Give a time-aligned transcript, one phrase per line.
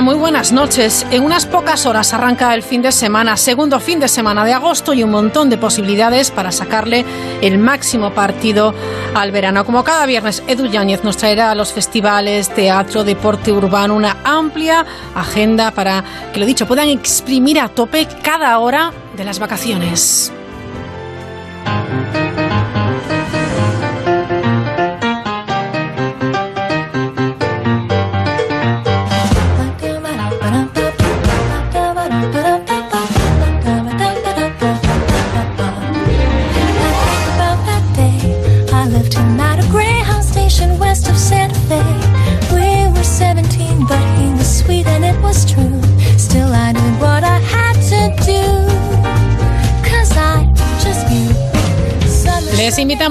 [0.00, 1.06] Muy buenas noches.
[1.12, 4.94] En unas pocas horas arranca el fin de semana, segundo fin de semana de agosto
[4.94, 7.04] y un montón de posibilidades para sacarle
[7.40, 8.74] el máximo partido
[9.14, 9.64] al verano.
[9.64, 14.84] Como cada viernes, Edu Yáñez nos traerá a los festivales, teatro, deporte urbano, una amplia
[15.14, 16.02] agenda para
[16.32, 20.32] que, lo dicho, puedan exprimir a tope cada hora de las vacaciones.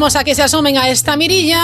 [0.02, 1.62] Invitamos a que se asomen a esta mirilla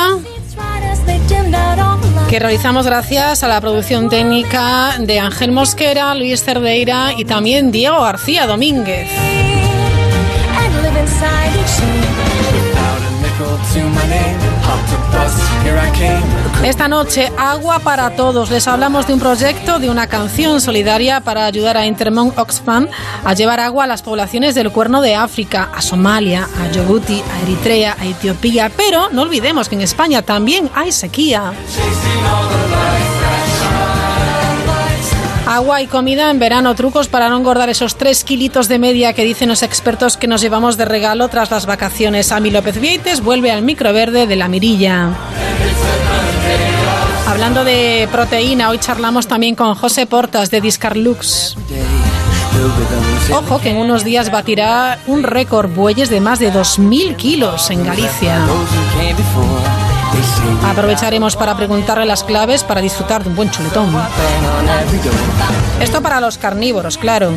[2.30, 8.00] que realizamos gracias a la producción técnica de Ángel Mosquera, Luis Cerdeira y también Diego
[8.00, 9.10] García Domínguez.
[16.64, 18.50] Esta noche, Agua para Todos.
[18.50, 22.88] Les hablamos de un proyecto, de una canción solidaria para ayudar a Intermon Oxfam
[23.24, 27.42] a llevar agua a las poblaciones del Cuerno de África, a Somalia, a Djibouti, a
[27.44, 28.72] Eritrea, a Etiopía.
[28.76, 31.54] Pero no olvidemos que en España también hay sequía.
[35.58, 39.24] Agua y comida en verano, trucos para no engordar esos tres kilitos de media que
[39.24, 42.32] dicen los expertos que nos llevamos de regalo tras las vacaciones.
[42.32, 45.10] Ami López Vieites vuelve al microverde de la mirilla.
[47.26, 51.56] Hablando de proteína, hoy charlamos también con José Portas de Discarlux.
[53.34, 57.84] Ojo que en unos días batirá un récord bueyes de más de 2.000 kilos en
[57.84, 58.46] Galicia.
[60.66, 63.96] Aprovecharemos para preguntarle las claves para disfrutar de un buen chuletón.
[65.80, 67.32] Esto para los carnívoros, claro.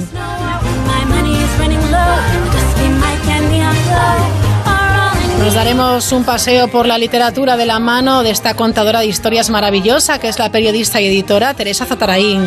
[5.39, 9.49] Nos daremos un paseo por la literatura de la mano de esta contadora de historias
[9.49, 12.47] maravillosa que es la periodista y editora Teresa Zataraín.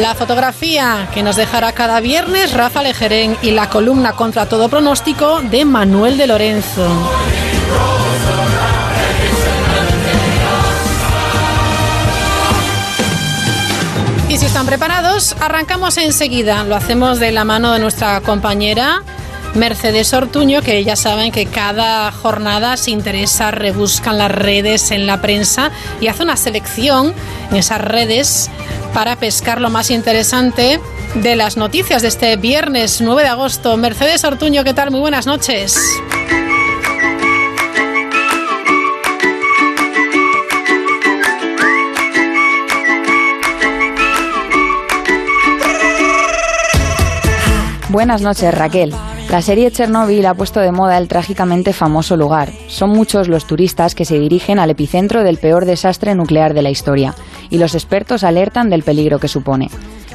[0.00, 5.42] La fotografía que nos dejará cada viernes Rafa Lejerén y la columna contra todo pronóstico
[5.42, 6.88] de Manuel de Lorenzo.
[14.30, 16.64] Y si están preparados, arrancamos enseguida.
[16.64, 19.02] Lo hacemos de la mano de nuestra compañera
[19.54, 25.20] Mercedes Ortuño, que ya saben que cada jornada se interesa, rebuscan las redes en la
[25.20, 25.70] prensa
[26.00, 27.12] y hace una selección
[27.50, 28.50] en esas redes
[28.94, 30.80] para pescar lo más interesante
[31.14, 33.76] de las noticias de este viernes 9 de agosto.
[33.76, 34.90] Mercedes Ortuño, ¿qué tal?
[34.90, 35.78] Muy buenas noches.
[47.90, 48.94] Buenas noches, Raquel.
[49.32, 52.50] La serie Chernobyl ha puesto de moda el trágicamente famoso lugar.
[52.68, 56.68] Son muchos los turistas que se dirigen al epicentro del peor desastre nuclear de la
[56.68, 57.14] historia,
[57.48, 59.70] y los expertos alertan del peligro que supone.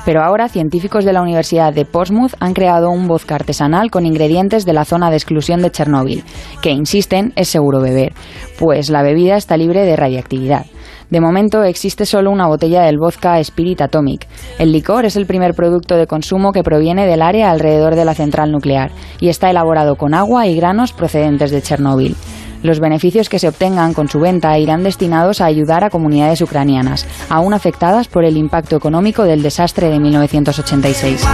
[0.06, 4.66] Pero ahora científicos de la Universidad de Portsmouth han creado un vodka artesanal con ingredientes
[4.68, 6.24] de la zona de exclusión de Chernóbil,
[6.62, 8.14] que insisten es seguro beber,
[8.60, 10.68] pues la bebida está libre de radiactividad.
[11.10, 14.28] De momento existe solo una botella del vodka Spirit Atomic.
[14.60, 18.14] El licor es el primer producto de consumo que proviene del área alrededor de la
[18.14, 22.16] central nuclear y está elaborado con agua y granos procedentes de Chernóbil.
[22.64, 27.06] Los beneficios que se obtengan con su venta irán destinados a ayudar a comunidades ucranianas,
[27.30, 31.26] aún afectadas por el impacto económico del desastre de 1986.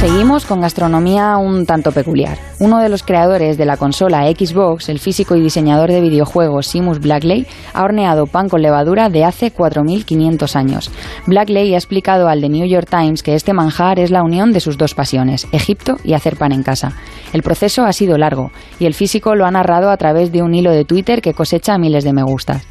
[0.00, 2.38] Seguimos con gastronomía un tanto peculiar.
[2.58, 7.00] Uno de los creadores de la consola Xbox, el físico y diseñador de videojuegos Simus
[7.00, 10.90] Blackley, ha horneado pan con levadura de hace 4.500 años.
[11.26, 14.60] Blackley ha explicado al The New York Times que este manjar es la unión de
[14.60, 16.94] sus dos pasiones, Egipto y hacer pan en casa.
[17.34, 20.54] El proceso ha sido largo y el físico lo ha narrado a través de un
[20.54, 22.66] hilo de Twitter que cosecha miles de me gustas.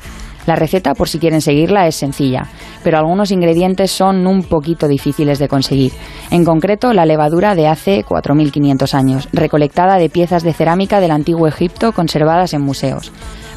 [0.50, 2.48] La receta, por si quieren seguirla, es sencilla,
[2.84, 5.92] pero algunos ingredientes son un poquito difíciles de conseguir.
[6.32, 11.48] En concreto, la levadura de hace 4.500 años, recolectada de piezas de cerámica del antiguo
[11.48, 13.12] Egipto conservadas en museos.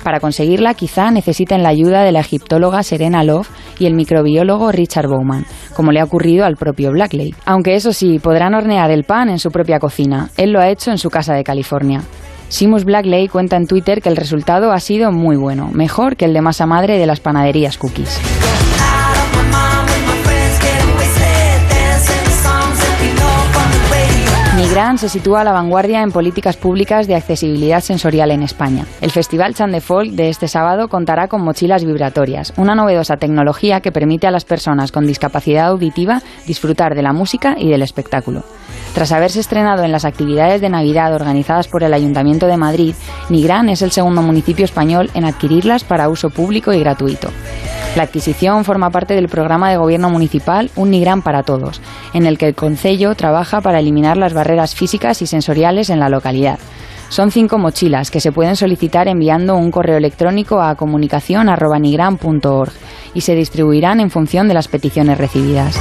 [0.05, 3.49] Para conseguirla, quizá necesiten la ayuda de la egiptóloga Serena Love
[3.79, 7.35] y el microbiólogo Richard Bowman, como le ha ocurrido al propio Blackley.
[7.47, 10.29] Aunque eso sí, podrán hornear el pan en su propia cocina.
[10.37, 12.03] Él lo ha hecho en su casa de California.
[12.53, 16.35] Simus Blackley cuenta en Twitter que el resultado ha sido muy bueno, mejor que el
[16.35, 18.21] de masa madre de las panaderías cookies.
[24.55, 28.85] Migran se sitúa a la vanguardia en políticas públicas de accesibilidad sensorial en España.
[29.01, 33.81] El Festival Chan de Folk de este sábado contará con mochilas vibratorias, una novedosa tecnología
[33.81, 38.45] que permite a las personas con discapacidad auditiva disfrutar de la música y del espectáculo.
[38.95, 42.95] Tras haberse estrenado en las actividades de Navidad organizadas por el Ayuntamiento de Madrid,
[43.31, 47.29] Nigrán es el segundo municipio español en adquirirlas para uso público y gratuito.
[47.97, 51.81] La adquisición forma parte del programa de gobierno municipal Un Nigrán para Todos,
[52.15, 56.09] en el que el Concello trabaja para eliminar las barreras físicas y sensoriales en la
[56.09, 56.59] localidad.
[57.11, 62.73] Son cinco mochilas que se pueden solicitar enviando un correo electrónico a comunicación.nigran.org
[63.13, 65.79] y se distribuirán en función de las peticiones recibidas.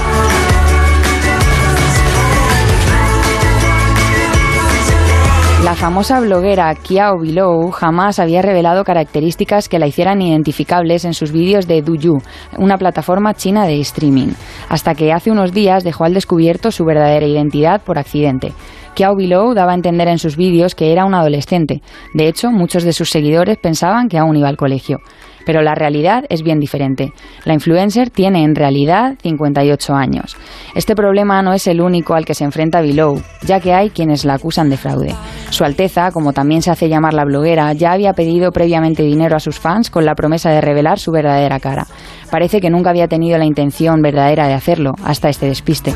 [5.63, 11.31] La famosa bloguera Kiao Below jamás había revelado características que la hicieran identificables en sus
[11.31, 12.17] vídeos de Douyu,
[12.57, 14.29] una plataforma china de streaming,
[14.69, 18.53] hasta que hace unos días dejó al descubierto su verdadera identidad por accidente.
[18.95, 21.83] Kiao Below daba a entender en sus vídeos que era un adolescente.
[22.15, 24.97] De hecho, muchos de sus seguidores pensaban que aún iba al colegio.
[25.45, 27.13] Pero la realidad es bien diferente.
[27.45, 30.37] La influencer tiene en realidad 58 años.
[30.75, 34.25] Este problema no es el único al que se enfrenta Below, ya que hay quienes
[34.25, 35.15] la acusan de fraude.
[35.49, 39.39] Su Alteza, como también se hace llamar la bloguera, ya había pedido previamente dinero a
[39.39, 41.87] sus fans con la promesa de revelar su verdadera cara.
[42.29, 45.93] Parece que nunca había tenido la intención verdadera de hacerlo, hasta este despiste.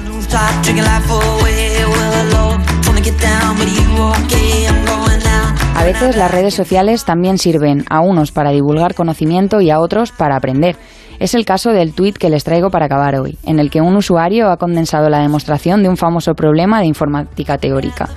[5.75, 10.11] A veces las redes sociales también sirven a unos para divulgar conocimiento y a otros
[10.11, 10.77] para aprender.
[11.19, 13.95] Es el caso del tuit que les traigo para acabar hoy, en el que un
[13.95, 18.09] usuario ha condensado la demostración de un famoso problema de informática teórica.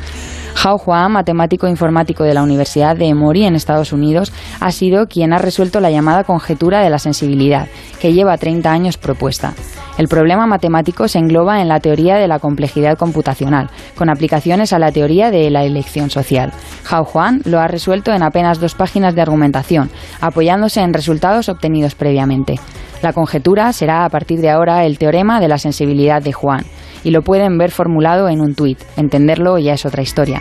[0.60, 5.32] Hao Huan, matemático informático de la Universidad de Emory en Estados Unidos, ha sido quien
[5.32, 7.68] ha resuelto la llamada conjetura de la sensibilidad,
[8.00, 9.54] que lleva 30 años propuesta.
[9.98, 14.80] El problema matemático se engloba en la teoría de la complejidad computacional, con aplicaciones a
[14.80, 16.52] la teoría de la elección social.
[16.90, 19.90] Hao Huan lo ha resuelto en apenas dos páginas de argumentación,
[20.20, 22.58] apoyándose en resultados obtenidos previamente.
[23.00, 26.64] La conjetura será a partir de ahora el teorema de la sensibilidad de Juan
[27.04, 28.78] y lo pueden ver formulado en un tuit.
[28.96, 30.40] Entenderlo ya es otra historia.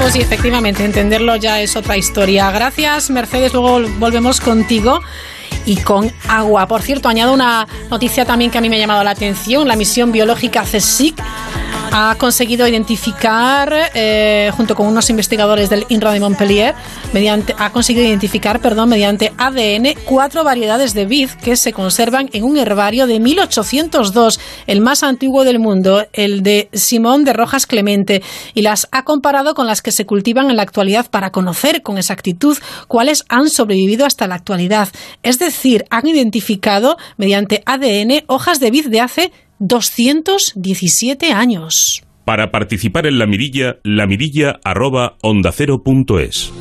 [0.00, 2.50] Pues sí, efectivamente, entenderlo ya es otra historia.
[2.50, 3.52] Gracias, Mercedes.
[3.52, 5.00] Luego volvemos contigo
[5.66, 6.66] y con agua.
[6.66, 9.66] Por cierto, añado una noticia también que a mí me ha llamado la atención.
[9.66, 11.20] La misión biológica CSIC
[11.92, 16.74] ha conseguido identificar, eh, junto con unos investigadores del INRA de Montpellier,
[17.58, 22.56] ha conseguido identificar, perdón, mediante ADN, cuatro variedades de vid que se conservan en un
[22.56, 28.22] herbario de 1802, el más antiguo del mundo, el de Simón de Rojas Clemente,
[28.54, 31.98] y las ha comparado con las que se cultivan en la actualidad para conocer con
[31.98, 34.88] exactitud cuáles han sobrevivido hasta la actualidad.
[35.22, 35.49] Es decir,
[35.90, 42.02] han identificado mediante ADN hojas de vid de hace 217 años.
[42.24, 46.52] Para participar en la mirilla, la mirilla arroba onda cero punto es.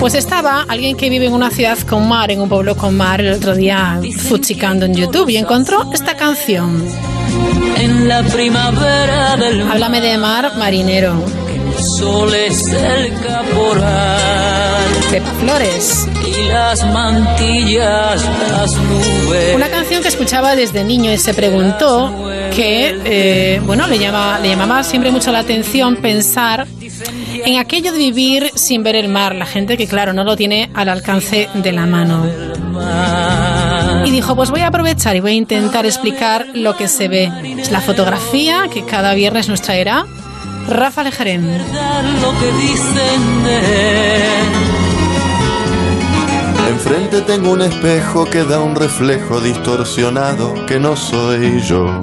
[0.00, 3.20] Pues estaba alguien que vive en una ciudad con mar, en un pueblo con mar,
[3.20, 6.84] el otro día fuchicando en YouTube y encontró esta canción.
[7.78, 11.22] En la primavera del Háblame de mar, marinero.
[11.98, 16.08] sol es el caporal Pepa Flores.
[16.26, 19.54] y las mantillas, las nubes.
[19.54, 22.12] Una canción que escuchaba desde niño y se preguntó
[22.54, 26.66] que, eh, bueno, le, llama, le llamaba siempre mucho la atención pensar
[27.44, 29.34] en aquello de vivir sin ver el mar.
[29.34, 32.26] La gente que, claro, no lo tiene al alcance de la mano.
[34.04, 37.30] Y dijo, pues voy a aprovechar y voy a intentar explicar lo que se ve.
[37.58, 40.06] Es la fotografía que cada viernes nos traerá
[40.68, 41.60] Rafa él.
[46.68, 52.00] Enfrente tengo un espejo que da un reflejo distorsionado que no soy yo.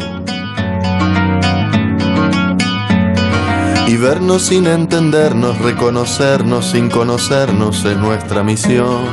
[3.94, 9.06] Y vernos sin entendernos, reconocernos sin conocernos es nuestra misión.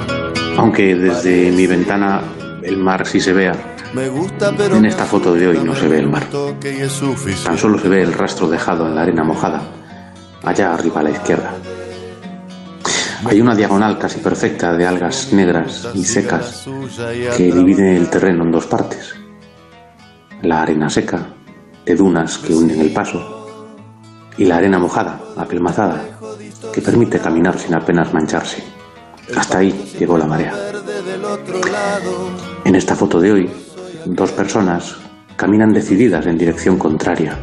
[0.57, 2.23] Aunque desde mi ventana
[2.63, 3.53] el mar sí se vea,
[3.95, 6.29] En esta foto de hoy no se ve el mar.
[7.45, 9.61] Tan solo se ve el rastro dejado en la arena mojada,
[10.45, 11.53] allá arriba a la izquierda.
[13.27, 16.67] Hay una diagonal casi perfecta de algas negras y secas
[17.37, 19.15] que divide el terreno en dos partes.
[20.41, 21.35] La arena seca,
[21.85, 23.40] de dunas que hunden el paso,
[24.37, 26.01] y la arena mojada, apelmazada,
[26.73, 28.63] que permite caminar sin apenas mancharse.
[29.37, 30.53] Hasta ahí llegó la marea.
[32.65, 33.51] En esta foto de hoy,
[34.07, 34.97] dos personas
[35.37, 37.39] caminan decididas en dirección contraria.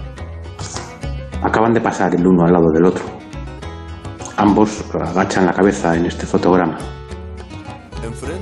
[1.42, 3.04] Acaban de pasar el uno al lado del otro.
[4.38, 6.78] Ambos agachan la cabeza en este fotograma.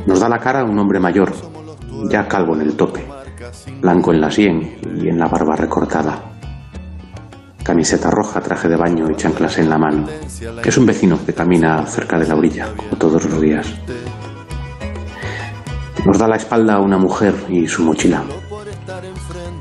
[0.06, 1.34] Nos da la cara un hombre mayor,
[2.10, 3.06] ya calvo en el tope,
[3.80, 6.35] blanco en la sien y en la barba recortada.
[7.66, 10.06] Camiseta roja, traje de baño y chanclas en la mano.
[10.64, 13.74] Es un vecino que camina cerca de la orilla, como todos los días.
[16.06, 18.22] Nos da la espalda una mujer y su mochila.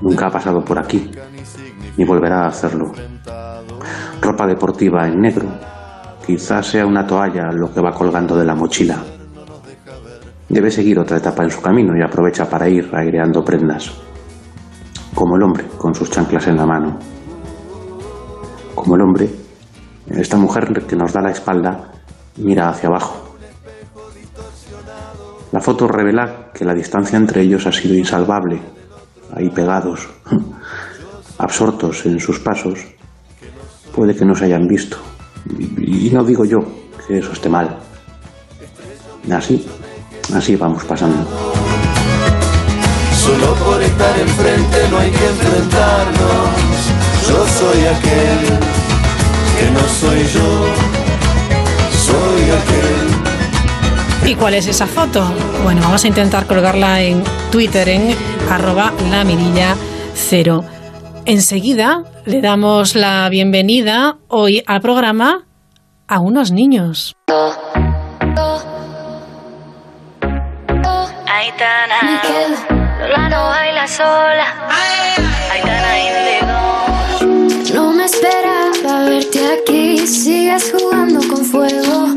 [0.03, 1.11] Nunca ha pasado por aquí,
[1.97, 2.93] ni volverá a hacerlo.
[4.21, 5.49] Ropa deportiva en negro.
[6.27, 8.99] Quizás sea una toalla lo que va colgando de la mochila.
[10.47, 13.91] Debe seguir otra etapa en su camino y aprovecha para ir aireando prendas.
[15.15, 16.99] Como el hombre, con sus chanclas en la mano.
[18.85, 19.31] Como el hombre,
[20.09, 21.91] esta mujer que nos da la espalda
[22.37, 23.35] mira hacia abajo.
[25.53, 28.61] La foto revela que la distancia entre ellos ha sido insalvable,
[29.35, 30.07] ahí pegados,
[31.39, 32.79] absortos en sus pasos.
[33.95, 34.99] Puede que no se hayan visto.
[35.79, 36.59] Y, no digo yo
[37.07, 37.79] que eso esté mal.
[39.33, 39.67] Así,
[40.35, 41.27] así vamos pasando.
[43.15, 46.64] Solo por estar enfrente no hay que enfrentarnos.
[47.29, 48.59] Yo soy aquel
[49.59, 50.67] que no soy yo.
[51.91, 54.31] Soy aquel.
[54.31, 55.25] ¿Y cuál es esa foto?
[55.63, 58.17] Bueno, vamos a intentar colgarla en Twitter en
[58.51, 59.77] arroba la mirilla
[60.15, 60.65] cero.
[61.27, 65.47] Enseguida le damos la bienvenida hoy al programa
[66.09, 67.17] a unos niños.
[71.27, 72.23] Aitana,
[73.01, 75.04] Lola no baila sola.
[80.45, 82.13] Sigues jugando con fuego.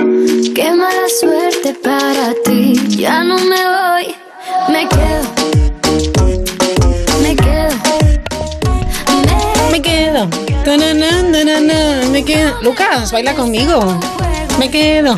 [0.53, 4.15] Qué mala suerte para ti, ya no me voy,
[4.67, 5.23] me quedo.
[7.21, 7.75] Me quedo.
[9.71, 10.27] Me Me quedo.
[12.11, 12.61] Me quedo.
[12.61, 13.97] Lucas, baila conmigo.
[14.59, 15.15] Me quedo.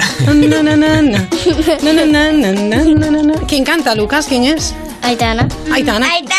[3.48, 4.28] ¿Quién canta, Lucas?
[4.28, 4.75] ¿Quién es?
[5.01, 5.48] Aitana.
[5.72, 6.06] Aitana.
[6.12, 6.38] Aitana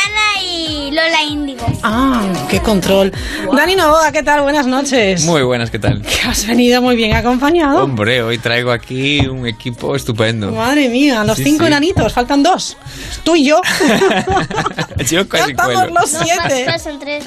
[0.90, 1.64] Lola Indigo.
[1.82, 3.12] Ah, qué control.
[3.54, 4.42] Dani Novoa, ¿qué tal?
[4.42, 5.24] Buenas noches.
[5.24, 6.02] Muy buenas, ¿qué tal?
[6.02, 7.84] Que has venido muy bien acompañado.
[7.84, 10.50] Hombre, hoy traigo aquí un equipo estupendo.
[10.50, 11.66] Madre mía, los Sí, cinco sí.
[11.68, 12.76] enanitos, faltan dos.
[13.22, 13.60] Tú y yo.
[15.10, 15.94] Yo ya casi estamos cuelo.
[16.00, 16.78] los siete.
[16.78, 17.24] Son tres.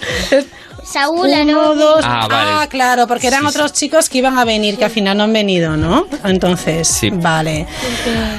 [0.86, 2.02] Saúl, Uno, dos.
[2.04, 2.68] Ah, vale.
[2.68, 3.56] claro, porque eran Sí, sí.
[3.56, 6.06] otros chicos que iban a venir, que al final no han venido, ¿no?
[6.24, 7.10] Entonces, Sí.
[7.10, 7.66] vale.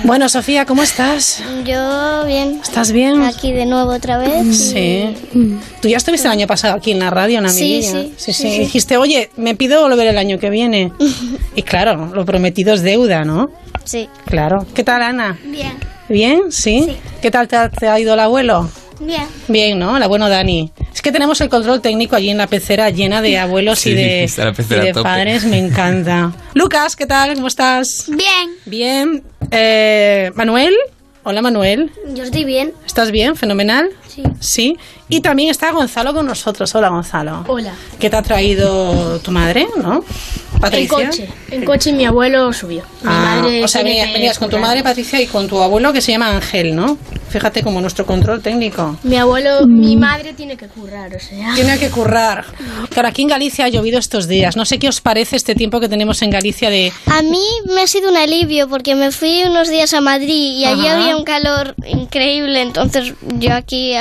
[0.05, 1.43] Bueno, Sofía, ¿cómo estás?
[1.65, 2.61] Yo bien.
[2.63, 3.23] ¿Estás bien?
[3.23, 4.57] Aquí de nuevo otra vez.
[4.71, 5.15] Sí.
[5.81, 8.59] Tú ya estuviste el año pasado aquí en la radio, en sí, sí, sí, sí.
[8.61, 10.93] Dijiste, oye, me pido volver el año que viene.
[11.57, 13.51] y claro, lo prometido es deuda, ¿no?
[13.85, 14.09] Sí.
[14.27, 14.67] Claro.
[14.75, 15.39] ¿Qué tal, Ana?
[15.45, 15.73] Bien.
[16.09, 16.43] ¿Bien?
[16.51, 16.85] ¿Sí?
[16.87, 16.97] Sí.
[17.23, 18.69] ¿Qué tal te ha, te ha ido el abuelo?
[19.05, 19.27] Bien.
[19.49, 19.97] Bien, ¿no?
[19.97, 20.73] El abuelo Dani.
[20.93, 24.25] Es que tenemos el control técnico allí en la pecera llena de abuelos y de,
[24.25, 25.45] está la y pecera de padres.
[25.45, 26.33] Me encanta.
[26.55, 27.35] Lucas, ¿qué tal?
[27.35, 28.07] ¿Cómo estás?
[28.09, 28.51] Bien.
[28.65, 29.23] Bien.
[29.51, 30.75] Eh, Manuel.
[31.27, 31.91] Hola, Manuel.
[32.15, 32.75] Yo estoy bien.
[32.85, 33.35] ¿Estás bien?
[33.35, 33.89] ¿Fenomenal?
[34.07, 34.23] Sí.
[34.41, 34.77] Sí.
[35.09, 36.75] Y también está Gonzalo con nosotros.
[36.75, 37.45] Hola, Gonzalo.
[37.49, 37.73] Hola.
[37.99, 40.05] ¿Qué te ha traído tu madre, no?
[40.65, 40.99] Patricia.
[40.99, 41.29] En coche.
[41.51, 42.83] En coche mi abuelo subió.
[43.03, 44.69] Mi Ah, madre o sea, tiene venía- que venías con tu currar.
[44.71, 46.99] madre Patricia y con tu abuelo que se llama Ángel, ¿no?
[47.29, 48.97] Fíjate como nuestro control técnico.
[49.03, 51.53] Mi abuelo, mi madre tiene que currar, o sea.
[51.55, 52.45] Tiene que currar.
[52.91, 54.57] Claro, aquí en Galicia ha llovido estos días.
[54.57, 56.93] No sé qué os parece este tiempo que tenemos en Galicia de...
[57.07, 57.43] A mí
[57.75, 61.01] me ha sido un alivio porque me fui unos días a Madrid y allí Ajá.
[61.03, 63.95] había un calor increíble, entonces yo aquí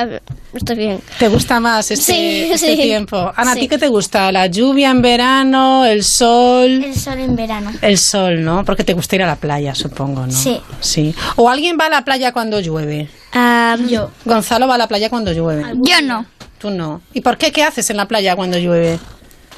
[0.53, 0.99] estoy bien.
[1.17, 2.81] ¿Te gusta más este, Sí, este sí.
[2.83, 3.31] tiempo?
[3.35, 4.31] Ana, ¿a ti qué te gusta?
[4.31, 5.85] ¿La lluvia en verano?
[5.85, 6.52] ¿El sol?
[6.61, 7.71] El sol en verano.
[7.81, 8.63] El sol, ¿no?
[8.65, 10.31] Porque te gusta ir a la playa, supongo, ¿no?
[10.31, 10.61] Sí.
[10.79, 11.15] Sí.
[11.35, 13.09] ¿O alguien va a la playa cuando llueve?
[13.87, 14.11] Yo.
[14.25, 15.63] Gonzalo va a la playa cuando llueve.
[15.81, 16.25] yo no.
[16.59, 17.01] Tú no.
[17.13, 17.51] ¿Y por qué?
[17.51, 18.99] ¿Qué haces en la playa cuando llueve?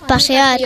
[0.07, 0.59] Pasear.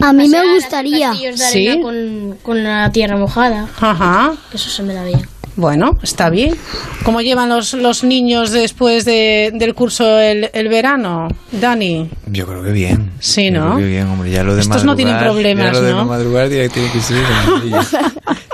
[0.00, 1.12] A mí me gustaría.
[1.36, 1.80] ¿Sí?
[1.80, 3.68] con, con la tierra mojada.
[3.80, 4.32] Ajá.
[4.50, 5.26] que Eso se me da bien.
[5.60, 6.56] Bueno, está bien.
[7.04, 12.08] ¿Cómo llevan los, los niños después de- del curso el, el verano, Dani?
[12.26, 13.10] Yo creo que bien.
[13.20, 13.66] Sí, Yo ¿no?
[13.74, 14.30] creo que bien, hombre.
[14.30, 16.06] Ya lo de Estos no tienen problemas, ya lo de ¿no?
[16.06, 17.22] madrugar ya tiene que ser.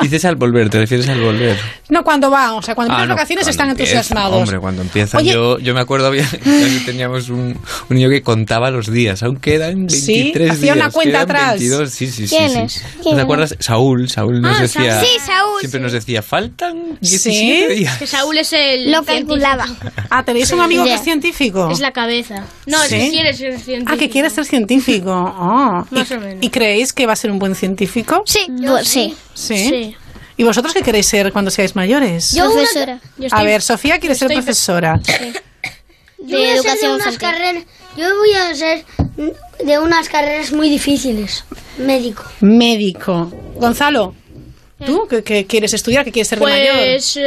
[0.03, 1.59] Dices al volver, te refieres al volver.
[1.89, 4.41] No, cuando van, o sea, cuando Ah, empiezan no, las vacaciones cuando están empieza, entusiasmados.
[4.43, 7.59] Hombre, cuando empiezan, Oye- yo, yo me acuerdo bien que teníamos un,
[7.89, 10.51] un niño que contaba los días, aún quedan 23 Sí, días.
[10.57, 11.51] hacía una cuenta atrás.
[11.59, 12.37] 22, sí, sí, sí.
[12.37, 12.59] ¿Quién sí.
[12.59, 12.83] es?
[12.99, 13.57] ¿No ¿Quién te acuerdas?
[13.59, 15.01] Saúl, Saúl nos Ah, decía...
[15.01, 15.59] Sí, Saúl.
[15.61, 17.67] Siempre nos decía, faltan 17 ¿Sí?
[17.67, 17.99] días.
[17.99, 18.91] Que Saúl es el.
[18.91, 19.29] Lo científico.
[19.35, 19.67] calculaba.
[20.11, 21.69] Ah, ¿tenéis un amigo que es científico?
[21.71, 22.45] Es la cabeza.
[22.67, 22.99] No, es ¿Sí?
[22.99, 23.93] que quiere ser científico.
[23.93, 25.11] Ah, que quiere ser científico.
[25.13, 25.85] Ah.
[25.91, 26.39] Más ¿Y, o menos.
[26.45, 28.23] ¿Y creéis que va a ser un buen científico?
[28.27, 28.47] Sí.
[28.85, 29.15] Sí.
[29.35, 29.57] Sí.
[29.69, 29.97] Sí.
[30.39, 32.33] ¿Y vosotros qué queréis ser cuando seáis mayores?
[32.35, 33.01] Yo Profesora.
[33.19, 35.01] Yo A estoy- ver, Sofía quiere ser profesora.
[36.19, 37.19] De Yo a de educación unas infantil.
[37.21, 37.65] carreras.
[37.97, 38.85] Yo voy a ser
[39.65, 41.45] de unas carreras muy difíciles.
[41.79, 42.25] Médico.
[42.41, 43.31] Médico.
[43.55, 44.15] Gonzalo,
[44.85, 46.05] ¿tú qué, qué quieres estudiar?
[46.05, 46.75] ¿Qué quieres ser de mayor?
[46.77, 47.19] Pues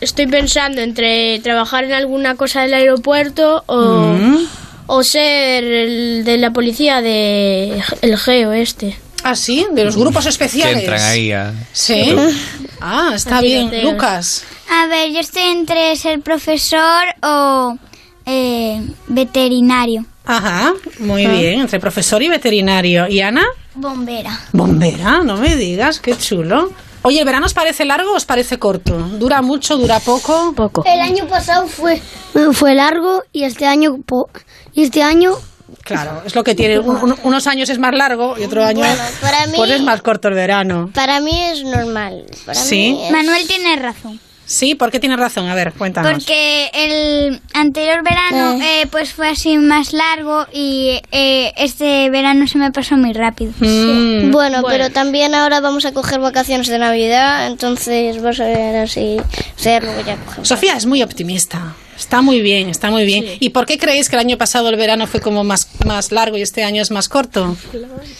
[0.00, 4.46] estoy pensando entre trabajar en alguna cosa del aeropuerto o, Mm.
[4.86, 8.96] o ser el de la policía de el geo este.
[9.22, 10.78] Ah, sí, de los grupos Que especiales.
[10.80, 11.54] entran ahí a...
[11.72, 12.14] Sí.
[12.80, 13.82] Ah, está Así bien.
[13.82, 14.44] Lucas.
[14.70, 17.78] A ver, yo estoy entre ser profesor o
[18.26, 20.04] eh, veterinario.
[20.26, 21.32] Ajá, muy Ah.
[21.32, 23.08] bien, entre profesor y veterinario.
[23.08, 23.44] ¿Y Ana?
[23.74, 24.38] Bombera.
[24.52, 26.70] Bombera, no me digas, qué chulo.
[27.02, 28.96] Oye, ¿el verano os parece largo o os parece corto?
[28.96, 30.54] ¿Dura mucho, dura poco?
[30.56, 30.84] Poco.
[30.86, 32.00] El año pasado fue,
[32.52, 34.30] fue largo y este año po-
[34.72, 35.32] y este año
[35.82, 36.78] Claro, es lo que tiene.
[36.78, 39.82] Un- un- unos años es más largo y otro año Bueno, para mí- pues es
[39.82, 40.90] más corto el verano.
[40.94, 42.24] Para mí es normal.
[42.46, 42.92] Para Sí.
[42.96, 44.18] mí es- Manuel tiene razón.
[44.46, 45.48] Sí, ¿por qué tienes razón?
[45.48, 46.12] A ver, cuéntanos.
[46.12, 52.58] Porque el anterior verano eh, pues fue así más largo y eh, este verano se
[52.58, 53.52] me pasó muy rápido.
[53.60, 54.68] Mm, Bueno, Bueno.
[54.68, 59.16] pero también ahora vamos a coger vacaciones de Navidad, entonces vas a ver así.
[59.18, 60.46] O sea, luego ya cogemos.
[60.48, 61.74] Sofía es muy optimista.
[61.96, 63.24] Está muy bien, está muy bien.
[63.40, 66.36] ¿Y por qué creéis que el año pasado el verano fue como más, más largo
[66.36, 67.56] y este año es más corto?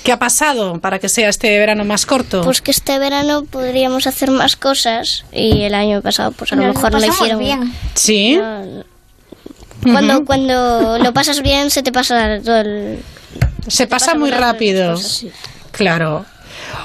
[0.03, 2.43] ¿Qué ha pasado para que sea este verano más corto?
[2.43, 6.63] Pues que este verano podríamos hacer más cosas y el año pasado pues a lo
[6.63, 7.75] mejor no lo pasamos hicieron bien.
[7.95, 8.41] sí.
[9.83, 13.01] Cuando, cuando lo pasas bien se te pasa todo el...
[13.69, 14.93] Se pasa pasa muy rápido.
[14.93, 15.31] las cosas, sí.
[15.73, 16.25] Claro.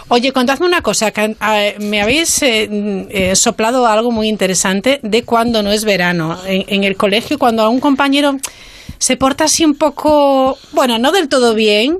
[0.07, 2.67] Oye, contadme una cosa, que eh, me habéis eh,
[3.09, 6.37] eh, soplado algo muy interesante de cuando no es verano.
[6.45, 8.37] En, en el colegio, cuando a un compañero
[8.97, 11.99] se porta así un poco, bueno, no del todo bien,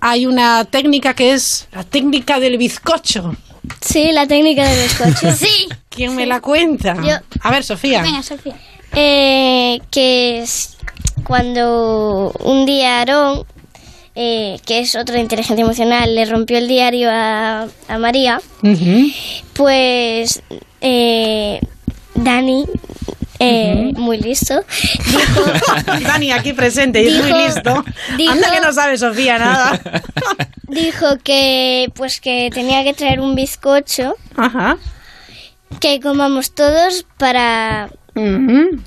[0.00, 3.34] hay una técnica que es la técnica del bizcocho.
[3.80, 5.32] Sí, la técnica del bizcocho.
[5.36, 5.68] Sí.
[5.88, 6.96] ¿Quién me la cuenta?
[7.02, 7.16] Yo.
[7.40, 8.02] A ver, Sofía.
[8.02, 8.54] Venga, Sofía.
[8.94, 10.76] Eh, que es
[11.24, 13.44] cuando un día Aarón,
[14.20, 18.40] eh, que es otra inteligencia emocional, le rompió el diario a, a María,
[19.54, 20.42] pues
[20.80, 21.60] eh,
[22.14, 22.64] Dani,
[23.38, 24.54] eh, muy listo,
[25.06, 27.84] dijo, Dani aquí presente y es muy Dijo- listo.
[28.16, 29.80] dijo- Anda que no sabe Sofía nada.
[30.68, 34.76] dijo que pues que tenía que traer un bizcocho Ajá.
[35.80, 37.88] que comamos todos para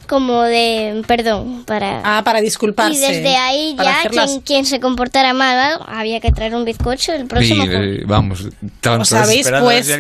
[0.08, 2.94] Como de perdón para Ah, para disculparse.
[2.98, 7.14] y desde ahí ya las- quien, quien se comportara mal había que traer un bizcocho
[7.14, 9.94] el próximo Sí, eh, vamos, Os habéis si se puesto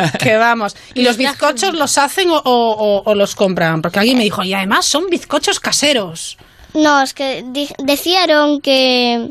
[0.20, 0.76] que vamos.
[0.94, 3.82] ¿Y los bizcochos los hacen o, o- o- o los compran?
[3.82, 6.36] Porque alguien me dijo, y además son bizcochos caseros.
[6.74, 9.30] no es que di- decían que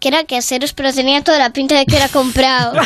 [0.00, 2.80] que era caseros pero tenía toda la pinta de que era comprado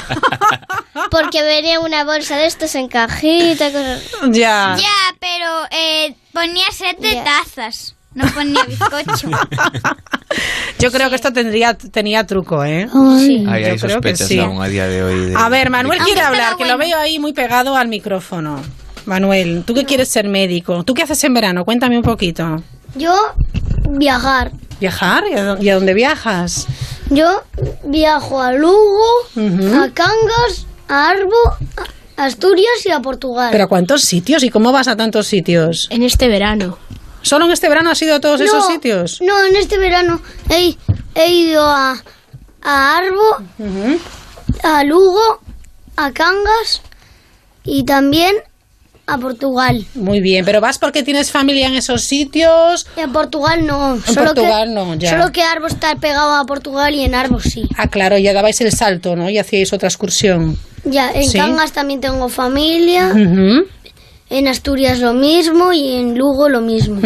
[1.11, 4.77] porque venía una bolsa de estos en cajita cosas- Ya.
[4.79, 7.25] Ya, pero eh, ponía set de Ya.
[7.25, 7.95] tazas.
[8.15, 9.29] No ponía bizcocho.
[10.79, 12.89] Yo creo que esto tendría, tenía truco, ¿eh?
[13.19, 13.45] sí.
[13.49, 14.39] Ahí Yo hay creo que sospechas sí.
[14.39, 15.27] aún a día de hoy.
[15.31, 16.91] de- A ver, Manuel de- quiere Aunque hablar, estaba que lo bueno.
[16.97, 18.61] veo ahí muy pegado al micrófono.
[19.07, 20.85] Manuel, ¿tú qué quieres ser médico?
[20.85, 21.65] ¿Tú qué haces en verano?
[21.65, 22.63] Cuéntame un poquito.
[22.95, 23.15] yo
[23.91, 24.53] viajar.
[24.81, 25.25] ¿Viajar?
[25.31, 26.67] ¿Y a dó- y a dónde viajas?
[27.11, 27.43] Yo
[27.85, 29.05] viajo a Lugo,
[29.37, 31.37] a Cangas, a Arbo,
[32.17, 33.49] a Asturias y a Portugal.
[33.51, 34.43] ¿Pero a cuántos sitios?
[34.43, 35.87] ¿Y cómo vas a tantos sitios?
[35.91, 36.79] En este verano.
[37.23, 39.21] ¿Solo en este verano has ido a todos esos sitios?
[39.23, 40.77] No, en este verano he,
[41.15, 42.03] he ido a,
[42.63, 43.37] a Arbo,
[44.63, 45.41] a Lugo,
[45.97, 46.83] a Cangas
[47.65, 48.37] y también
[49.09, 49.85] a Portugal.
[49.95, 52.87] Muy bien, pero vas porque tienes familia en esos sitios.
[52.97, 53.95] Y a Portugal no.
[53.95, 55.11] En Portugal no, ya.
[55.11, 57.63] Solo que Arbo está pegado a Portugal y en Arbo sí.
[57.77, 59.31] Ah, claro, ya dabais el salto, ¿no?
[59.31, 60.59] Y hacíais otra excursión.
[60.85, 61.39] Ya, en Sí.
[61.39, 63.13] Cangas también tengo familia,
[64.31, 67.01] en Asturias lo mismo y en Lugo lo mismo.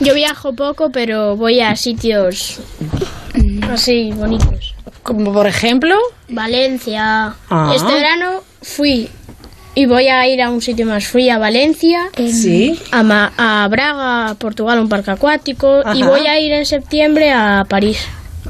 [0.00, 2.60] Yo viajo poco, pero voy a sitios
[3.70, 4.74] así bonitos.
[5.02, 5.96] Como por ejemplo.
[6.28, 7.34] Valencia.
[7.50, 7.72] Ah.
[7.74, 9.08] Este verano fui
[9.74, 11.06] Y voy a ir a un sitio más.
[11.06, 12.78] Fui a Valencia, Sí.
[12.90, 15.82] a, Ma- a Braga, a Portugal, a un parque acuático.
[15.94, 17.98] Y voy a ir en septiembre a París.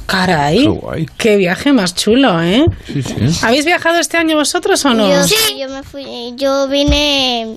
[0.07, 0.59] Caray.
[0.63, 1.07] Qué guay.
[1.17, 2.65] Qué viaje más chulo, ¿eh?
[2.93, 3.15] Sí, sí.
[3.43, 5.09] ¿Habéis viajado este año vosotros o no?
[5.09, 7.57] Yo sí, yo me fui, yo vine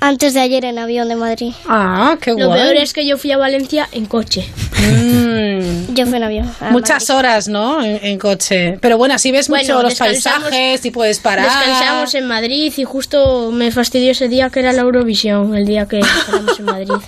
[0.00, 1.52] antes de ayer en avión de Madrid.
[1.68, 2.60] Ah, qué Lo guay.
[2.62, 4.48] peor es que yo fui a Valencia en coche.
[4.78, 5.94] Mm.
[5.94, 6.50] Yo fui en avión.
[6.70, 7.18] Muchas Madrid.
[7.18, 7.82] horas, ¿no?
[7.84, 8.78] En, en coche.
[8.80, 11.44] Pero bueno, así ves Bueno, mucho los paisajes y puedes parar.
[11.46, 15.86] Descansamos en Madrid y justo me fastidió ese día que era la Eurovisión, el día
[15.86, 16.92] que estábamos en Madrid.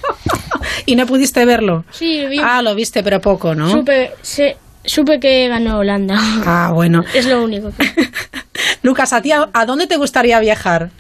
[0.87, 1.85] Y no pudiste verlo.
[1.93, 3.71] Sí, vi- Ah, lo viste, pero poco, ¿no?
[3.71, 6.17] supe, se- supe que ganó Holanda.
[6.45, 7.05] Ah, bueno.
[7.15, 7.71] Es lo único.
[7.77, 8.11] que-
[8.83, 10.91] Lucas, ¿a ti a, a dónde te gustaría viajar?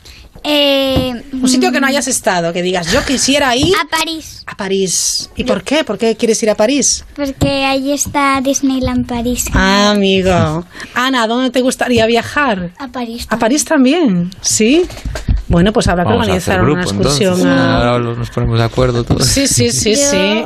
[0.44, 4.56] Eh, Un sitio que no hayas estado, que digas, yo quisiera ir a París, a
[4.56, 5.30] París.
[5.36, 5.84] ¿Y por qué?
[5.84, 7.04] ¿Por qué quieres ir a París?
[7.14, 9.46] porque ahí está Disneyland París.
[9.54, 10.64] Ah, amigo.
[10.94, 12.72] Ana, ¿a dónde te gustaría viajar?
[12.78, 13.26] A París.
[13.30, 14.30] ¿A París también?
[14.40, 14.84] ¿Sí?
[15.48, 17.34] Bueno, pues habrá que Vamos organizar una grupo, excursión.
[17.34, 17.46] entonces.
[17.60, 19.26] a- Ahora nos ponemos de acuerdo todos.
[19.26, 20.44] Sí, sí, sí, Yo- sí.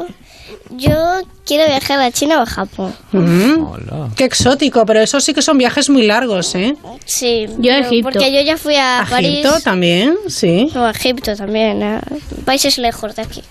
[0.76, 2.94] Yo quiero viajar a China o a Japón.
[3.12, 3.62] Mm.
[3.64, 4.10] Hola.
[4.16, 6.76] Qué exótico, pero eso sí que son viajes muy largos, ¿eh?
[7.04, 8.10] Sí, Yo a Egipto.
[8.10, 9.38] Porque yo ya fui a, A París.
[9.44, 10.68] Egipto también, sí.
[10.74, 12.02] O a Egipto también, a
[12.44, 13.42] países lejos de aquí.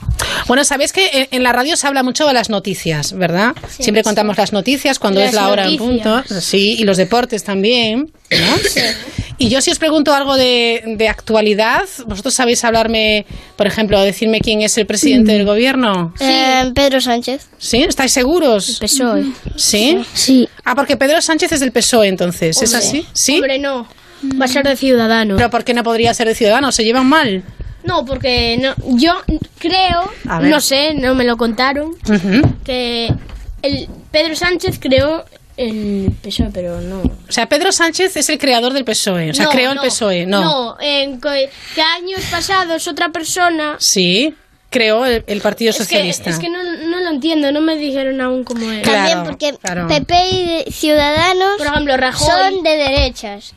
[0.47, 3.53] Bueno, sabéis que en- en la radio se habla mucho de las noticias, ¿verdad?
[3.69, 6.23] Siempre contamos las noticias cuando Las es la hora en punto.
[6.41, 8.11] Sí, y los deportes también.
[8.31, 8.37] ¿no?
[9.37, 13.25] Y yo si os pregunto algo de, de actualidad, ¿vosotros sabéis hablarme,
[13.57, 16.13] por ejemplo, decirme quién es el presidente del gobierno?
[16.19, 17.47] Eh, Pedro Sánchez.
[17.57, 17.83] ¿Sí?
[17.83, 18.77] ¿Estáis seguros?
[18.79, 19.25] PSOE.
[19.57, 19.99] ¿Sí?
[20.13, 20.47] Sí.
[20.63, 22.87] Ah, porque Pedro Sánchez es del PSOE entonces, ¿es Hombre.
[22.87, 23.07] así?
[23.13, 23.35] ¿Sí?
[23.35, 23.87] Hombre, no.
[24.41, 25.37] Va a ser de Ciudadanos.
[25.37, 26.73] ¿Pero por qué no podría ser de Ciudadanos?
[26.73, 27.43] ¿Se llevan mal?
[27.83, 29.13] No, porque no, yo
[29.59, 31.95] creo, no sé, no me lo contaron,
[32.63, 33.13] que
[33.61, 35.23] el Pedro Sánchez creó
[35.57, 37.01] el PSOE, pero no.
[37.01, 40.25] O sea, Pedro Sánchez es el creador del PSOE, o sea, No, creó el PSOE,
[40.25, 40.41] no.
[40.41, 41.49] No, en que
[41.81, 43.75] años pasados otra persona.
[43.79, 44.35] Sí,
[44.69, 46.29] creó el, el Partido Es que, Socialista.
[46.29, 48.81] es que no, no lo entiendo, no me dijeron aún cómo era.
[48.81, 49.87] Claro, También porque claro.
[49.87, 52.27] PP y Ciudadanos Por ejemplo, Rajoy.
[52.27, 53.53] son de derechas.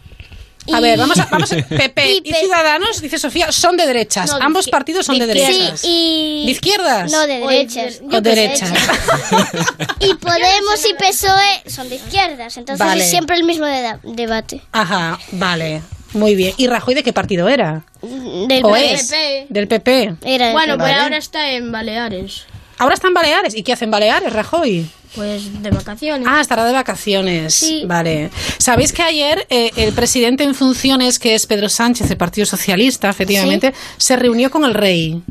[0.72, 4.30] A ver, vamos a, vamos a PP y, Ciudadanos, dice Sofía, son de derechas.
[4.30, 5.80] No, Ambos partidos son de, de derechas.
[5.80, 6.46] Sí, y...
[6.46, 7.10] ¿De izquierdas?
[7.10, 8.00] No, de O de- derechas.
[8.12, 8.72] o derechas.
[10.00, 12.56] Y Podemos y PSOE son de izquierdas.
[12.56, 13.02] Entonces Vale.
[13.04, 13.66] es siempre el mismo
[14.02, 14.62] debate.
[14.72, 15.82] Ajá, vale.
[16.12, 16.54] Muy bien.
[16.56, 17.84] ¿Y Rajoy de qué partido era?
[18.02, 18.92] Del ¿O PP.
[18.92, 19.10] es?
[19.48, 20.14] Del PP.
[20.24, 20.78] Era del Bueno, PP.
[20.78, 21.02] pues Vale.
[21.02, 22.46] ahora está en Baleares,
[22.78, 23.54] Ahora está en Baleares.
[23.56, 24.88] ¿Y qué hacen Baleares, Rajoy?
[25.14, 26.26] Pues de vacaciones.
[26.30, 27.54] Ah, estará de vacaciones.
[27.54, 27.84] Sí.
[27.86, 28.30] Vale.
[28.58, 33.08] ¿Sabéis que ayer eh, el presidente en funciones, que es Pedro Sánchez, del Partido Socialista,
[33.08, 35.22] efectivamente, se reunió con el rey?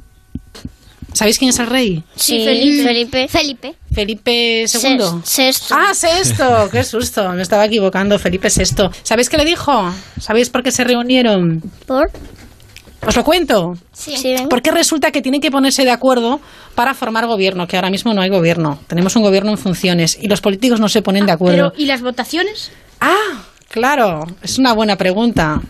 [1.14, 2.04] ¿Sabéis quién es el rey?
[2.16, 2.84] Sí, Felipe.
[2.84, 3.28] Felipe.
[3.28, 3.76] Felipe.
[3.92, 5.22] Felipe II.
[5.24, 5.76] Sexto.
[5.76, 8.90] Ah, sexto, qué susto, me estaba equivocando, Felipe VI.
[9.02, 9.92] ¿Sabéis qué le dijo?
[10.20, 11.64] ¿Sabéis por qué se reunieron?
[11.88, 12.12] ¿Por?
[13.08, 13.76] Os lo cuento.
[13.94, 14.36] Sí.
[14.50, 16.42] Porque resulta que tienen que ponerse de acuerdo
[16.76, 18.80] para formar gobierno, que ahora mismo no hay gobierno.
[18.88, 21.72] Tenemos un gobierno en funciones y los políticos no se ponen de acuerdo.
[21.72, 22.72] Pero, ¿y las votaciones?
[23.00, 25.62] Ah, claro, es una buena pregunta.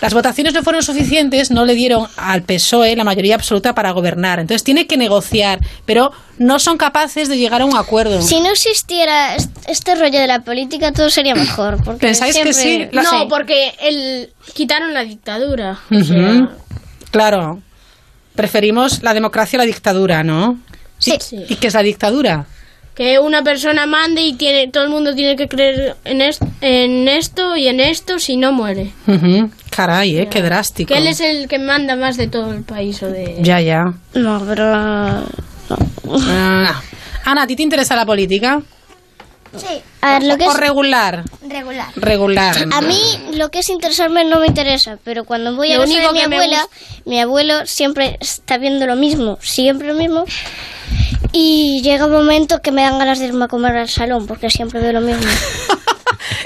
[0.00, 4.38] Las votaciones no fueron suficientes, no le dieron al PSOE la mayoría absoluta para gobernar.
[4.40, 8.20] Entonces tiene que negociar, pero no son capaces de llegar a un acuerdo.
[8.22, 11.82] Si no existiera est- este rollo de la política, todo sería mejor.
[11.84, 12.86] Porque ¿Pensáis que sí?
[12.92, 15.78] La- no, porque el, quitaron la dictadura.
[15.90, 16.04] O Ujú.
[16.04, 16.48] sea,
[17.10, 17.60] Claro.
[18.34, 20.58] Preferimos la democracia a la dictadura, ¿no?
[20.98, 21.14] Sí.
[21.20, 21.44] sí.
[21.48, 22.46] ¿Y qué es la dictadura?
[22.94, 27.08] Que una persona mande y tiene todo el mundo tiene que creer en, est- en
[27.08, 28.92] esto y en esto si no muere.
[29.70, 30.28] Caray, ¿eh?
[30.28, 30.92] Qué drástico.
[30.92, 33.38] Que él es el que manda más de todo el país o de...
[33.40, 33.94] Ya, ya.
[34.14, 34.64] No, pero...
[34.74, 35.22] Ah.
[37.24, 38.60] Ana, ¿a ti te interesa la política?
[39.56, 40.56] Sí, A ver, lo que ¿O es...
[40.58, 41.24] regular?
[41.42, 41.88] regular.
[41.96, 42.56] Regular.
[42.72, 43.00] A mí
[43.34, 46.18] lo que es interesarme no me interesa, pero cuando voy a Lo de único mi
[46.20, 46.66] que abuela,
[47.04, 50.24] mi abuelo siempre está viendo lo mismo, siempre lo mismo.
[51.32, 54.50] Y llega un momento que me dan ganas de irme a comer al salón, porque
[54.50, 55.22] siempre veo lo mismo.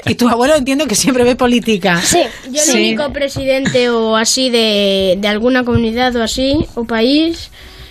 [0.06, 2.00] Y tu abuelo entiendo que siempre ve política.
[2.00, 2.22] Sí.
[2.50, 2.76] Yo el Sí.
[2.78, 7.50] único presidente o así de, de alguna comunidad o así, o país,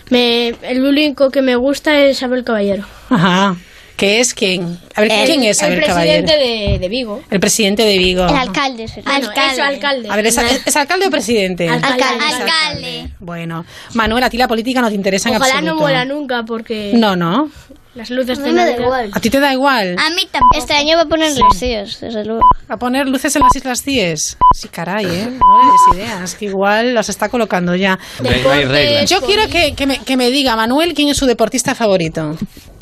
[0.09, 2.85] me, el único que me gusta es Abel Caballero.
[3.09, 3.55] Ajá.
[3.95, 4.79] ¿Qué es quién?
[4.95, 6.25] A ver, El- ¿quién es el Abel Caballero?
[6.25, 7.21] presidente de, de Vigo.
[7.29, 8.27] El presidente de Vigo.
[8.27, 8.87] El alcalde.
[8.95, 9.53] Bueno, Alcalde.
[9.53, 10.09] eso, alcalde.
[10.09, 11.69] A ver, ¿es, ¿es alcalde o presidente?
[11.69, 12.03] Alcalde.
[12.03, 13.09] Alcalde.
[13.19, 15.81] Bueno, Manuel, a ti la política no te interesa en Ojalá no absoluto.
[15.81, 17.49] muera nunca porque No, no.
[17.95, 19.11] Las luces A de mí me da igual.
[19.13, 19.95] ¿A ti te da igual?
[19.99, 20.57] A mí tampoco.
[20.57, 22.41] Este año va a poner los tíos, desde luego.
[22.67, 24.37] ¿A poner luces en las Islas Cíes?
[24.55, 25.29] Sí, caray, ¿eh?
[25.39, 27.99] No le des ideas, que igual las está colocando ya.
[28.19, 29.09] Reglas.
[29.09, 32.35] Yo quiero que, que me, que me diga, Manuel, quién es su deportista favorito.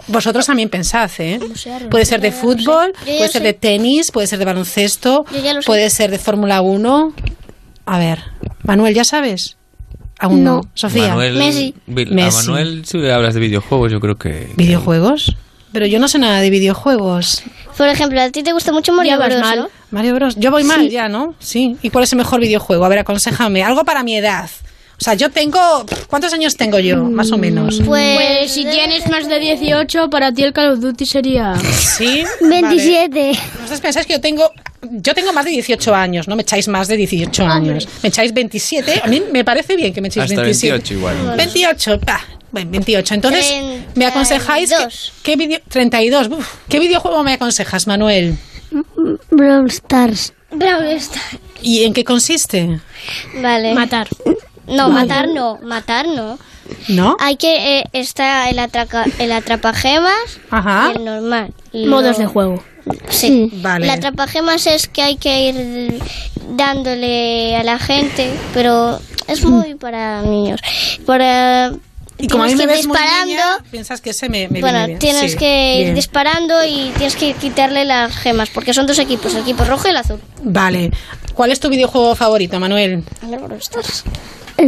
[0.07, 1.39] Vosotros también pensad, ¿eh?
[1.89, 5.25] Puede ser de fútbol, puede ser de tenis, puede ser de baloncesto,
[5.65, 7.13] puede ser de Fórmula 1.
[7.85, 8.19] A ver,
[8.63, 9.57] Manuel, ¿ya sabes?
[10.21, 10.61] Aún no.
[10.75, 11.09] Sofía.
[11.09, 11.35] Manuel,
[11.87, 12.47] Vil- A Messi.
[12.47, 14.49] Manuel, si le hablas de videojuegos, yo creo que...
[14.55, 15.35] ¿Videojuegos?
[15.73, 17.43] Pero yo no sé nada de videojuegos.
[17.77, 19.59] Por ejemplo, a ti te gusta mucho Mario Bros, mal.
[19.61, 19.69] ¿no?
[19.89, 20.35] Mario Bros.
[20.37, 20.89] Yo voy mal Sí.
[20.91, 21.33] ya, ¿no?
[21.39, 21.77] Sí.
[21.81, 22.85] ¿Y cuál es el mejor videojuego?
[22.85, 23.63] A ver, aconsejame.
[23.63, 24.49] Algo para mi edad.
[25.01, 25.59] O sea, yo tengo...
[26.07, 27.03] ¿Cuántos años tengo yo?
[27.03, 27.81] Más o menos.
[27.83, 31.55] Pues, si tienes más de 18, para ti el Call of Duty sería...
[31.57, 32.23] Sí.
[32.39, 33.31] 27.
[33.55, 34.51] Vosotros pensáis que yo tengo...
[34.91, 37.87] Yo tengo más de 18 años, no me echáis más de 18 años.
[38.03, 39.01] Me echáis 27.
[39.03, 40.71] A mí me parece bien que me echéis Hasta 27.
[40.73, 41.35] 28 igual.
[41.37, 43.13] 28, pa, bueno, 28.
[43.15, 43.53] Entonces,
[43.95, 45.13] ¿me aconsejáis que- 32.
[45.23, 46.27] qué video 32?
[46.29, 48.35] Uf, ¿Qué videojuego me aconsejas, Manuel?
[49.31, 50.33] Brawl Stars.
[50.51, 51.37] Brawl Stars.
[51.61, 52.79] ¿Y en qué consiste?
[53.41, 53.73] Vale.
[53.73, 54.07] Matar.
[54.67, 56.37] No, matar no, matar no.
[56.87, 57.17] ¿No?
[57.19, 60.91] Hay que eh, está el atraca, el atrapagemas Ajá.
[60.93, 61.53] y el normal.
[61.73, 62.63] Modos de juego.
[63.09, 63.49] Sí.
[63.55, 63.85] Vale.
[63.85, 65.99] El atrapagemas es que hay que ir
[66.55, 70.61] dándole a la gente, pero es muy para niños.
[71.05, 71.71] Para
[72.17, 73.25] Y como a mí tienes me que ir ves muy disparando.
[73.25, 74.99] niña, piensas que ese me, me bueno, viene bien.
[74.99, 75.95] tienes Sí, que ir bien.
[75.95, 79.91] disparando y tienes que quitarle las gemas, porque son dos equipos, el equipo rojo y
[79.91, 80.19] el azul.
[80.43, 80.91] Vale.
[81.33, 83.03] ¿Cuál es tu videojuego favorito, Manuel?
[83.23, 83.33] El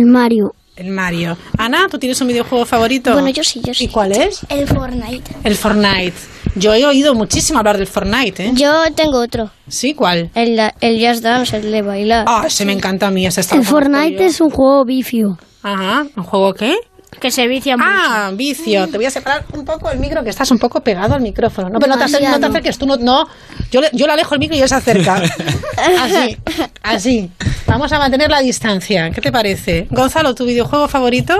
[0.06, 0.54] Mario.
[0.76, 1.38] El Mario.
[1.58, 3.14] Ana, ¿tú tienes un videojuego favorito?
[3.14, 3.86] Bueno, yo sí, yo sí.
[3.86, 4.42] ¿Y cuál es?
[4.50, 5.32] El Fortnite.
[5.44, 6.14] El Fortnite.
[6.56, 8.52] Yo he oído muchísimo hablar del Fortnite, ¿eh?
[8.56, 9.52] Yo tengo otro.
[9.68, 9.94] ¿Sí?
[9.94, 10.32] ¿Cuál?
[10.34, 12.26] El, el Just Dance, el de bailar.
[12.28, 13.26] Ah, ese me encanta a mí.
[13.26, 15.38] Ese está El Fortnite es un juego vicio.
[15.62, 16.06] Ajá.
[16.16, 16.76] ¿Un juego qué?
[17.20, 17.90] Que se vicia mucho.
[17.90, 18.88] Ah, vicio.
[18.90, 21.70] Te voy a separar un poco el micro, que estás un poco pegado al micrófono.
[21.70, 22.98] No, pero no te, acer- no te acerques, tú no.
[22.98, 23.28] no.
[23.72, 25.22] Yo, le, yo le alejo el micro y él se acerca.
[26.02, 26.38] Así,
[26.82, 27.32] así.
[27.68, 29.10] Vamos a mantener la distancia.
[29.12, 29.88] ¿Qué te parece?
[29.90, 31.36] Gonzalo, ¿tu videojuego favorito?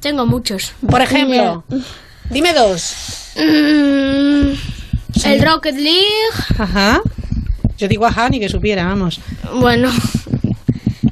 [0.00, 0.72] Tengo muchos.
[0.88, 1.64] Por ejemplo,
[2.30, 3.32] dime dos.
[3.36, 4.52] Mm,
[5.24, 6.04] El Rocket League.
[6.58, 7.00] Ajá.
[7.78, 9.20] Yo digo ajá, ni que supiera, vamos.
[9.54, 9.90] Bueno.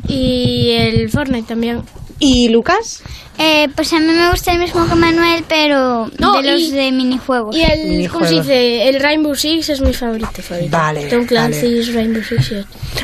[0.09, 1.83] Y el Fortnite también.
[2.21, 3.03] ¿Y Lucas?
[3.39, 6.71] Eh, pues a mí me gusta el mismo que Manuel, pero No, de los y-
[6.73, 7.57] de minijuegos.
[7.57, 8.47] Y el, ¿cómo se Minijuegos.
[8.47, 8.89] dice?
[8.91, 10.43] El Rainbow Six es mi favorito.
[10.43, 10.71] favorito.
[10.77, 11.93] Vale, Tom Clancy's vale.
[12.03, 12.53] Rainbow Six.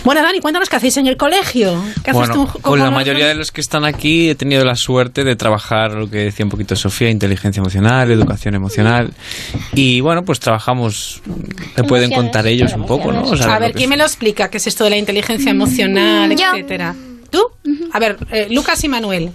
[0.05, 1.83] Bueno, Dani, cuéntanos qué hacéis en el colegio.
[2.05, 5.25] ¿Qué haces tú con la mayoría de los que están aquí he tenido la suerte
[5.25, 9.15] de trabajar lo que decía un poquito Sofía, inteligencia emocional, educación emocional.
[9.73, 11.23] Y bueno, pues trabajamos,
[11.75, 13.23] te pueden contar ellos un poco, ¿no?
[13.23, 14.51] O sea, A ver, ¿quién me lo explica?
[14.51, 16.45] ¿Qué es esto de la inteligencia emocional, Yo.
[16.53, 16.95] etcétera?
[17.31, 17.43] ¿Tú?
[17.93, 19.33] A ver, eh, Lucas y Manuel.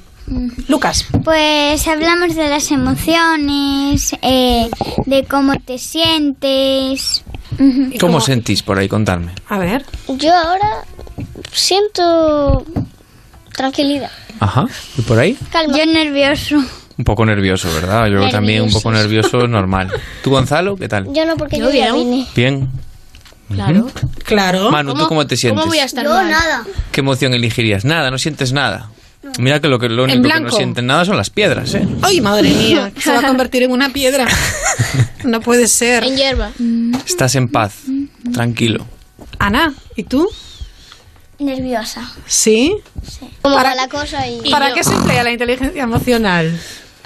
[0.68, 1.06] Lucas.
[1.24, 4.70] Pues hablamos de las emociones, eh,
[5.06, 7.24] de cómo te sientes.
[8.00, 8.88] ¿Cómo sentís por ahí?
[8.88, 9.34] Contadme.
[9.50, 9.86] A ver.
[10.08, 10.86] Yo ahora
[11.52, 12.66] siento
[13.54, 14.12] tranquilidad.
[14.40, 14.66] Ajá.
[14.98, 15.38] ¿Y por ahí?
[15.52, 15.78] Calma.
[15.78, 16.56] Yo nervioso.
[16.98, 18.08] Un poco nervioso, ¿verdad?
[18.08, 19.92] Yo también un poco nervioso, normal.
[20.24, 20.76] ¿Tú, Gonzalo?
[20.78, 21.12] ¿Qué tal?
[21.14, 21.96] Yo no, porque Yo yo, ya bien.
[22.10, 22.28] vine.
[22.36, 22.70] Bien.
[23.52, 23.88] Claro.
[24.26, 24.72] Claro.
[24.72, 25.60] Manu, ¿tú cómo te sientes?
[25.60, 26.30] ¿Cómo voy a estar Yo mal?
[26.30, 26.64] nada.
[26.92, 27.86] ¿Qué emoción elegirías?
[27.86, 28.90] Nada, no sientes nada.
[29.38, 30.56] Mira que lo, que, lo único que no blanco.
[30.58, 31.88] sienten nada son las piedras, ¿eh?
[32.02, 34.28] Ay, madre mía, se va a convertir en una piedra.
[35.24, 36.04] No puede ser.
[36.04, 36.50] En hierba.
[37.06, 37.76] Estás en paz,
[38.34, 38.88] tranquilo.
[39.38, 40.28] Ana, ¿y tú?
[41.38, 42.12] Nerviosa.
[42.26, 42.76] ¿Sí?
[43.42, 44.50] Como Para- va la cosa y...
[44.50, 46.60] ¿Para qué se emplea la inteligencia emocional?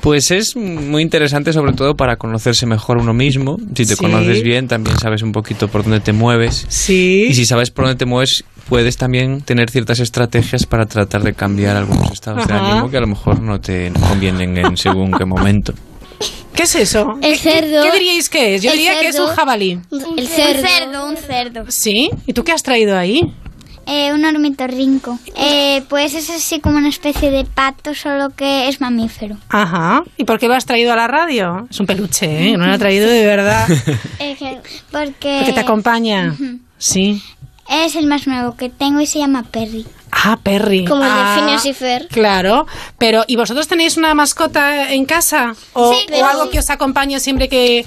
[0.06, 3.58] Pues es muy interesante sobre todo para conocerse mejor uno mismo.
[3.76, 3.96] Si te Sí.
[3.96, 6.64] conoces bien, también sabes un poquito por dónde te mueves.
[6.70, 7.26] Sí.
[7.28, 11.34] Y si sabes por dónde te mueves, puedes también tener ciertas estrategias para tratar de
[11.34, 15.26] cambiar algunos estados de ánimo que a lo mejor no te convienen en según qué
[15.26, 15.74] momento.
[16.54, 17.18] ¿Qué es eso?
[17.24, 17.82] El cerdo.
[17.82, 18.62] ¿Qué diríais que es?
[18.62, 19.80] Yo diría que es un jabalí.
[20.18, 20.62] El cerdo.
[20.62, 21.66] Un cerdo, un cerdo.
[21.70, 22.12] ¿Sí?
[22.28, 23.22] ¿Y tú qué has traído ahí?
[23.88, 25.20] Eh, un ornitorrinco.
[25.36, 29.38] Eh, pues es así como una especie de pato, solo que es mamífero.
[29.50, 30.04] Ajá.
[30.18, 31.68] ¿Y por qué lo has traído a la radio?
[31.70, 32.58] Es un peluche, ¿eh?
[32.58, 33.68] No lo ha traído de verdad.
[34.18, 34.60] Que-
[34.92, 36.36] porque Porque te acompaña.
[36.78, 37.22] Sí.
[37.70, 39.86] es el más nuevo que tengo y se llama Perry.
[40.12, 40.86] Ah, Perry.
[40.86, 42.08] Como el de Ah, y Fer.
[42.08, 42.66] Claro.
[42.98, 45.54] Pero, ¿y vosotros tenéis una mascota en casa?
[45.74, 47.86] ¿O, Sí, o pero- algo que os acompañe siempre que,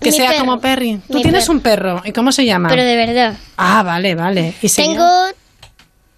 [0.00, 0.40] que sea perro.
[0.40, 1.00] como Perry?
[1.08, 1.54] Tú Mi tienes perro.
[1.54, 2.02] un perro.
[2.04, 2.68] ¿Y cómo se llama?
[2.68, 3.36] Pero de verdad.
[3.56, 4.54] Ah, vale, vale.
[4.62, 5.06] ¿Y Tengo?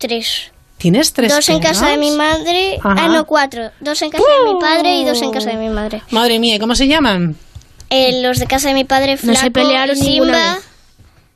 [0.03, 0.51] Tres.
[0.79, 2.79] ¿Tienes tres Dos en casa de mi madre.
[2.83, 3.05] Ajá.
[3.05, 3.71] Ah, no, cuatro.
[3.81, 6.03] Dos en casa de mi padre y dos en casa de mi madre.
[6.11, 7.37] Madre mía, ¿y ¿cómo se llaman?
[7.89, 10.55] Eh, los de casa de mi padre, No se Flaco pelearon y ninguna Simba.
[10.55, 10.65] vez.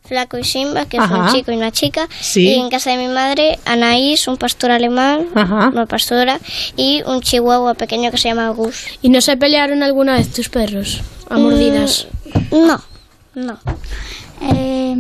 [0.07, 1.17] Flaco y Simba, que es Ajá.
[1.19, 2.09] un chico y una chica.
[2.21, 2.49] Sí.
[2.49, 5.69] Y en casa de mi madre, Anaís, un pastor alemán, Ajá.
[5.69, 6.39] una pastora,
[6.77, 8.85] y un chihuahua pequeño que se llama Gus.
[9.03, 11.01] ¿Y no se pelearon alguna vez tus perros?
[11.29, 12.07] A mordidas.
[12.51, 12.83] Mm, No,
[13.35, 13.59] no.
[14.40, 14.96] Eh,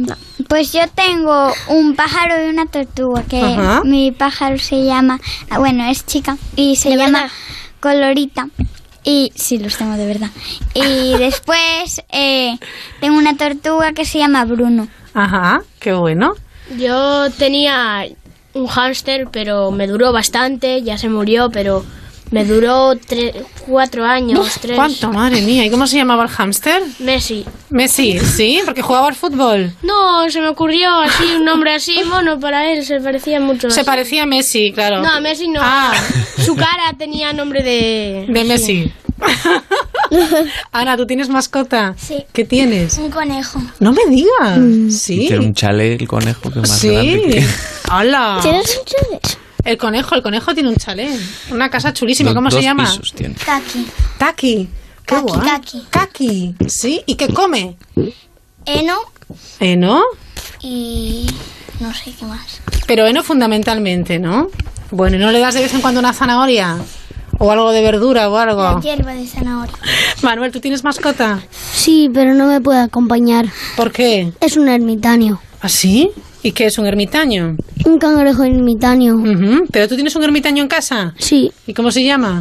[0.48, 3.82] Pues yo tengo un pájaro y una tortuga, que Ajá.
[3.84, 5.18] mi pájaro se llama,
[5.50, 7.34] ah, bueno, es chica, y se ¿De llama verdad?
[7.80, 8.48] Colorita.
[9.02, 10.30] Y sí, los tengo de verdad.
[10.74, 12.58] Y después eh,
[13.00, 14.88] tengo una tortuga que se llama Bruno.
[15.14, 16.34] Ajá, qué bueno.
[16.78, 18.04] Yo tenía
[18.54, 21.84] un hámster, pero me duró bastante, ya se murió, pero
[22.30, 23.32] me duró tre-
[23.66, 24.76] cuatro años, tres.
[24.76, 25.12] ¿Cuánto?
[25.12, 25.64] Madre mía.
[25.64, 26.82] ¿Y cómo se llamaba el hámster?
[26.98, 27.44] Messi.
[27.70, 28.60] Messi, ¿sí?
[28.64, 29.72] Porque jugaba al fútbol.
[29.82, 33.70] No, se me ocurrió así, un nombre así, mono para él, se parecía mucho.
[33.70, 33.86] Se así.
[33.86, 35.02] parecía a Messi, claro.
[35.02, 35.60] No, a Messi no.
[35.62, 35.92] Ah.
[36.44, 38.26] Su cara tenía nombre de...
[38.28, 38.92] De Messi.
[40.72, 41.94] Ana, ¿tú tienes mascota?
[41.96, 42.24] Sí.
[42.32, 42.98] ¿Qué tienes?
[42.98, 43.60] Un conejo.
[43.80, 44.58] No me digas.
[44.90, 45.26] Sí.
[45.28, 46.88] Tiene un chalet el conejo que es más Sí.
[46.90, 47.46] grande que...
[47.92, 48.38] Hola.
[48.42, 49.38] ¿Tienes un chalet?
[49.66, 51.20] El conejo, el conejo tiene un chalet.
[51.50, 52.32] Una casa chulísima.
[52.32, 52.84] ¿Cómo se llama?
[52.84, 53.34] pisos tiene.
[53.34, 53.86] Kaki.
[54.16, 54.68] Taki.
[55.04, 55.40] Qué Kaki, guay.
[55.48, 55.86] Kaki.
[55.90, 56.54] Kaki.
[56.68, 57.02] Sí.
[57.06, 57.76] ¿Y qué come?
[58.64, 58.96] Eno
[59.60, 60.02] ¿Eh, no?
[60.62, 61.26] y
[61.80, 62.60] no sé qué más.
[62.86, 64.48] Pero heno fundamentalmente, ¿no?
[64.90, 66.78] Bueno, ¿y no le das de vez en cuando una zanahoria?
[67.38, 68.80] O algo de verdura o La algo.
[68.80, 69.74] hierba de zanahoria.
[70.22, 71.40] Manuel, ¿tú tienes mascota?
[71.74, 73.46] Sí, pero no me puede acompañar.
[73.76, 74.32] ¿Por qué?
[74.40, 75.40] Es un ermitaño.
[75.60, 76.10] ¿Ah, sí?
[76.46, 77.56] ¿Y qué es un ermitaño?
[77.86, 79.16] Un cangrejo ermitaño.
[79.72, 81.12] ¿Pero tú tienes un ermitaño en casa?
[81.18, 82.38] Sí, ¿Y cómo se llama?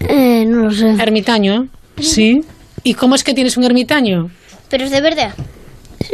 [0.00, 0.90] eh, no lo sé.
[0.90, 1.68] Ermitaño.
[1.98, 2.42] Sí.
[2.82, 4.28] ¿Y cómo es que tienes un ermitaño?
[4.68, 5.32] Pero es de verdad.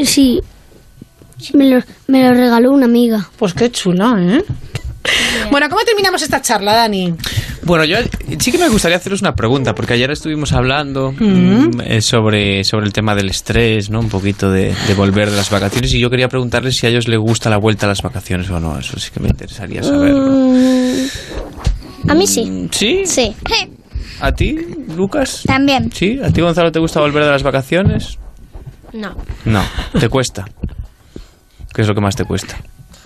[0.05, 0.39] Sí,
[1.53, 3.29] me lo, me lo regaló una amiga.
[3.41, 4.45] Pues qué chulo, ¿eh?
[5.51, 7.15] Bueno, ¿cómo terminamos esta charla, Dani?
[7.63, 7.97] Bueno, yo
[8.39, 12.87] sí que me gustaría haceros una pregunta, porque ayer estuvimos hablando mm, eh, sobre, sobre
[12.87, 14.01] el tema del estrés, ¿no?
[14.01, 17.07] Un poquito de, de volver de las vacaciones, y yo quería preguntarles si a ellos
[17.07, 18.79] les gusta la vuelta a las vacaciones o no.
[18.79, 20.33] Eso sí que me interesaría saberlo.
[20.33, 22.69] Mm, a mí sí.
[22.71, 23.03] ¿Sí?
[23.05, 23.35] Sí.
[24.21, 24.57] ¿A ti,
[24.97, 25.43] Lucas?
[25.47, 25.91] También.
[25.93, 26.19] ¿Sí?
[26.23, 28.19] ¿A ti, Gonzalo, te gusta volver de las vacaciones?
[28.93, 29.15] No.
[29.45, 29.63] No,
[29.99, 30.45] te cuesta.
[31.75, 32.57] ¿Qué es lo que más te cuesta?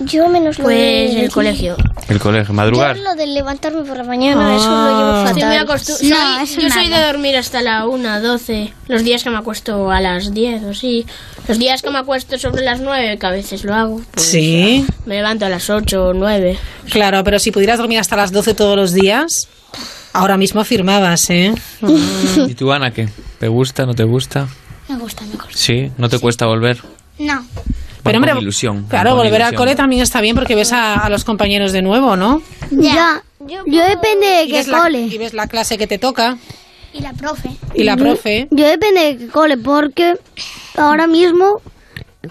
[0.06, 0.76] Yo menos lo Pues
[1.14, 1.24] de...
[1.24, 1.76] el colegio.
[2.08, 2.96] El colegio, Yo madrugar.
[2.98, 5.24] lo de levantarme por la mañana, eso lo llevo Ah.
[5.26, 5.38] fatal.
[5.38, 7.00] Estoy muy acostum- No, soy- eso yo soy nada.
[7.00, 8.72] de dormir hasta la 1, 12.
[8.88, 11.06] Los días que me acuesto a las 10 o sí.
[11.48, 14.02] Los días que me acuesto sobre las 9, que a veces lo hago.
[14.10, 14.84] pues, Sí.
[15.06, 16.58] Me levanto a las 8 o 9.
[16.90, 19.48] Claro, pero si pudieras dormir hasta las 12 todos los días,
[20.12, 21.54] ahora mismo firmabas, ¿eh?
[22.48, 23.08] ¿Y tú, Ana, qué?
[23.38, 24.48] ¿Te gusta, no te gusta?
[24.88, 25.50] Me gusta, me gusta.
[25.54, 25.90] ¿Sí?
[25.96, 26.82] ¿No te cuesta volver?
[27.18, 27.44] No.
[28.04, 28.84] Pero hombre, ilusión.
[28.88, 29.56] claro, volver al ilusión.
[29.56, 32.42] cole también está bien porque ves a, a los compañeros de nuevo, ¿no?
[32.70, 33.22] Ya.
[33.46, 35.00] Yo, depende de qué la, cole.
[35.02, 36.38] y ves la clase que te toca
[36.92, 37.50] Y la profe.
[37.74, 38.48] y la profe.
[38.50, 40.14] Yo depende de qué cole, porque
[40.76, 41.60] ahora mismo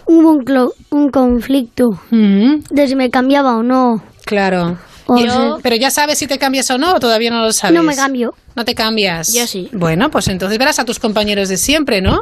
[0.06, 4.02] hubo un, clo- un conflicto Mm, de si me cambiaba o no.
[4.26, 4.78] claro.
[5.06, 7.52] O Y- sea, pero ya sabes si te cambias o no, o todavía no lo
[7.52, 7.76] sabes.
[7.76, 8.34] no me cambio.
[8.56, 9.34] No te cambias.
[9.34, 9.70] Yo sí.
[9.74, 12.22] Bueno, pues entonces verás a tus compañeros de siempre, ¿no?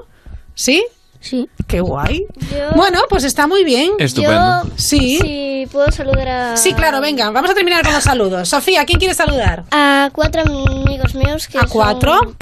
[0.55, 0.83] ¿Sí?
[1.21, 1.47] Sí.
[1.67, 2.25] Qué guay.
[2.51, 3.91] Yo- Bueno, pues está muy bien.
[3.99, 4.63] Estupendo.
[4.65, 5.19] Yo Sí.
[5.21, 6.57] sí puedo saludar a...
[6.57, 8.49] Sí, claro, venga, vamos a terminar con los saludos.
[8.49, 9.63] Sofía, ¿quién quiere saludar?
[9.71, 12.17] A cuatro amigos míos que ¿A cuatro?
[12.17, 12.35] son-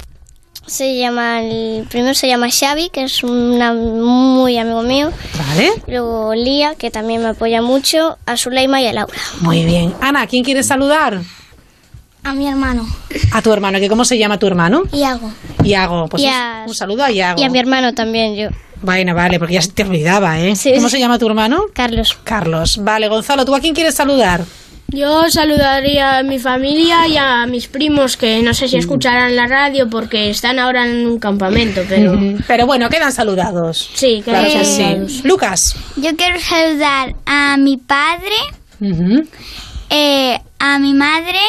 [0.66, 1.42] Se llama...
[1.42, 5.12] El primero se llama Xavi, que es una, muy amigo mío.
[5.50, 5.72] Vale.
[5.88, 8.18] Luego Lía, que también me apoya mucho.
[8.26, 9.14] A Zuleima y a Laura.
[9.42, 9.94] Muy bien.
[10.00, 11.20] Ana, ¿quién quiere saludar?
[12.24, 12.86] A mi hermano.
[13.34, 14.84] A tu hermano, que ¿cómo se llama tu hermano?
[14.94, 15.32] Iago.
[15.64, 16.08] Iago.
[16.08, 17.42] Pues Y a- un saludo a Iago.
[17.42, 18.50] Y a mi hermano también, yo.
[18.82, 20.56] Bueno, vale, porque ya se te olvidaba, ¿eh?
[20.56, 20.72] Sí.
[20.76, 21.66] ¿Cómo se llama tu hermano?
[21.74, 22.18] Carlos.
[22.24, 22.78] Carlos.
[22.82, 24.44] Vale, Gonzalo, ¿tú a quién quieres saludar?
[24.92, 29.46] Yo saludaría a mi familia y a mis primos que no sé si escucharán la
[29.46, 33.92] radio porque están ahora en un campamento, pero Pero bueno, quedan saludados.
[33.94, 35.12] sí, quedan que saludados.
[35.12, 35.22] sí.
[35.26, 35.76] Lucas.
[35.96, 38.34] Yo quiero saludar a mi padre,
[39.92, 41.40] eh, a mi madre,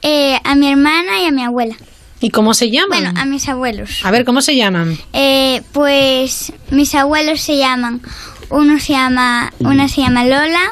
[0.00, 1.76] eh, a mi hermana y a mi abuela.
[2.22, 3.02] ¿Y cómo se llaman?
[3.02, 4.00] Bueno, a mis abuelos.
[4.04, 4.96] A ver, ¿cómo se llaman?
[5.12, 8.00] Eh, pues mis abuelos se llaman,
[8.48, 10.62] uno se llama, una se llama Lola,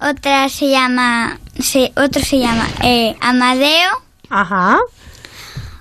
[0.00, 3.90] otra se llama, se, otro se llama eh, Amadeo,
[4.28, 4.78] Ajá.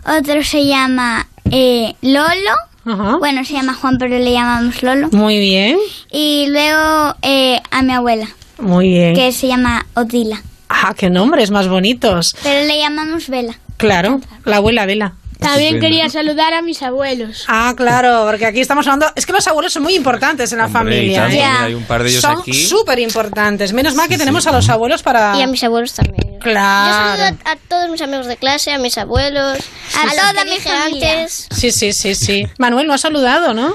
[0.06, 3.18] otro se llama eh, Lolo, Ajá.
[3.18, 5.78] bueno se llama Juan pero le llamamos Lolo, Muy bien.
[6.12, 8.28] y luego eh, a mi abuela,
[8.60, 9.14] Muy bien.
[9.16, 12.34] que se llama Odila, Ah, qué nombres más bonitos.
[12.44, 13.58] pero le llamamos Vela.
[13.80, 15.16] Claro, la abuela Vela.
[15.40, 15.86] También Estupendo.
[15.86, 17.46] quería saludar a mis abuelos.
[17.48, 19.06] Ah, claro, porque aquí estamos hablando.
[19.16, 21.22] Es que los abuelos son muy importantes en la Hombre, familia.
[21.22, 21.44] tanto, ¿eh?
[21.46, 22.52] hay un par de ellos son aquí.
[22.54, 23.72] súper importantes.
[23.72, 25.38] Menos mal que tenemos a los abuelos para.
[25.38, 26.34] Y a mis abuelos también.
[26.34, 27.18] Yo Claro.
[27.24, 29.60] saludo a, a todos mis amigos de clase, a mis abuelos,
[29.98, 31.12] A los toda mi familia.
[31.20, 31.48] antes.
[31.52, 32.44] Sí, sí, sí, sí.
[32.58, 33.68] Manuel, no has saludado, ¿no?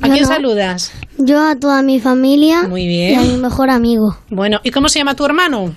[0.00, 0.28] ¿A Yo quién no.
[0.28, 0.92] saludas?
[1.18, 3.32] Yo a toda mi familia Muy y a bien.
[3.32, 5.74] mi mejor amigo, Bueno, ¿y cómo se llama tu hermano?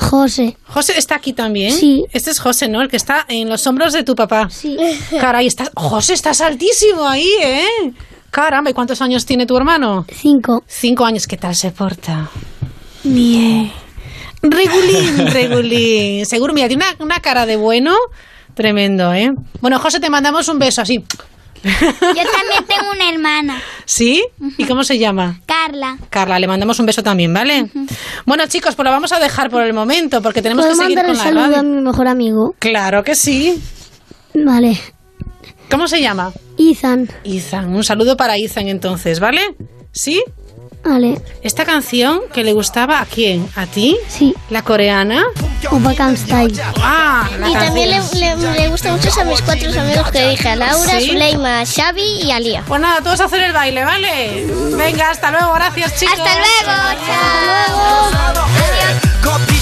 [0.00, 0.56] José.
[0.68, 1.72] José está aquí también.
[1.72, 2.04] Sí.
[2.12, 2.80] Este es José, ¿no?
[2.80, 4.48] El que está en los hombros de tu papá.
[4.50, 4.76] Sí.
[5.20, 5.70] Caray, estás...
[5.74, 7.92] José, estás altísimo ahí, ¿eh?
[8.30, 10.06] Caramba, ¿y cuántos años tiene tu hermano?
[10.10, 10.62] Cinco.
[10.66, 11.26] Cinco años.
[11.26, 12.30] ¿Qué tal se porta?
[13.04, 13.70] Bien.
[14.42, 16.26] Regulín, regulín.
[16.26, 17.94] Seguro, mira, tiene una, una cara de bueno
[18.54, 19.30] tremendo, ¿eh?
[19.60, 21.02] Bueno, José, te mandamos un beso así.
[21.62, 24.24] Yo también tengo una hermana, ¿Sí?
[24.56, 25.40] ¿Y cómo se llama?
[25.46, 25.96] Carla.
[26.10, 27.66] Carla, le mandamos un beso también, ¿vale?
[28.26, 30.98] Bueno, chicos, pues lo vamos a dejar por el momento porque tenemos que ¿Puedo seguir
[31.04, 31.62] con la saludo a radio.
[31.62, 32.54] mi mejor amigo?
[32.58, 33.60] Claro que sí.
[34.34, 34.78] Vale.
[35.70, 36.32] ¿Cómo se llama?
[36.58, 37.08] Ethan.
[37.24, 37.74] Ethan.
[37.74, 39.40] Un saludo para Ethan entonces, ¿vale?
[39.92, 40.22] ¿Sí?
[40.84, 41.20] Vale.
[41.42, 43.48] Esta canción que le gustaba a quién?
[43.54, 43.96] ¿A ti?
[44.08, 44.34] Sí.
[44.50, 45.24] ¿La coreana?
[45.70, 46.60] Opa Can Style.
[46.82, 50.48] Ah, la Y también le, le, le gusta mucho a mis cuatro amigos que dije,
[50.48, 51.08] a Laura, ¿Sí?
[51.08, 52.64] Zuleima, Xavi y Alía.
[52.66, 54.46] Pues nada, todos a hacer el baile, ¿vale?
[54.76, 56.18] Venga, hasta luego, gracias chicos.
[56.18, 58.44] Hasta luego, chao.
[59.22, 59.52] 커피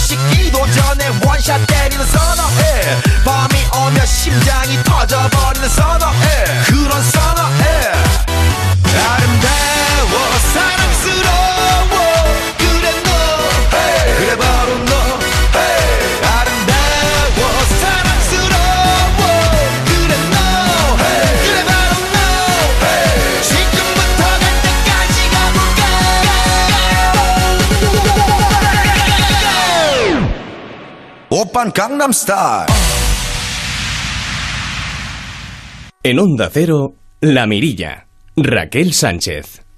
[31.80, 32.66] Gangnam Style.
[36.02, 38.06] En Onda Cero, La Mirilla,
[38.36, 39.69] Raquel Sánchez.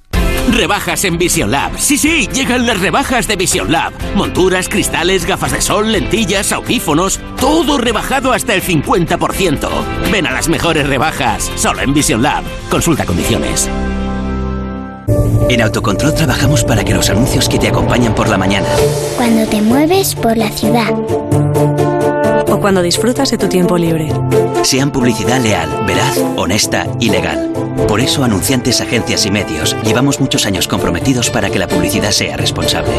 [0.53, 1.73] Rebajas en Vision Lab.
[1.79, 3.93] Sí, sí, llegan las rebajas de Vision Lab.
[4.15, 9.69] Monturas, cristales, gafas de sol, lentillas, audífonos, todo rebajado hasta el 50%.
[10.13, 12.45] Ven a las mejores rebajas, solo en Vision Lab.
[12.71, 13.71] Consulta condiciones.
[15.49, 18.69] En Autocontrol trabajamos para que los anuncios que te acompañan por la mañana,
[19.17, 20.93] Cuando te mueves por la ciudad.
[22.63, 24.13] Cuando disfrutas de tu tiempo libre.
[24.63, 27.53] sean publicidad leal, veraz, honesta y legal.
[27.89, 32.37] Por eso, anunciantes, agencias y medios, llevamos muchos años comprometidos para que la publicidad sea
[32.37, 32.95] responsable.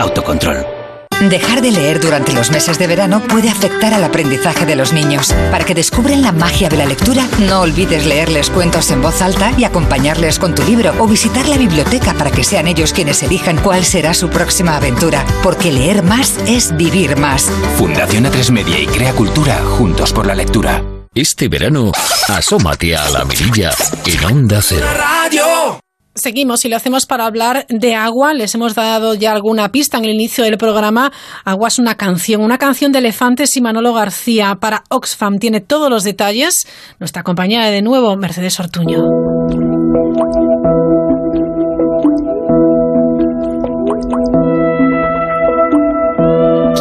[0.00, 0.85] Autocontrol.
[1.22, 5.32] Dejar de leer durante los meses de verano puede afectar al aprendizaje de los niños.
[5.50, 9.52] Para que descubren la magia de la lectura, no olvides leerles cuentos en voz alta
[9.56, 13.56] y acompañarles con tu libro o visitar la biblioteca para que sean ellos quienes elijan
[13.56, 15.24] cuál será su próxima aventura.
[15.42, 17.50] Porque leer más es vivir más.
[17.78, 20.82] Fundación A3 Media y Crea Cultura juntos por la lectura.
[21.14, 21.92] Este verano,
[22.28, 23.70] asómate a la mirilla
[24.04, 24.86] en Onda Cero.
[26.16, 28.32] Seguimos y lo hacemos para hablar de agua.
[28.32, 31.12] Les hemos dado ya alguna pista en el inicio del programa.
[31.44, 35.38] Agua es una canción, una canción de Elefantes y Manolo García para Oxfam.
[35.38, 36.66] Tiene todos los detalles.
[36.98, 39.04] Nuestra compañera de nuevo, Mercedes Ortuño.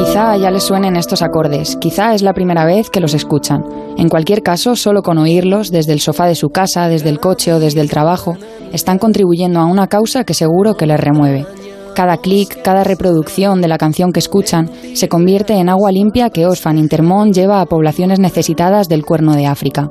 [0.06, 3.66] Quizá ya les suenen estos acordes, quizá es la primera vez que los escuchan.
[3.97, 7.51] En cualquier caso, solo con oírlos, desde el sofá de su casa, desde el coche
[7.51, 8.38] o desde el trabajo,
[8.72, 11.47] están contribuyendo a una causa que seguro que les remueve.
[11.95, 16.45] Cada clic, cada reproducción de la canción que escuchan se convierte en agua limpia que
[16.45, 19.89] Osfan Intermón lleva a poblaciones necesitadas del Cuerno de África.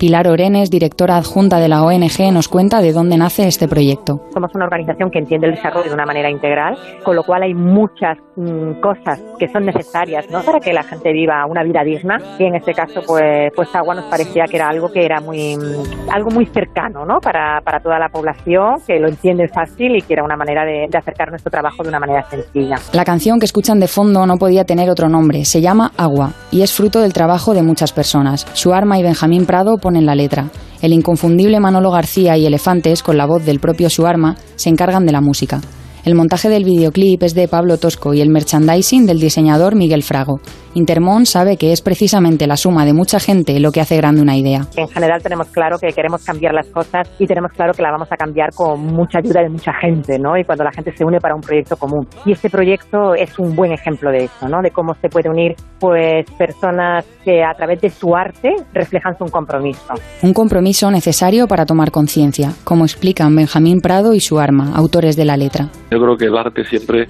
[0.00, 4.22] Pilar Orenes, directora adjunta de la ONG, nos cuenta de dónde nace este proyecto.
[4.32, 7.52] Somos una organización que entiende el desarrollo de una manera integral, con lo cual hay
[7.52, 10.40] muchas mm, cosas que son necesarias ¿no?
[10.40, 12.16] para que la gente viva una vida digna.
[12.38, 15.58] Y en este caso, pues, pues agua nos parecía que era algo que era muy
[15.58, 17.20] mm, algo muy cercano ¿no?
[17.20, 20.86] para, para toda la población, que lo entiende fácil y que era una manera de,
[20.90, 22.76] de acercar nuestro trabajo de una manera sencilla.
[22.94, 26.62] La canción que escuchan de fondo no podía tener otro nombre, se llama Agua y
[26.62, 28.46] es fruto del trabajo de muchas personas.
[28.54, 30.52] Su arma y Benjamín Prado ponen la letra.
[30.82, 35.10] El inconfundible Manolo García y Elefantes, con la voz del propio Suarma, se encargan de
[35.10, 35.60] la música.
[36.04, 40.38] El montaje del videoclip es de Pablo Tosco y el merchandising del diseñador Miguel Frago.
[40.74, 44.36] Intermón sabe que es precisamente la suma de mucha gente lo que hace grande una
[44.36, 44.66] idea.
[44.76, 48.08] En general tenemos claro que queremos cambiar las cosas y tenemos claro que la vamos
[48.12, 50.36] a cambiar con mucha ayuda de mucha gente, ¿no?
[50.36, 52.06] Y cuando la gente se une para un proyecto común.
[52.24, 54.62] Y este proyecto es un buen ejemplo de eso, ¿no?
[54.62, 59.24] De cómo se puede unir, pues, personas que a través de su arte reflejan su
[59.24, 59.94] compromiso.
[60.22, 65.24] Un compromiso necesario para tomar conciencia, como explican Benjamín Prado y su arma, autores de
[65.24, 65.68] la letra.
[65.90, 67.06] Yo creo que el arte siempre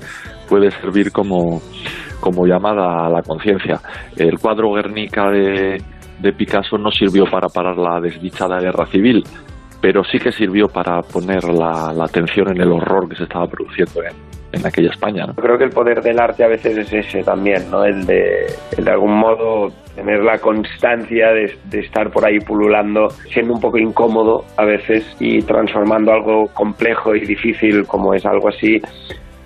[0.49, 1.61] puede servir como,
[2.21, 3.81] como llamada a la conciencia.
[4.16, 5.83] El cuadro Guernica de,
[6.21, 9.25] de Picasso no sirvió para parar la desdichada guerra civil,
[9.81, 14.03] pero sí que sirvió para poner la, atención en el horror que se estaba produciendo
[14.03, 14.14] en,
[14.53, 15.27] en aquella España.
[15.37, 17.85] Creo que el poder del arte a veces es ese también, ¿no?
[17.85, 18.47] El de,
[18.77, 23.61] el de algún modo tener la constancia de, de, estar por ahí pululando, siendo un
[23.61, 28.81] poco incómodo a veces y transformando algo complejo y difícil como es algo así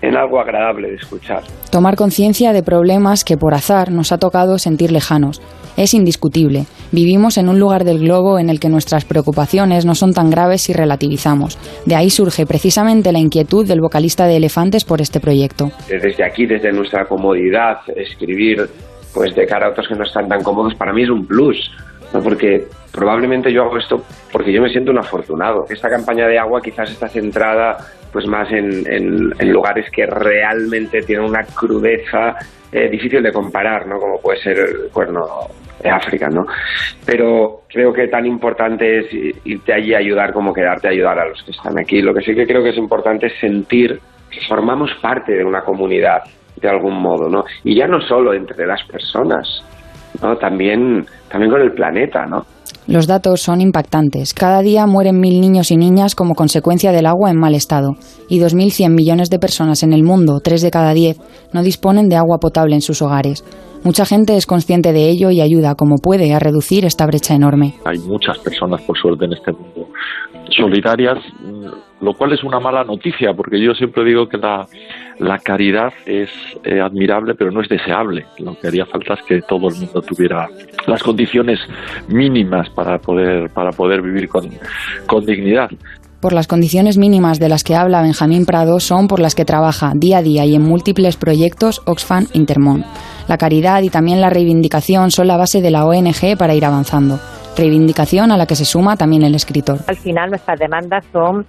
[0.03, 1.43] en algo agradable de escuchar.
[1.71, 5.41] Tomar conciencia de problemas que por azar nos ha tocado sentir lejanos.
[5.77, 6.67] Es indiscutible.
[6.93, 10.63] Vivimos en un lugar del globo en el que nuestras preocupaciones no son tan graves
[10.63, 11.59] si relativizamos.
[11.85, 15.71] De ahí surge precisamente la inquietud del vocalista de Elefantes por este proyecto.
[15.89, 18.69] Desde aquí, desde nuestra comodidad, escribir
[19.13, 21.71] pues de cara a otros que no están tan cómodos, para mí es un plus.
[22.13, 22.21] ¿no?
[22.21, 23.97] Porque probablemente yo hago esto
[24.33, 25.65] porque yo me siento un afortunado.
[25.69, 27.79] Esta campaña de agua quizás está centrada
[28.15, 32.37] pues más en, lugares que realmente tienen una crudeza
[32.71, 33.99] eh, difícil de comparar, ¿no?
[33.99, 35.27] Como puede ser el cuerno
[35.83, 36.47] de África, ¿no?
[37.05, 39.07] Pero creo que tan importante es
[39.45, 42.01] irte allí a ayudar como quedarte a ayudar a los que están aquí.
[42.03, 43.99] Lo que sí que creo que es importante es sentir
[44.31, 46.23] que formamos parte de una comunidad
[46.55, 47.45] de algún modo, ¿no?
[47.65, 49.45] Y ya no solo entre las personas,
[50.23, 50.37] ¿no?
[50.37, 52.47] También, también con el planeta, ¿no?
[52.87, 54.35] Los datos son impactantes.
[54.35, 57.97] Cada día mueren mil niños y niñas como consecuencia del agua en mal estado.
[58.29, 61.19] Y 2.100 millones de personas en el mundo, 3 de cada 10,
[61.53, 63.43] no disponen de agua potable en sus hogares.
[63.85, 67.75] Mucha gente es consciente de ello y ayuda como puede a reducir esta brecha enorme.
[67.87, 69.89] Hay muchas personas, por suerte, en este mundo
[70.51, 71.19] solidarias,
[72.01, 74.67] lo cual es una mala noticia, porque yo siempre digo que la,
[75.19, 76.31] la caridad es
[76.65, 78.27] eh, admirable, pero no es deseable.
[78.39, 80.49] Lo que haría falta es que todo el mundo tuviera
[80.87, 81.59] las condiciones
[82.09, 84.51] mínimas para poder, para poder vivir con,
[85.07, 85.71] con dignidad.
[86.21, 89.93] Por las condiciones mínimas de las que habla Benjamín Prado son por las que trabaja
[89.95, 92.83] día a día y en múltiples proyectos Oxfam Intermón.
[93.29, 97.21] La caridad y también la reivindicación son la base de la ONG para ir avanzando.
[97.57, 99.79] Reivindicación a la que se suma también el escritor.
[99.87, 101.47] Al final nuestras demandas son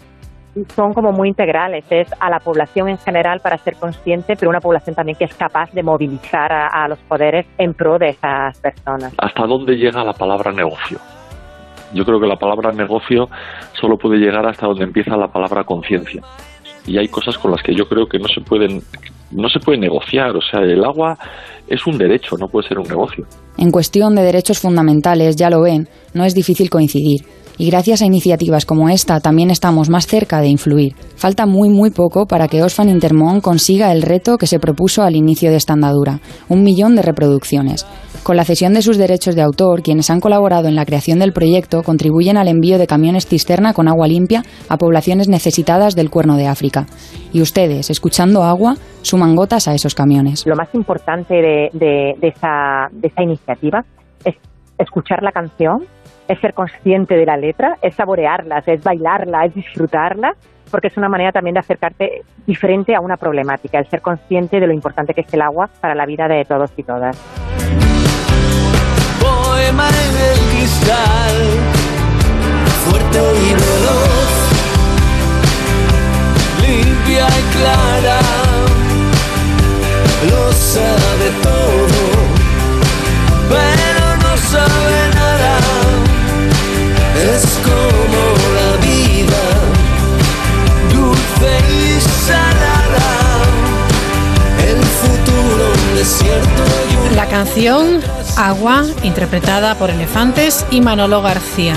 [0.73, 4.61] son como muy integrales, es a la población en general para ser consciente, pero una
[4.61, 8.57] población también que es capaz de movilizar a, a los poderes en pro de esas
[8.61, 9.13] personas.
[9.17, 10.97] ¿Hasta dónde llega la palabra negocio?
[11.93, 13.27] Yo creo que la palabra negocio
[13.73, 16.21] solo puede llegar hasta donde empieza la palabra conciencia.
[16.85, 18.81] Y hay cosas con las que yo creo que no se pueden
[19.35, 21.17] no se puede negociar, o sea, el agua
[21.67, 23.25] es un derecho, no puede ser un negocio.
[23.57, 27.21] En cuestión de derechos fundamentales, ya lo ven, no es difícil coincidir.
[27.57, 30.93] Y gracias a iniciativas como esta también estamos más cerca de influir.
[31.15, 35.15] Falta muy muy poco para que Osfan Intermón consiga el reto que se propuso al
[35.15, 36.19] inicio de esta andadura,
[36.49, 37.85] un millón de reproducciones.
[38.25, 41.31] Con la cesión de sus derechos de autor, quienes han colaborado en la creación del
[41.31, 46.35] proyecto contribuyen al envío de camiones cisterna con agua limpia a poblaciones necesitadas del cuerno
[46.35, 46.87] de África.
[47.31, 50.43] Y ustedes, escuchando agua, suman gotas a esos camiones.
[50.47, 53.81] Lo más importante de, de- esa, esa iniciativa
[54.25, 54.33] es
[54.79, 55.83] escuchar la canción,
[56.27, 60.31] es ser consciente de la letra, es saborearlas, es bailarla, es disfrutarla,
[60.71, 64.65] porque es una manera también de acercarte diferente a una problemática, el ser consciente de
[64.65, 67.15] lo importante que es el agua para la vida de todos y todas.
[69.55, 71.35] Poema en el cristal,
[72.83, 74.33] fuerte y veloz,
[76.61, 78.19] limpia y clara,
[80.29, 82.03] lo sabe todo,
[83.49, 85.53] pero no sabe nada,
[87.33, 88.21] es como
[88.59, 89.43] la vida,
[90.93, 93.09] dulce y salada,
[94.67, 98.01] el futuro desierto y un La canción
[98.37, 101.75] Agua, interpretada por Elefantes y Manolo García.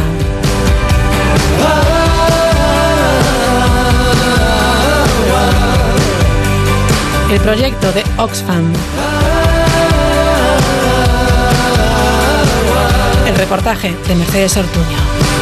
[7.30, 8.72] El proyecto de Oxfam.
[13.26, 15.37] El reportaje de Mercedes Ortuño.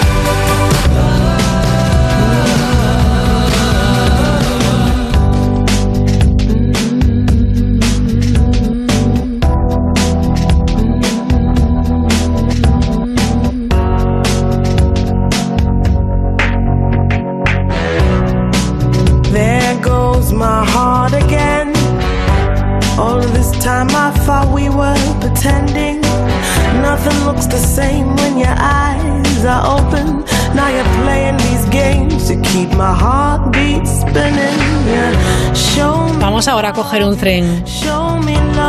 [36.37, 37.65] Vamos ahora a coger un tren.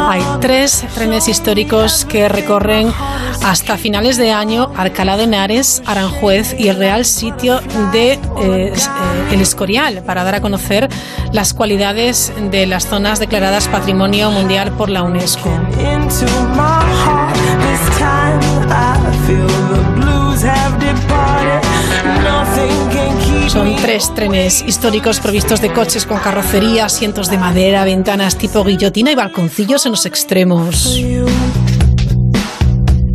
[0.08, 2.94] Hay tres trenes históricos que recorren
[3.44, 7.60] hasta finales de año Alcalá de Henares, Aranjuez y el Real Sitio
[7.92, 8.74] de eh, eh,
[9.34, 10.88] El Escorial para dar a conocer
[11.34, 15.50] las cualidades de las zonas declaradas Patrimonio Mundial por la UNESCO.
[23.48, 29.12] Son tres trenes históricos provistos de coches con carrocería, asientos de madera, ventanas tipo guillotina
[29.12, 31.00] y balconcillos en los extremos.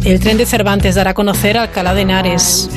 [0.04, 2.68] El tren de Cervantes dará a conocer Alcalá de Henares,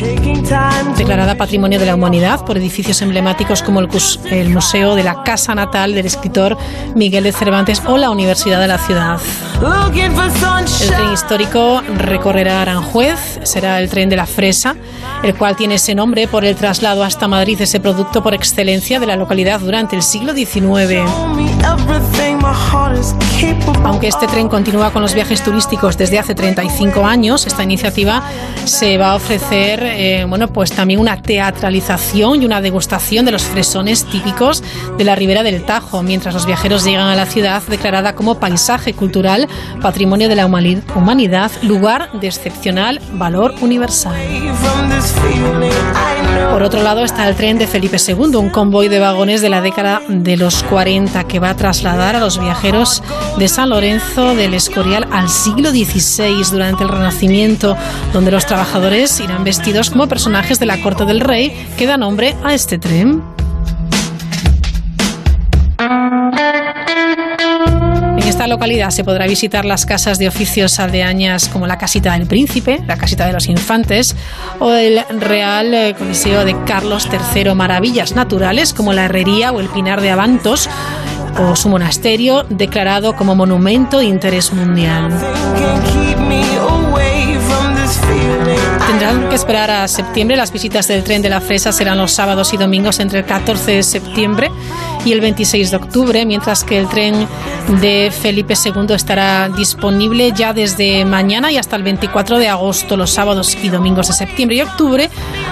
[0.96, 3.88] declarada Patrimonio de la Humanidad por edificios emblemáticos como el,
[4.30, 6.56] el Museo de la Casa Natal del escritor
[6.94, 9.20] Miguel de Cervantes o la Universidad de la Ciudad.
[10.82, 14.76] El tren histórico recorrerá Aranjuez, será el tren de la fresa,
[15.26, 19.00] el cual tiene ese nombre por el traslado hasta Madrid de ese producto por excelencia
[19.00, 21.02] de la localidad durante el siglo XIX.
[23.84, 28.24] Aunque este tren continúa con los viajes turísticos desde hace 35 años, esta iniciativa
[28.66, 33.44] se va a ofrecer, eh, bueno, pues también una teatralización y una degustación de los
[33.44, 34.64] fresones típicos
[34.98, 38.94] de la ribera del Tajo, mientras los viajeros llegan a la ciudad declarada como paisaje
[38.94, 39.48] cultural,
[39.82, 44.16] patrimonio de la humani- humanidad, lugar de excepcional valor universal.
[46.52, 49.60] Por otro lado está el tren de Felipe II, un convoy de vagones de la
[49.60, 53.04] década de los 40 que va a trasladar a los viajeros
[53.38, 57.76] de San Lorenzo del Escorial al siglo XVI durante el Renacimiento,
[58.14, 62.36] donde los trabajadores irán vestidos como personajes de la corte del rey que da nombre
[62.42, 63.35] a este tren.
[68.46, 72.80] Esta localidad se podrá visitar las casas de oficios aldeañas como la Casita del Príncipe,
[72.86, 74.16] la Casita de los Infantes
[74.60, 79.68] o el Real eh, Coliseo de Carlos III, maravillas naturales como la Herrería o el
[79.70, 80.70] Pinar de Abantos
[81.40, 85.12] o su monasterio declarado como Monumento de Interés Mundial.
[88.88, 90.38] Tendrán que esperar a septiembre.
[90.38, 93.72] Las visitas del tren de la Fresa serán los sábados y domingos entre el 14
[93.72, 94.52] de septiembre
[95.04, 97.28] y el 26 de octubre, mientras que el tren
[97.82, 103.12] de Felipe II estará disponible ya desde mañana y hasta el 24 de agosto, los
[103.12, 105.10] sábados y domingos de septiembre y octubre,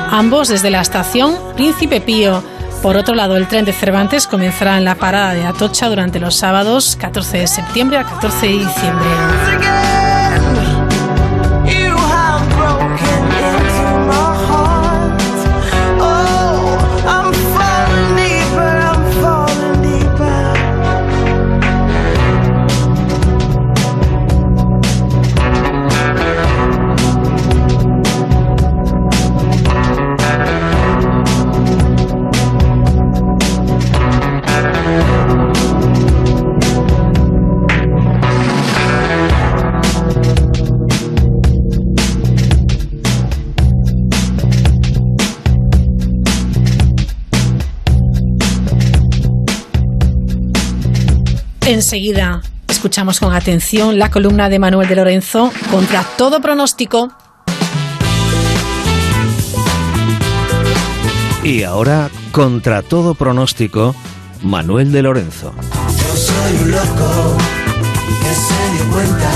[0.10, 2.44] ambos desde la estación Príncipe Pío.
[2.82, 6.36] Por otro lado, el tren de Cervantes comenzará en la parada de Atocha durante los
[6.36, 10.03] sábados 14 de septiembre al 14 de diciembre.
[51.66, 57.14] Enseguida escuchamos con atención la columna de Manuel de Lorenzo contra todo pronóstico.
[61.41, 63.95] Y ahora, contra todo pronóstico,
[64.41, 65.53] Manuel de Lorenzo.
[65.88, 67.38] Yo soy un loco
[68.22, 69.32] que se dio cuenta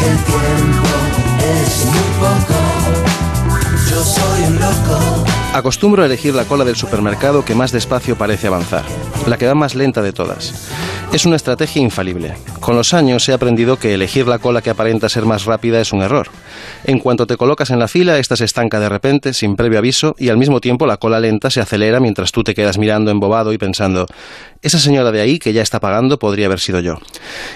[0.00, 0.88] que el tiempo
[1.40, 2.58] es muy poco.
[3.88, 5.25] Yo soy un loco.
[5.56, 8.84] Acostumbro a elegir la cola del supermercado que más despacio parece avanzar,
[9.26, 10.70] la que va más lenta de todas.
[11.14, 12.34] Es una estrategia infalible.
[12.60, 15.94] Con los años he aprendido que elegir la cola que aparenta ser más rápida es
[15.94, 16.28] un error.
[16.84, 20.14] En cuanto te colocas en la fila, esta se estanca de repente, sin previo aviso,
[20.18, 23.54] y al mismo tiempo la cola lenta se acelera mientras tú te quedas mirando embobado
[23.54, 24.06] y pensando,
[24.60, 26.98] esa señora de ahí que ya está pagando podría haber sido yo.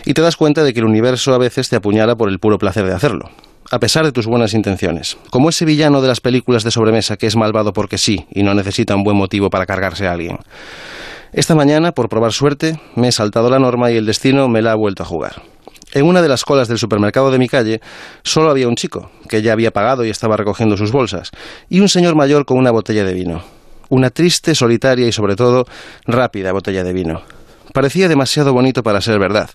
[0.07, 2.57] Y te das cuenta de que el universo a veces te apuñala por el puro
[2.57, 3.29] placer de hacerlo
[3.71, 5.17] a pesar de tus buenas intenciones.
[5.31, 8.53] Como ese villano de las películas de sobremesa que es malvado porque sí y no
[8.55, 10.39] necesita un buen motivo para cargarse a alguien.
[11.33, 14.73] Esta mañana, por probar suerte, me he saltado la norma y el destino me la
[14.73, 15.43] ha vuelto a jugar.
[15.93, 17.81] En una de las colas del supermercado de mi calle
[18.23, 21.31] solo había un chico, que ya había pagado y estaba recogiendo sus bolsas,
[21.69, 23.43] y un señor mayor con una botella de vino.
[23.89, 25.67] Una triste, solitaria y sobre todo
[26.07, 27.23] rápida botella de vino.
[27.73, 29.51] Parecía demasiado bonito para ser verdad.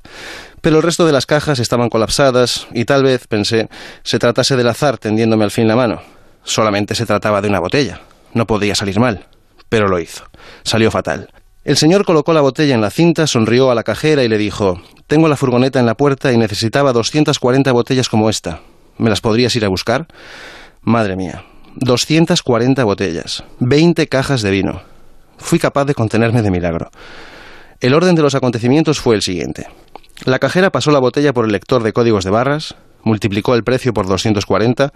[0.66, 3.70] Pero el resto de las cajas estaban colapsadas y tal vez, pensé,
[4.02, 6.02] se tratase del azar tendiéndome al fin la mano.
[6.44, 8.02] Solamente se trataba de una botella.
[8.34, 9.28] No podía salir mal.
[9.70, 10.24] Pero lo hizo.
[10.64, 11.30] Salió fatal.
[11.66, 14.82] El señor colocó la botella en la cinta, sonrió a la cajera y le dijo
[15.06, 18.62] Tengo la furgoneta en la puerta y necesitaba 240 botellas como esta.
[18.98, 20.08] ¿Me las podrías ir a buscar?
[20.82, 21.46] Madre mía.
[21.76, 23.44] 240 botellas.
[23.60, 24.82] 20 cajas de vino.
[25.38, 26.90] Fui capaz de contenerme de milagro.
[27.82, 29.68] El orden de los acontecimientos fue el siguiente.
[30.24, 33.94] La cajera pasó la botella por el lector de códigos de barras, multiplicó el precio
[33.94, 34.94] por 240,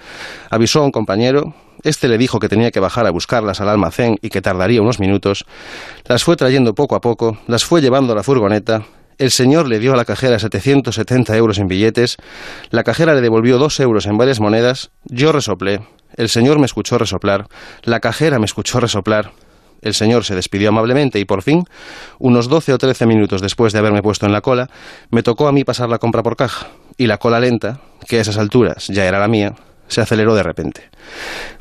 [0.49, 1.53] avisó a un compañero,
[1.83, 4.99] este le dijo que tenía que bajar a buscarlas al almacén y que tardaría unos
[4.99, 5.45] minutos,
[6.05, 8.85] las fue trayendo poco a poco, las fue llevando a la furgoneta,
[9.17, 12.15] el señor le dio a la cajera 770 euros en billetes,
[12.71, 15.81] la cajera le devolvió dos euros en varias monedas, yo resoplé,
[16.15, 17.47] el señor me escuchó resoplar,
[17.83, 19.33] la cajera me escuchó resoplar,
[19.81, 21.63] el señor se despidió amablemente y por fin,
[22.17, 24.69] unos 12 o 13 minutos después de haberme puesto en la cola,
[25.09, 26.67] me tocó a mí pasar la compra por caja.
[26.97, 29.55] Y la cola lenta, que a esas alturas ya era la mía,
[29.87, 30.83] Se aceleró de repente.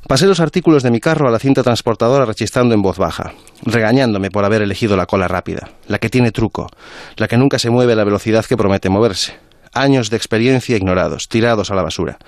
[0.06, 4.30] Pasé los artículos de mi carro a la cinta transportadora registrando en voz baja, regañándome
[4.30, 6.68] por haber elegido la cola rápida, la que tiene truco,
[7.16, 9.38] la que nunca se mueve a la velocidad que promete moverse.
[9.72, 12.18] Años de experiencia ignorados, tirados a la basura.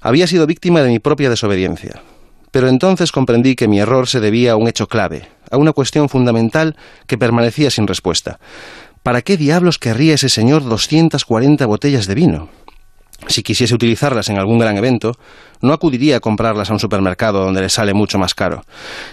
[0.00, 2.00] Había sido víctima de mi propia desobediencia.
[2.52, 6.08] Pero entonces comprendí que mi error se debía a un hecho clave, a una cuestión
[6.08, 6.76] fundamental
[7.08, 8.38] que permanecía sin respuesta.
[9.02, 12.48] ¿Para qué diablos querría ese señor 240 botellas de vino?
[13.28, 15.12] Si quisiese utilizarlas en algún gran evento,
[15.60, 18.64] no acudiría a comprarlas a un supermercado donde le sale mucho más caro.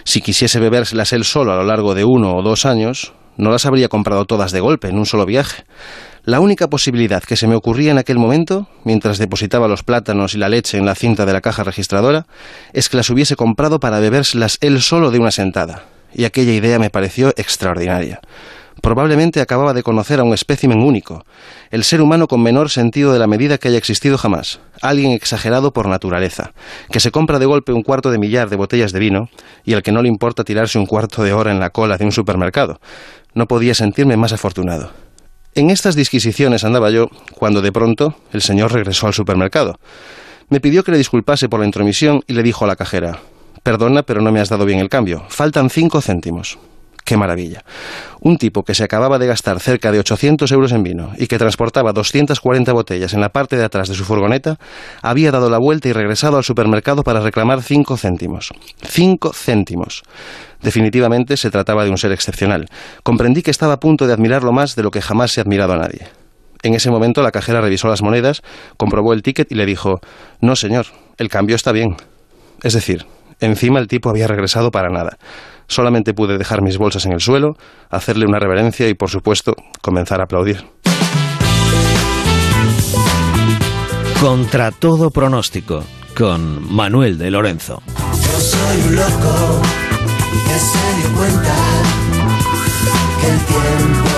[0.04, 3.66] Si quisiese bebérselas él solo a lo largo de uno o dos años, no las
[3.66, 5.64] habría comprado todas de golpe en un solo viaje.
[6.24, 10.38] La única posibilidad que se me ocurría en aquel momento, mientras depositaba los plátanos y
[10.38, 12.26] la leche en la cinta de la caja registradora,
[12.74, 15.84] es que las hubiese comprado para bebérselas él solo de una sentada.
[16.12, 18.20] Y aquella idea me pareció extraordinaria.
[18.82, 21.24] Probablemente acababa de conocer a un espécimen único,
[21.70, 25.72] el ser humano con menor sentido de la medida que haya existido jamás, alguien exagerado
[25.72, 26.52] por naturaleza,
[26.90, 29.28] que se compra de golpe un cuarto de millar de botellas de vino
[29.64, 32.04] y al que no le importa tirarse un cuarto de hora en la cola de
[32.04, 32.80] un supermercado.
[33.34, 34.90] No podía sentirme más afortunado.
[35.54, 39.78] En estas disquisiciones andaba yo cuando de pronto el señor regresó al supermercado.
[40.48, 43.20] Me pidió que le disculpase por la intromisión y le dijo a la cajera
[43.62, 45.24] Perdona, pero no me has dado bien el cambio.
[45.28, 46.58] Faltan cinco céntimos.
[47.10, 47.64] ¡Qué maravilla!
[48.20, 51.38] Un tipo que se acababa de gastar cerca de 800 euros en vino y que
[51.38, 54.60] transportaba 240 botellas en la parte de atrás de su furgoneta,
[55.02, 58.52] había dado la vuelta y regresado al supermercado para reclamar cinco céntimos.
[58.86, 60.04] ¡Cinco céntimos!
[60.62, 62.68] Definitivamente se trataba de un ser excepcional.
[63.02, 65.78] Comprendí que estaba a punto de admirarlo más de lo que jamás ha admirado a
[65.78, 66.06] nadie.
[66.62, 68.42] En ese momento la cajera revisó las monedas,
[68.76, 69.98] comprobó el ticket y le dijo
[70.40, 70.86] No, señor,
[71.18, 71.96] el cambio está bien.
[72.62, 73.04] Es decir,
[73.40, 75.18] encima el tipo había regresado para nada.
[75.70, 77.54] Solamente pude dejar mis bolsas en el suelo,
[77.90, 80.64] hacerle una reverencia y, por supuesto, comenzar a aplaudir.
[84.20, 85.84] Contra todo pronóstico,
[86.18, 87.80] con Manuel de Lorenzo.
[87.86, 89.62] Yo soy un loco
[90.48, 91.54] que se dio cuenta
[93.20, 94.10] que el tiempo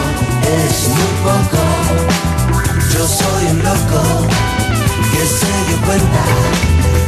[0.67, 1.63] es muy poco.
[2.95, 4.27] Yo soy un loco
[5.13, 7.02] que se dio cuenta.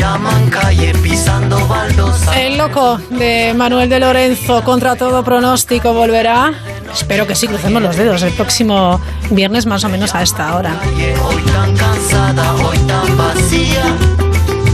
[0.00, 2.40] Llaman calle pisando baldosa.
[2.40, 6.54] El loco de Manuel de Lorenzo contra todo pronóstico volverá.
[6.90, 8.98] Espero que sí, crucemos los dedos el próximo
[9.30, 10.74] viernes más o menos a esta hora.
[11.26, 13.84] Hoy tan cansada, hoy tan vacía,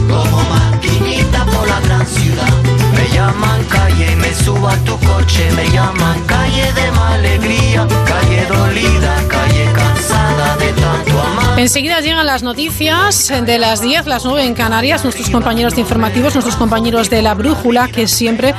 [0.09, 2.55] como maquinita por la gran ciudad.
[2.95, 8.47] Me llaman calle me subo a tu coche, me llaman calle de mala alegría, calle
[8.47, 9.46] dolida, calle
[11.57, 16.35] Enseguida llegan las noticias de las 10, las 9 en Canarias, nuestros compañeros de informativos,
[16.35, 18.55] nuestros compañeros de la brújula, que siempre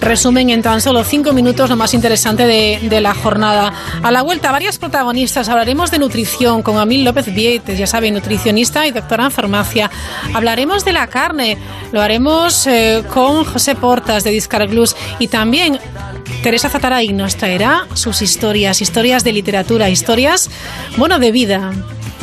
[0.00, 3.72] resumen en tan solo 5 minutos lo más interesante de, de la jornada.
[4.02, 5.48] A la vuelta, varias protagonistas.
[5.48, 9.90] Hablaremos de nutrición con Amil López Vietes, ya saben, nutricionista y doctora en farmacia.
[10.34, 11.56] Hablaremos de la carne,
[11.90, 15.78] lo haremos eh, con José Portas de Discarglus y también
[16.42, 20.50] Teresa Zataray nos traerá sus historias, historias de literatura, historias,
[20.98, 21.72] bueno, de vida.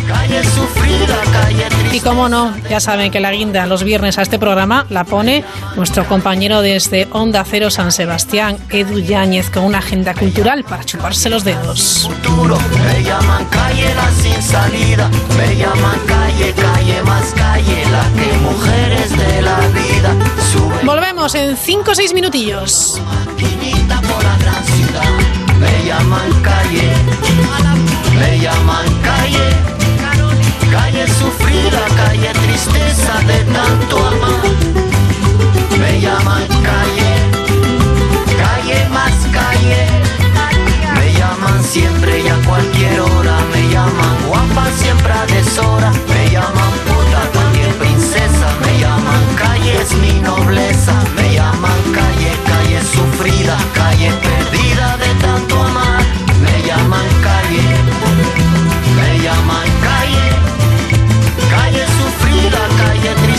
[0.07, 1.97] Calle sufrida, calle triste.
[1.97, 5.43] Y como no, ya saben que la guinda los viernes a este programa la pone
[5.75, 11.29] nuestro compañero desde Onda Cero San Sebastián, Edu Yáñez, con una agenda cultural para chuparse
[11.29, 12.07] los dedos.
[12.09, 12.57] futuro.
[12.83, 19.17] Me llaman calle la sin salida, me llaman calle, calle más calle, la que mujeres
[19.17, 20.15] de la vida
[20.51, 23.01] suben Volvemos en 5 o 6 minutillos.
[23.05, 25.03] maquinita por la gran ciudad.
[25.59, 26.91] Me llaman calle,
[28.17, 29.48] me llaman calle,
[30.99, 34.43] calle sufrida, calle tristeza de tanto amar.
[35.79, 37.13] Me llaman calle,
[38.37, 39.87] calle más calle.
[40.95, 43.37] Me llaman siempre y a cualquier hora.
[43.53, 45.91] Me llaman guapa siempre a deshora.
[46.09, 48.47] Me llaman puta también princesa.
[48.65, 50.93] Me llaman calle es mi nobleza.
[51.15, 55.98] Me llaman calle, calle sufrida, calle perdida de tanto amar.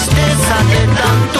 [0.00, 1.39] Tristeza de tanto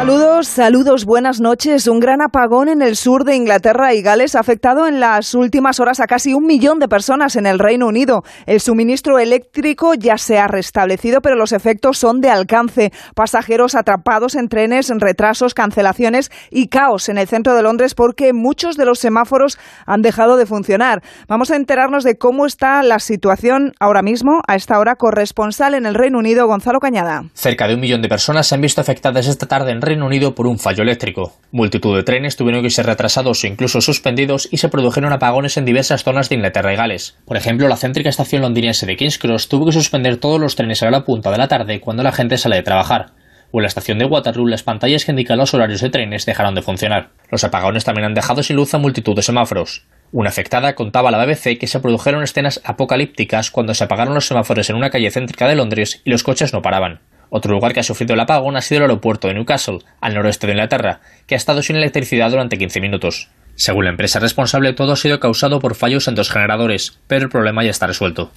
[0.00, 1.86] Saludos, saludos, buenas noches.
[1.86, 5.78] Un gran apagón en el sur de Inglaterra y Gales ha afectado en las últimas
[5.78, 8.22] horas a casi un millón de personas en el Reino Unido.
[8.46, 12.92] El suministro eléctrico ya se ha restablecido, pero los efectos son de alcance.
[13.14, 18.78] Pasajeros atrapados en trenes, retrasos, cancelaciones y caos en el centro de Londres porque muchos
[18.78, 21.02] de los semáforos han dejado de funcionar.
[21.28, 25.84] Vamos a enterarnos de cómo está la situación ahora mismo, a esta hora, corresponsal en
[25.84, 27.24] el Reino Unido, Gonzalo Cañada.
[27.34, 30.46] Cerca de un millón de personas se han visto afectadas esta tarde en Unido por
[30.46, 31.32] un fallo eléctrico.
[31.50, 35.64] Multitud de trenes tuvieron que ser retrasados o incluso suspendidos y se produjeron apagones en
[35.64, 37.18] diversas zonas de Inglaterra y Gales.
[37.24, 40.82] Por ejemplo, la céntrica estación londinense de King's Cross tuvo que suspender todos los trenes
[40.82, 43.06] a la punta de la tarde cuando la gente sale de trabajar.
[43.50, 46.54] O en la estación de Waterloo, las pantallas que indican los horarios de trenes dejaron
[46.54, 47.10] de funcionar.
[47.30, 49.86] Los apagones también han dejado sin luz a multitud de semáforos.
[50.12, 54.26] Una afectada contaba a la BBC que se produjeron escenas apocalípticas cuando se apagaron los
[54.26, 57.00] semáforos en una calle céntrica de Londres y los coches no paraban.
[57.30, 60.46] Otro lugar que ha sufrido el apagón ha sido el aeropuerto de Newcastle, al noroeste
[60.46, 63.30] de Inglaterra, que ha estado sin electricidad durante 15 minutos.
[63.56, 67.28] Según la empresa responsable, todo ha sido causado por fallos en dos generadores, pero el
[67.28, 68.30] problema ya está resuelto.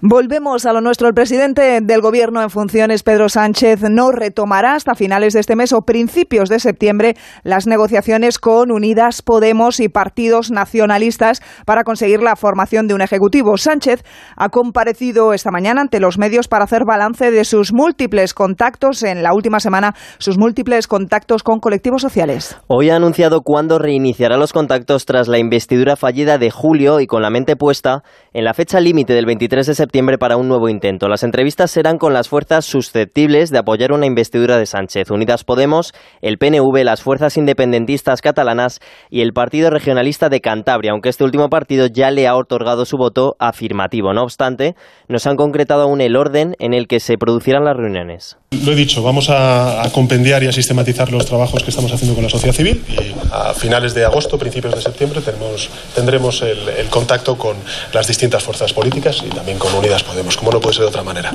[0.00, 1.08] Volvemos a lo nuestro.
[1.08, 5.72] El presidente del Gobierno en funciones, Pedro Sánchez, no retomará hasta finales de este mes
[5.72, 12.36] o principios de septiembre las negociaciones con Unidas Podemos y partidos nacionalistas para conseguir la
[12.36, 13.56] formación de un Ejecutivo.
[13.56, 14.04] Sánchez
[14.36, 19.22] ha comparecido esta mañana ante los medios para hacer balance de sus múltiples contactos en
[19.22, 22.56] la última semana, sus múltiples contactos con colectivos sociales.
[22.66, 27.22] Hoy ha anunciado cuándo reiniciará los contactos tras la investidura fallida de julio y con
[27.22, 28.02] la mente puesta
[28.32, 31.06] en la fecha límite del 23 de septiembre para un nuevo intento.
[31.06, 35.92] Las entrevistas serán con las fuerzas susceptibles de apoyar una investidura de Sánchez, Unidas Podemos,
[36.22, 38.80] el PNV, las fuerzas independentistas catalanas
[39.10, 42.96] y el Partido Regionalista de Cantabria, aunque este último partido ya le ha otorgado su
[42.96, 44.12] voto afirmativo.
[44.12, 44.74] No obstante,
[45.06, 48.38] nos han concretado aún el orden en el que se producirán las reuniones.
[48.64, 52.24] Lo he dicho, vamos a, compendiar y a sistematizar los trabajos que estamos haciendo con
[52.24, 57.36] la sociedad civil y a finales de agosto, principios de septiembre, tenemos, tendremos el, contacto
[57.36, 57.56] con
[57.92, 61.02] las distintas fuerzas políticas y también con Unidas Podemos, como no puede ser de otra
[61.02, 61.32] manera.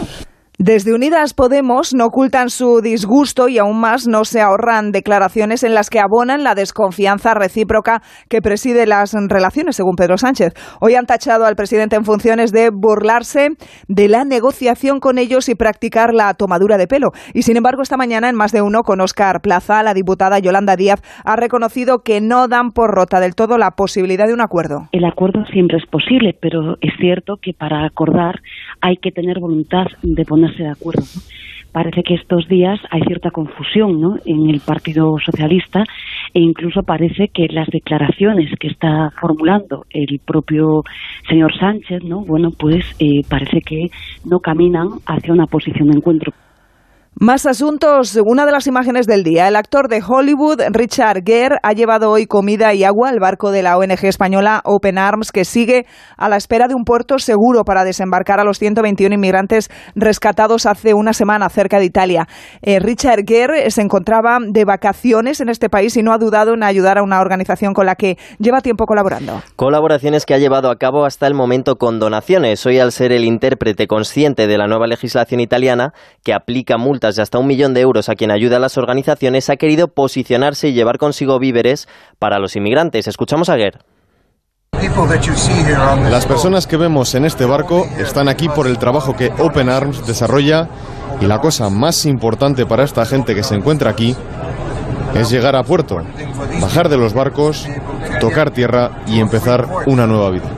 [0.59, 5.73] Desde Unidas Podemos no ocultan su disgusto y aún más no se ahorran declaraciones en
[5.73, 10.53] las que abonan la desconfianza recíproca que preside las relaciones, según Pedro Sánchez.
[10.79, 13.49] Hoy han tachado al presidente en funciones de burlarse
[13.87, 17.13] de la negociación con ellos y practicar la tomadura de pelo.
[17.33, 20.75] Y sin embargo, esta mañana, en más de uno, con Óscar Plaza, la diputada Yolanda
[20.75, 24.87] Díaz ha reconocido que no dan por rota del todo la posibilidad de un acuerdo.
[24.91, 28.35] El acuerdo siempre es posible, pero es cierto que para acordar
[28.81, 31.03] hay que tener voluntad de ponerse de acuerdo.
[31.71, 34.17] Parece que estos días hay cierta confusión ¿no?
[34.25, 35.83] en el Partido Socialista
[36.33, 40.83] e incluso parece que las declaraciones que está formulando el propio
[41.27, 42.23] señor Sánchez, ¿no?
[42.25, 43.87] bueno, pues eh, parece que
[44.29, 46.31] no caminan hacia una posición de encuentro.
[47.19, 48.19] Más asuntos.
[48.25, 49.47] Una de las imágenes del día.
[49.47, 53.61] El actor de Hollywood, Richard Gere, ha llevado hoy comida y agua al barco de
[53.61, 55.85] la ONG española Open Arms, que sigue
[56.17, 60.95] a la espera de un puerto seguro para desembarcar a los 121 inmigrantes rescatados hace
[60.95, 62.27] una semana cerca de Italia.
[62.63, 66.63] Eh, Richard Gere se encontraba de vacaciones en este país y no ha dudado en
[66.63, 69.39] ayudar a una organización con la que lleva tiempo colaborando.
[69.55, 72.65] Colaboraciones que ha llevado a cabo hasta el momento con donaciones.
[72.65, 75.93] Hoy, al ser el intérprete consciente de la nueva legislación italiana,
[76.23, 79.49] que aplica multas de hasta un millón de euros a quien ayuda a las organizaciones,
[79.49, 81.87] ha querido posicionarse y llevar consigo víveres
[82.17, 83.07] para los inmigrantes.
[83.07, 83.79] Escuchamos a Guerre.
[86.09, 90.05] Las personas que vemos en este barco están aquí por el trabajo que Open Arms
[90.07, 90.67] desarrolla
[91.21, 94.15] y la cosa más importante para esta gente que se encuentra aquí
[95.13, 95.97] es llegar a puerto,
[96.59, 97.67] bajar de los barcos,
[98.19, 100.49] tocar tierra y empezar una nueva vida.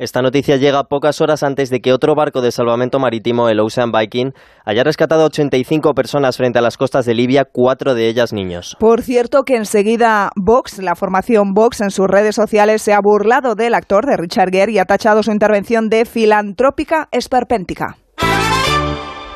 [0.00, 3.92] Esta noticia llega pocas horas antes de que otro barco de salvamento marítimo, el Ocean
[3.92, 4.32] Viking,
[4.64, 8.78] haya rescatado 85 personas frente a las costas de Libia, cuatro de ellas niños.
[8.80, 13.54] Por cierto, que enseguida Vox, la formación Vox, en sus redes sociales se ha burlado
[13.54, 17.98] del actor de Richard Gere y ha tachado su intervención de filantrópica esperpéntica.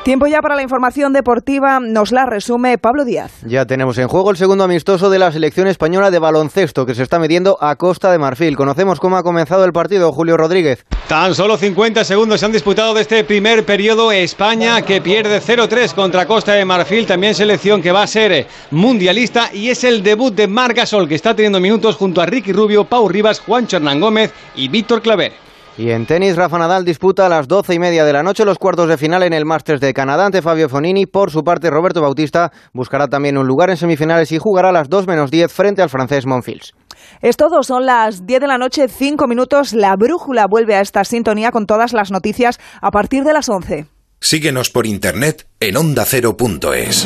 [0.05, 3.31] Tiempo ya para la información deportiva, nos la resume Pablo Díaz.
[3.43, 7.01] Ya tenemos en juego el segundo amistoso de la selección española de baloncesto que se
[7.01, 8.55] está midiendo a Costa de Marfil.
[8.55, 10.85] Conocemos cómo ha comenzado el partido, Julio Rodríguez.
[11.07, 14.11] Tan solo 50 segundos se han disputado de este primer periodo.
[14.11, 19.49] España que pierde 0-3 contra Costa de Marfil, también selección que va a ser mundialista
[19.51, 22.83] y es el debut de Marc Gasol que está teniendo minutos junto a Ricky Rubio,
[22.85, 25.45] Pau Rivas, Juan Hernán Gómez y Víctor Claver.
[25.77, 28.57] Y en tenis, Rafa Nadal disputa a las doce y media de la noche los
[28.57, 31.05] cuartos de final en el Masters de Canadá ante Fabio Fonini.
[31.05, 34.87] Por su parte, Roberto Bautista buscará también un lugar en semifinales y jugará a las
[34.87, 36.73] 2 menos 10 frente al francés Monfils.
[37.21, 39.73] Es todo, son las 10 de la noche, 5 minutos.
[39.73, 43.85] La brújula vuelve a esta sintonía con todas las noticias a partir de las 11.
[44.21, 47.05] Síguenos por internet en ondacero.es.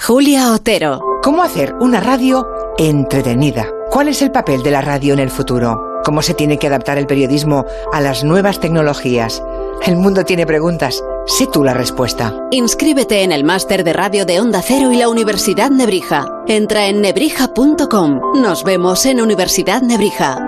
[0.00, 0.98] Julia Otero.
[1.22, 2.44] ¿Cómo hacer una radio
[2.78, 3.66] entretenida?
[3.90, 6.00] ¿Cuál es el papel de la radio en el futuro?
[6.04, 9.42] ¿Cómo se tiene que adaptar el periodismo a las nuevas tecnologías?
[9.84, 11.02] El mundo tiene preguntas.
[11.26, 12.34] Sé tú la respuesta.
[12.50, 16.26] Inscríbete en el máster de radio de Onda Cero y la Universidad Nebrija.
[16.48, 18.20] Entra en nebrija.com.
[18.40, 20.38] Nos vemos en Universidad Nebrija.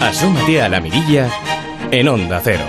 [0.00, 1.30] Asómate a la mirilla
[1.92, 2.64] en Onda Cero.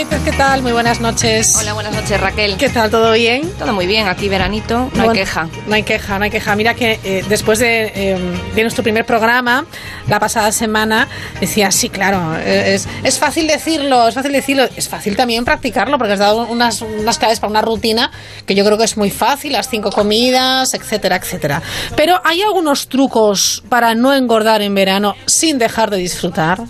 [0.00, 0.62] Vieites, ¿qué tal?
[0.62, 1.56] Muy buenas noches.
[1.60, 2.56] Hola, buenas noches Raquel.
[2.56, 2.90] ¿Qué tal?
[2.90, 3.52] ¿Todo bien?
[3.58, 5.48] Todo muy bien, aquí veranito, no hay Bueno, queja.
[5.66, 6.56] No hay queja, no hay queja.
[6.56, 8.18] Mira que eh, después de, eh,
[8.54, 9.66] de nuestro primer programa,
[10.08, 11.06] la pasada semana,
[11.38, 15.98] decía, sí, claro, eh, es, es fácil decirlo, es fácil decirlo, es fácil también practicarlo,
[15.98, 18.10] porque has dado unas, unas claves para una rutina
[18.46, 21.60] que yo creo que es muy fácil, las cinco comidas, etcétera, etcétera.
[21.94, 26.62] Pero hay algunos trucos para no engordar en verano sin dejar de disfrutar.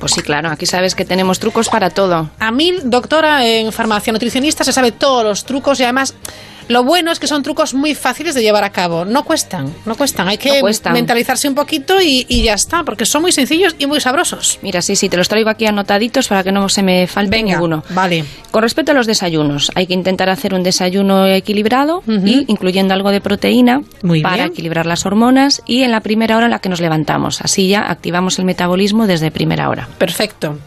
[0.00, 2.28] Pues sí, claro, aquí sabes que tenemos trucos para todo.
[2.40, 6.14] A mí, doctora en farmacia nutricionista, se sabe todos los trucos y además
[6.68, 9.04] lo bueno es que son trucos muy fáciles de llevar a cabo.
[9.04, 10.28] No cuestan, no cuestan.
[10.28, 10.92] Hay que No cuestan.
[10.92, 14.60] mentalizarse un poquito y, y ya está, porque son muy sencillos y muy sabrosos.
[14.62, 17.82] Mira, sí, sí, te los traigo aquí anotaditos para que no se me falte ninguno.
[17.90, 18.24] Vale.
[18.52, 23.10] Con respecto a los desayunos, hay que intentar hacer un desayuno equilibrado y incluyendo algo
[23.10, 24.46] de proteína Muy para bien.
[24.46, 27.40] equilibrar las hormonas y en la primera hora en la que nos levantamos.
[27.42, 29.88] Así ya activamos el metabolismo desde primera hora.
[29.98, 30.58] Perfecto.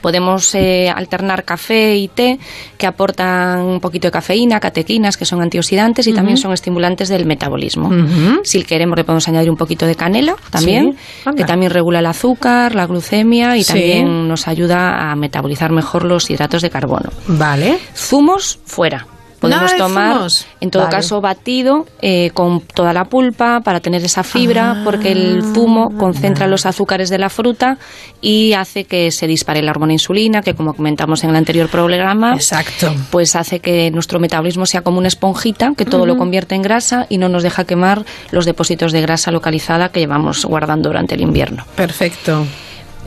[0.00, 2.38] Podemos eh, alternar café y té
[2.78, 7.26] que aportan un poquito de cafeína, catequinas que son antioxidantes y también son estimulantes del
[7.26, 7.90] metabolismo.
[8.44, 12.06] Si queremos le podemos añadir un poquito de canela también, Sí, que también regula el
[12.06, 13.72] azúcar, la glucemia y Sí.
[13.72, 17.10] también nos ayuda a metabolizar mejor los hidratos de carbono.
[17.26, 17.78] Vale.
[17.96, 19.06] Zumos fuera.
[19.40, 20.28] Podemos tomar,
[20.60, 20.96] en todo Vale.
[20.96, 25.96] caso, batido eh, con toda la pulpa para tener esa fibra, Ah, porque el zumo
[25.98, 27.78] concentra los azúcares de la fruta
[28.20, 32.34] y hace que se dispare la hormona insulina, que como comentamos en el anterior programa,
[32.34, 32.92] Exacto.
[33.10, 37.06] pues hace que nuestro metabolismo sea como una esponjita, que todo lo convierte en grasa
[37.08, 41.20] y no nos deja quemar los depósitos de grasa localizada que llevamos guardando durante el
[41.20, 41.64] invierno.
[41.76, 42.44] Perfecto.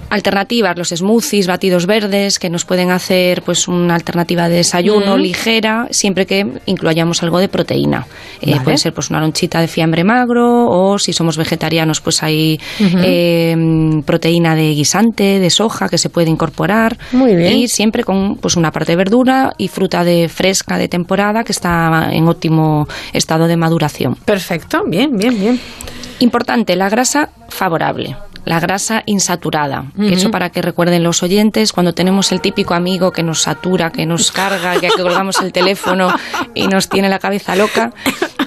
[0.10, 5.22] Alternativas, los smoothies, batidos verdes, que nos pueden hacer pues una alternativa de desayuno Mm.
[5.22, 8.08] ligera, siempre que incluyamos algo de proteína.
[8.42, 12.60] Eh, puede ser pues una lonchita de fiambre magro o si somos vegetarianos pues hay
[12.80, 13.56] eh,
[14.06, 16.98] proteína de guisante, de soja que se puede incorporar.
[17.12, 17.54] Muy bien.
[17.58, 21.52] Y siempre con pues una parte de verdura y fruta de fresca de temporada que
[21.52, 24.16] está en óptimo estado de maduración.
[24.26, 25.60] Perfecto, bien, bien, bien.
[26.20, 28.16] Importante, la grasa favorable.
[28.50, 29.92] La grasa insaturada.
[30.00, 34.08] Eso para que recuerden los oyentes, cuando tenemos el típico amigo que nos satura, que
[34.08, 36.12] nos carga, ya que colgamos el teléfono
[36.56, 37.94] y nos tiene la cabeza loca,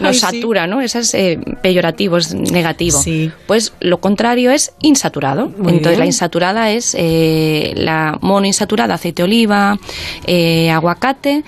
[0.01, 0.21] nos Ay, sí.
[0.21, 0.81] satura, ¿no?
[0.81, 3.01] Eso es eh, peyorativo, es negativo.
[3.01, 3.31] Sí.
[3.47, 5.47] Pues lo contrario es insaturado.
[5.57, 6.01] Muy Entonces bien.
[6.01, 9.79] la insaturada es eh, la monoinsaturada, aceite de oliva,
[10.27, 11.45] eh, aguacate,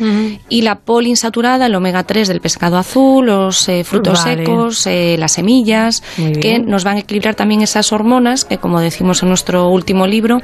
[0.49, 4.45] y la poliinsaturada, el omega 3 del pescado azul, los eh, frutos Vale.
[4.45, 6.05] secos, eh, las semillas,
[6.41, 10.41] que nos van a equilibrar también esas hormonas que, como decimos en nuestro último libro,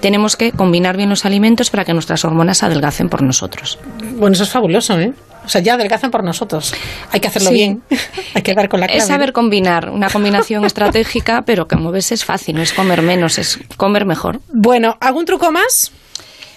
[0.00, 3.78] tenemos que combinar bien los alimentos para que nuestras hormonas adelgacen por nosotros.
[4.16, 5.12] Bueno, eso es fabuloso, ¿eh?
[5.44, 6.74] O sea, ya adelgazan por nosotros.
[7.10, 7.54] Hay que hacerlo Sí.
[7.54, 7.82] bien.
[8.34, 9.00] Hay que dar con la clave.
[9.00, 13.38] Es saber combinar, una combinación estratégica, pero como ves es fácil, no es comer menos,
[13.38, 14.40] es comer mejor.
[14.52, 15.90] Bueno, ¿algún truco más?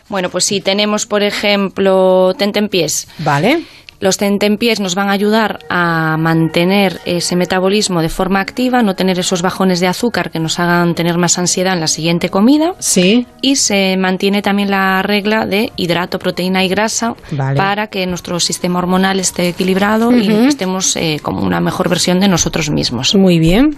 [0.10, 3.08] Bueno, pues si tenemos, por ejemplo, tentempiés.
[3.20, 3.64] Vale.
[4.02, 9.20] Los tentempiés nos van a ayudar a mantener ese metabolismo de forma activa, no tener
[9.20, 12.74] esos bajones de azúcar que nos hagan tener más ansiedad en la siguiente comida.
[12.80, 13.28] Sí.
[13.42, 17.58] Y se mantiene también la regla de hidrato, proteína y grasa Vale.
[17.58, 22.28] para que nuestro sistema hormonal esté equilibrado y estemos eh, como una mejor versión de
[22.28, 23.14] nosotros mismos.
[23.14, 23.78] Muy bien.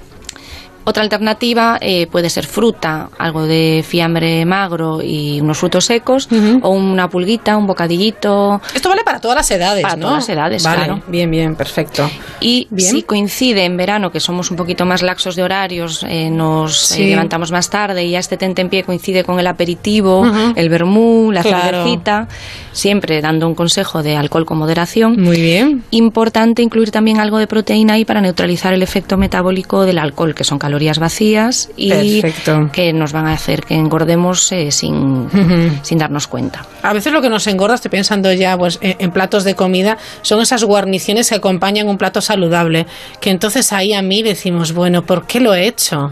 [0.86, 6.27] Otra alternativa eh, puede ser fruta, algo de fiambre magro y unos frutos secos,
[6.61, 8.61] o una pulguita, un bocadillito.
[8.75, 10.01] Esto vale para todas las edades, Para ¿no?
[10.07, 11.01] todas las edades, Vale, claro.
[11.07, 12.09] Bien, bien, perfecto.
[12.41, 12.91] Y Bien.
[12.91, 16.95] si coincide en verano, que somos un poquito más laxos de horarios, eh, nos eh,
[16.95, 17.05] Sí.
[17.07, 20.53] levantamos más tarde y ya este tentempié coincide con el aperitivo, Ujú.
[20.55, 21.77] el vermú, la Claro.
[21.84, 22.27] cervecita,
[22.73, 25.15] siempre dando un consejo de alcohol con moderación.
[25.21, 25.84] Muy bien.
[25.91, 30.43] Importante incluir también algo de proteína ahí para neutralizar el efecto metabólico del alcohol, que
[30.43, 32.71] son calorías calorías vacías y Perfecto.
[32.74, 35.30] que nos van a hacer que engordemos eh, sin,
[35.84, 36.65] sin darnos cuenta.
[36.82, 39.99] A veces lo que nos engorda, estoy pensando ya pues, en, en platos de comida,
[40.24, 42.88] son esas guarniciones que acompañan un plato saludable.
[43.21, 46.11] Que entonces ahí a mí decimos, bueno, ¿por qué lo he hecho?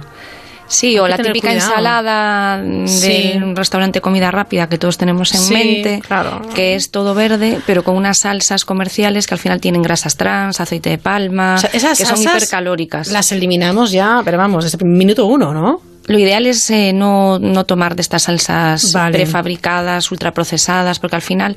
[0.72, 1.69] Sí, o la típica cuidado.
[1.69, 3.34] ensalada de Sí.
[3.38, 6.41] un restaurante de comida rápida que todos tenemos en Sí, mente, claro.
[6.55, 10.61] que es todo verde, pero con unas salsas comerciales que al final tienen grasas trans,
[10.61, 13.11] aceite de palma, O sea, esas que son hipercalóricas.
[13.11, 15.82] Las eliminamos ya, pero vamos, desde minuto uno, ¿no?
[16.07, 19.11] Lo ideal es eh, no, no tomar de estas salsas Vale.
[19.17, 21.55] prefabricadas, ultraprocesadas, porque al final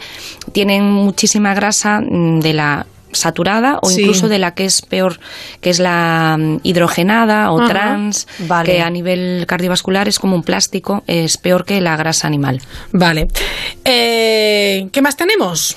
[0.53, 4.03] tienen muchísima grasa mm, de la saturada o Sí.
[4.03, 5.19] incluso de la que es peor,
[5.61, 7.69] que es la mm, hidrogenada o Ajá.
[7.69, 8.73] trans, Vale.
[8.73, 12.61] que a nivel cardiovascular es como un plástico, es peor que la grasa animal.
[12.93, 13.29] Vale.
[13.85, 15.77] Eh, ¿Qué más tenemos?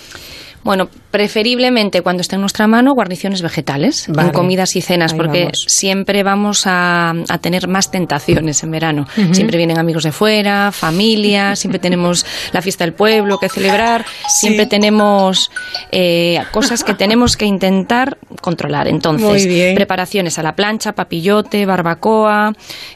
[0.67, 4.27] Bueno, preferiblemente cuando esté en nuestra mano guarniciones vegetales Vale.
[4.27, 5.63] en comidas y cenas, Ahí porque vamos.
[5.69, 9.07] siempre vamos a, a tener más tentaciones en verano.
[9.31, 14.65] Siempre vienen amigos de fuera, familia, siempre tenemos la fiesta del pueblo que celebrar, siempre
[14.65, 15.49] tenemos
[15.93, 18.89] eh, cosas que tenemos que intentar controlar.
[18.89, 22.53] Entonces, preparaciones a la plancha, papillote, barbacoa,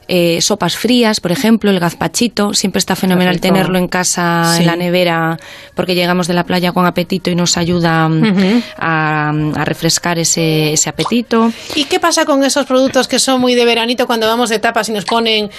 [0.09, 3.53] eh, sopas frías, por ejemplo, el gazpachito, siempre está fenomenal Perfecto.
[3.53, 4.61] tenerlo en casa, Sí.
[4.63, 5.39] en la nevera,
[5.73, 10.73] porque llegamos de la playa con apetito y nos ayuda mm, a, a refrescar ese,
[10.73, 11.51] ese apetito.
[11.75, 14.89] ¿Y qué pasa con esos productos que son muy de veranito cuando vamos de tapas
[14.89, 15.49] y nos ponen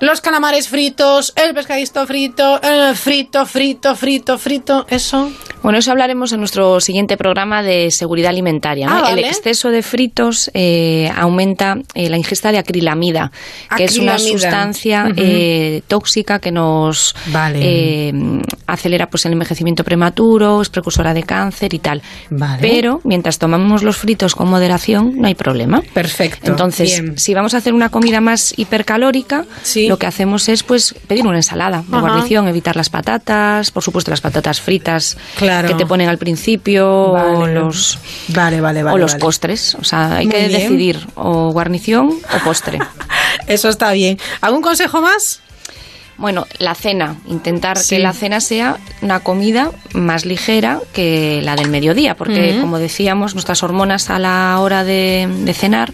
[0.00, 2.60] los calamares fritos, el pescadito frito,
[2.94, 4.86] frito, frito, frito, frito?
[4.90, 5.30] Eso.
[5.62, 8.86] Bueno, eso hablaremos en nuestro siguiente programa de seguridad alimentaria.
[8.86, 9.04] ¿no?
[9.04, 13.32] Ah, El exceso de fritos eh, aumenta eh, la ingesta de acrilamida,
[13.76, 17.58] que es una sustancia eh, tóxica que nos Vale.
[17.62, 18.12] eh,
[18.66, 22.02] acelera pues, el envejecimiento prematuro, es precursora de cáncer y tal.
[22.30, 22.58] Vale.
[22.60, 25.82] Pero mientras tomamos los fritos con moderación, no hay problema.
[25.94, 26.50] Perfecto.
[26.50, 27.18] Entonces, Bien.
[27.18, 29.44] si vamos a hacer una comida más hipercalórica,
[29.88, 32.00] lo que hacemos es pues pedir una ensalada de Ajá.
[32.00, 35.68] guarnición, evitar las patatas, por supuesto las patatas fritas Claro.
[35.68, 38.94] que te ponen al principio o los Vale, vale, vale.
[38.94, 40.60] o los postres, o sea, hay Muy que bien.
[40.60, 42.78] decidir o guarnición o postre.
[43.46, 44.18] Eso está bien.
[44.40, 45.40] ¿Algún consejo más?
[46.18, 47.96] Bueno, la cena, intentar Sí.
[47.96, 53.34] que la cena sea una comida más ligera que la del mediodía, porque como decíamos,
[53.34, 55.92] nuestras hormonas a la hora de, de cenar,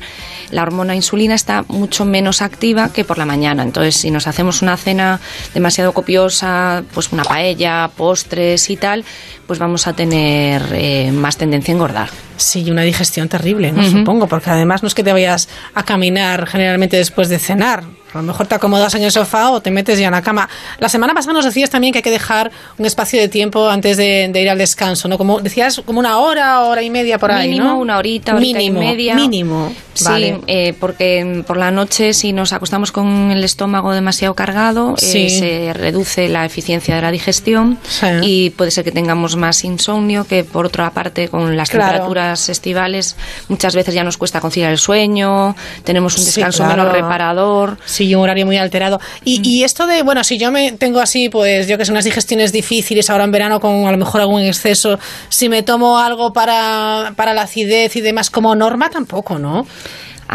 [0.51, 3.63] la hormona insulina está mucho menos activa que por la mañana.
[3.63, 5.19] Entonces, si nos hacemos una cena
[5.55, 9.05] demasiado copiosa, pues una paella, postres y tal,
[9.47, 12.11] pues vamos a tener eh, más tendencia a engordar.
[12.37, 13.83] Sí, y una digestión terrible, ¿no?
[13.89, 17.83] Supongo, porque además no es que te vayas a caminar generalmente después de cenar.
[18.15, 20.49] A lo mejor te acomodas en el sofá o te metes ya en la cama.
[20.79, 23.97] La semana pasada nos decías también que hay que dejar un espacio de tiempo antes
[23.97, 25.17] de, de ir al descanso, ¿no?
[25.19, 27.79] Como decías, como una hora, hora y media por ahí, mínimo ¿no?
[27.79, 29.15] una horita, horita mínimo, y media.
[29.15, 29.73] Mínimo.
[29.95, 30.41] Sí, Vale.
[30.47, 35.73] eh, porque por la noche si nos acostamos con el estómago demasiado cargado, eh, se
[35.75, 37.79] reduce la eficiencia de la digestión
[38.23, 41.87] y puede ser que tengamos más insomnio, que por otra parte con las Claro.
[41.87, 43.17] temperaturas estivales
[43.49, 45.55] muchas veces ya nos cuesta conciliar el sueño,
[45.85, 46.83] tenemos un Sí, descanso claro.
[46.83, 47.79] menos reparador.
[47.85, 49.01] Sí, un horario muy alterado.
[49.25, 52.05] Y, y esto de, bueno, si yo me tengo así, pues yo que sé, unas
[52.05, 54.99] digestiones difíciles ahora en verano con a lo mejor algún exceso,
[55.29, 59.67] si me tomo algo para, para la acidez y demás como norma, tampoco, ¿no?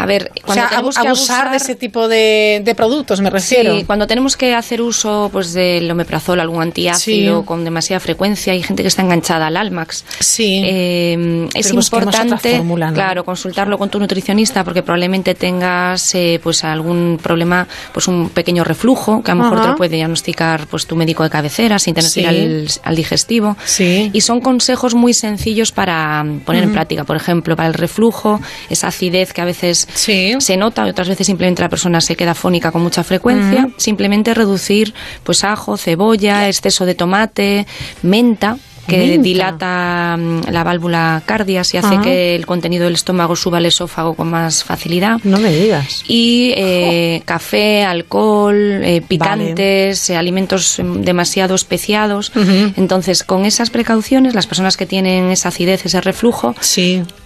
[0.00, 2.74] A ver, O cuando sea, tenemos abu- que abusar abusar- de ese tipo de, de
[2.74, 3.76] productos, me refiero.
[3.78, 7.46] Sí, cuando tenemos que hacer uso pues del omeprazol, algún antiácido Sí.
[7.46, 10.04] con demasiada frecuencia, hay gente que está enganchada al Almax.
[10.20, 10.62] Sí.
[10.64, 12.94] Eh, es importante, fórmula, ¿no?
[12.94, 18.64] claro, consultarlo con tu nutricionista porque probablemente tengas eh, pues algún problema, pues un pequeño
[18.64, 21.94] reflujo que a lo mejor te lo puede diagnosticar pues tu médico de cabecera sin
[21.94, 22.34] tener que ir Sí.
[22.34, 23.56] al, al digestivo.
[23.64, 24.10] Sí.
[24.12, 27.04] Y son consejos muy sencillos para poner en práctica.
[27.04, 28.40] Por ejemplo, para el reflujo,
[28.70, 32.34] esa acidez que a veces se nota y otras veces simplemente la persona se queda
[32.34, 33.66] fónica con mucha frecuencia.
[33.66, 33.74] Ujú.
[33.76, 37.66] Simplemente reducir pues ajo, cebolla, exceso de tomate,
[38.02, 38.58] menta
[38.88, 43.66] que dilata mm, la válvula cardias y hace que el contenido del estómago suba al
[43.66, 45.20] esófago con más facilidad.
[45.24, 46.02] No me digas.
[46.08, 52.32] Y eh, café, alcohol, eh, picantes, eh, alimentos mm, demasiado especiados.
[52.76, 56.54] Entonces, con esas precauciones, las personas que tienen esa acidez, ese reflujo,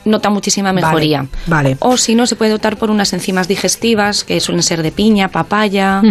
[0.05, 1.27] notan muchísima mejoría.
[1.47, 1.77] Vale.
[1.81, 5.29] O si no, se puede optar por unas enzimas digestivas que suelen ser de piña,
[5.29, 6.03] papaya,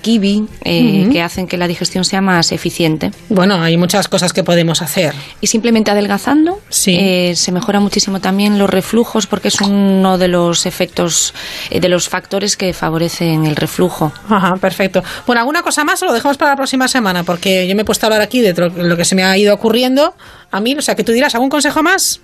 [0.00, 3.10] kiwi, eh, que hacen que la digestión sea más eficiente.
[3.28, 5.14] Bueno, hay muchas cosas que podemos hacer.
[5.40, 10.66] Y simplemente adelgazando eh, se mejora muchísimo también los reflujos porque es uno de los
[10.66, 11.34] efectos,
[11.70, 14.12] eh, de los factores que favorecen el reflujo.
[14.28, 15.02] Ajá, perfecto.
[15.26, 17.24] Bueno, ¿alguna cosa más o lo dejamos para la próxima semana?
[17.24, 19.54] Porque yo me he puesto a hablar aquí de lo que se me ha ido
[19.54, 20.14] ocurriendo
[20.50, 20.74] a mí.
[20.76, 22.20] O sea, que tú dirás, ¿algún consejo más?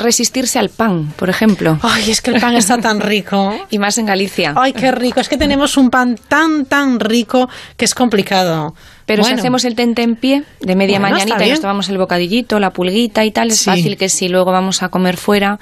[0.00, 1.78] Resistirse al pan, por ejemplo.
[1.82, 3.54] Ay, es que el pan está tan rico.
[3.70, 4.54] y más en Galicia.
[4.56, 5.20] Ay, qué rico.
[5.20, 8.74] Es que tenemos un pan tan, tan rico que es complicado.
[9.10, 9.36] Pero Bueno.
[9.38, 12.60] si hacemos el tente en pie de media Bueno, mañanita y nos tomamos el bocadillito,
[12.60, 13.64] la pulguita y tal, es Sí.
[13.64, 15.58] fácil que si luego vamos a comer fuera,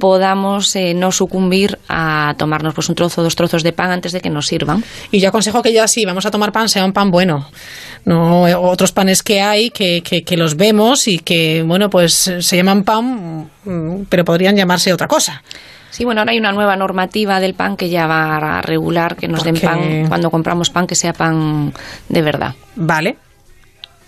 [0.00, 4.12] podamos eh, no sucumbir a tomarnos pues un trozo o dos trozos de pan antes
[4.12, 4.84] de que nos sirvan.
[5.10, 7.48] Y yo aconsejo que ya si vamos a tomar pan, sea un pan bueno.
[8.04, 12.30] No eh, otros panes que hay que, que, que los vemos y que, bueno, pues
[12.38, 15.42] se llaman pan, mm, pero podrían llamarse otra cosa.
[15.94, 19.28] Sí, bueno, ahora hay una nueva normativa del pan que ya va a regular que
[19.28, 21.72] nos den pan cuando compramos pan que sea pan
[22.08, 22.54] de verdad.
[22.74, 23.16] Vale.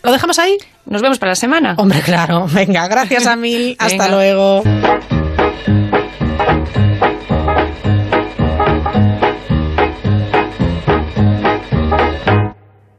[0.02, 0.58] ¿Lo dejamos ahí?
[0.86, 1.74] Nos vemos para la semana.
[1.78, 2.46] Hombre, claro.
[2.52, 3.76] Venga, gracias a mil.
[3.78, 4.08] Hasta Venga.
[4.16, 4.62] luego.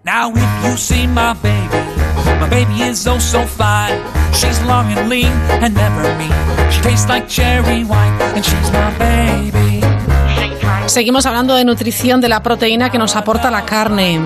[0.03, 1.81] Now if you see my baby,
[2.39, 3.99] my baby is oh so fine.
[4.33, 5.31] She's long and lean
[5.61, 6.33] and never mean.
[6.71, 9.81] She tastes like cherry wine and she's my baby.
[10.87, 14.21] Seguimos hablando de nutrición, de la proteína que nos aporta la carne.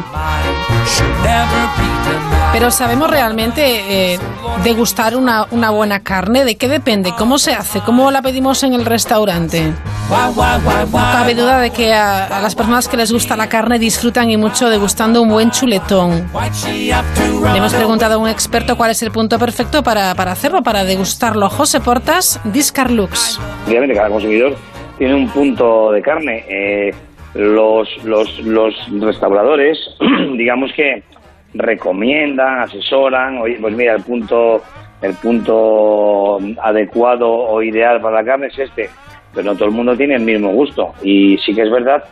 [2.53, 4.19] Pero ¿sabemos realmente eh,
[4.63, 6.43] degustar una, una buena carne?
[6.43, 7.13] ¿De qué depende?
[7.17, 7.79] ¿Cómo se hace?
[7.81, 9.73] ¿Cómo la pedimos en el restaurante?
[10.11, 14.35] No cabe duda de que a, las personas que les gusta la carne disfrutan y
[14.35, 16.29] mucho degustando un buen chuletón.
[16.73, 20.83] Le hemos preguntado a un experto cuál es el punto perfecto para, para hacerlo, para
[20.83, 21.49] degustarlo.
[21.49, 23.39] José Portas, Discarlux.
[23.65, 24.57] Obviamente cada consumidor
[24.97, 26.43] tiene un punto de carne.
[26.49, 26.93] Eh,
[27.33, 29.77] los, los, los restauradores,
[30.38, 31.03] digamos que
[31.53, 34.61] recomiendan, asesoran, oye, pues mira, el punto,
[35.02, 38.90] el punto adecuado o ideal para la carne es este,
[39.34, 40.94] pero no todo el mundo tiene el mismo gusto.
[41.03, 42.03] Y sí que es verdad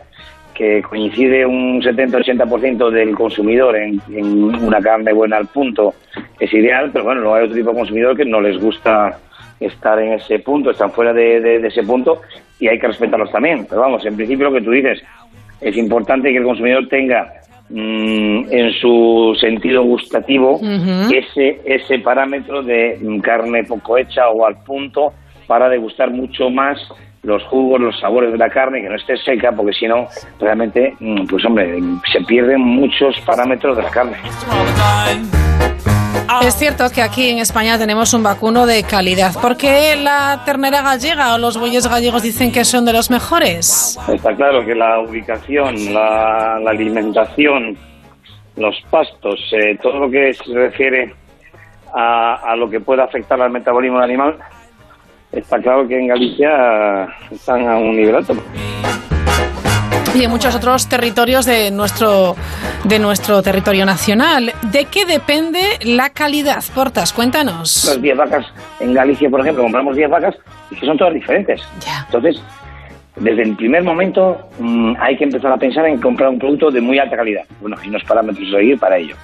[0.53, 4.01] que coincide un 70-80% del consumidor en,
[4.61, 5.93] una carne buena al punto,
[6.37, 9.17] es ideal, pero bueno, luego hay otro tipo de consumidor que no les gusta
[9.59, 12.21] estar en ese punto, están fuera de, de- ese punto
[12.59, 13.65] y hay que respetarlos también.
[13.69, 15.01] Pero vamos, en principio lo que tú dices,
[15.61, 17.31] es importante que el consumidor tenga
[17.71, 20.59] en su sentido gustativo
[21.11, 25.13] ese, ese parámetro de mm, carne poco hecha o al punto
[25.45, 26.79] para degustar mucho más
[27.23, 30.07] los jugos, los sabores de la carne, que no esté seca, porque si no,
[30.39, 31.79] realmente, mm, pues hombre,
[32.11, 34.17] se pierden muchos parámetros de la carne.
[36.41, 39.33] Es cierto que aquí en España tenemos un vacuno de calidad.
[39.41, 43.99] ¿Por qué la ternera gallega o los bueyes gallegos dicen que son de los mejores?
[44.07, 47.77] Está claro que la ubicación, la, la alimentación,
[48.55, 51.13] los pastos, eh, todo lo que se refiere
[51.93, 54.37] a, a lo que pueda afectar al metabolismo del animal,
[55.31, 58.35] está claro que en Galicia están a un nivel alto.
[60.15, 62.35] Y en muchos otros territorios de nuestro,
[62.83, 64.51] de nuestro territorio nacional.
[64.71, 66.63] ¿De qué depende la calidad?
[66.73, 67.85] Portas, cuéntanos.
[67.85, 68.45] Las 10 vacas
[68.79, 70.35] en Galicia, por ejemplo, compramos 10 vacas
[70.71, 71.61] y que son todas diferentes.
[72.07, 72.41] Entonces,
[73.17, 76.81] desde el primer momento mm, hay que empezar a pensar en comprar un producto de
[76.81, 77.43] muy alta calidad.
[77.61, 79.15] Bueno, hay unos parámetros a seguir para ello.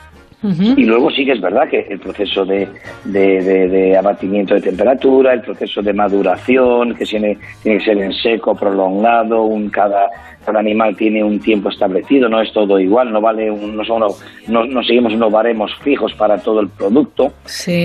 [0.78, 2.68] Y luego sí que es verdad que el proceso de,
[3.06, 7.98] de- de- de abatimiento de temperatura, el proceso de maduración, que tiene, tiene que ser
[8.00, 10.08] en seco, prolongado, un, cada,
[10.46, 13.98] cada animal tiene un tiempo establecido, no es todo igual, no vale un- no, son
[14.04, 17.34] unos- no, no seguimos unos baremos fijos para todo el producto,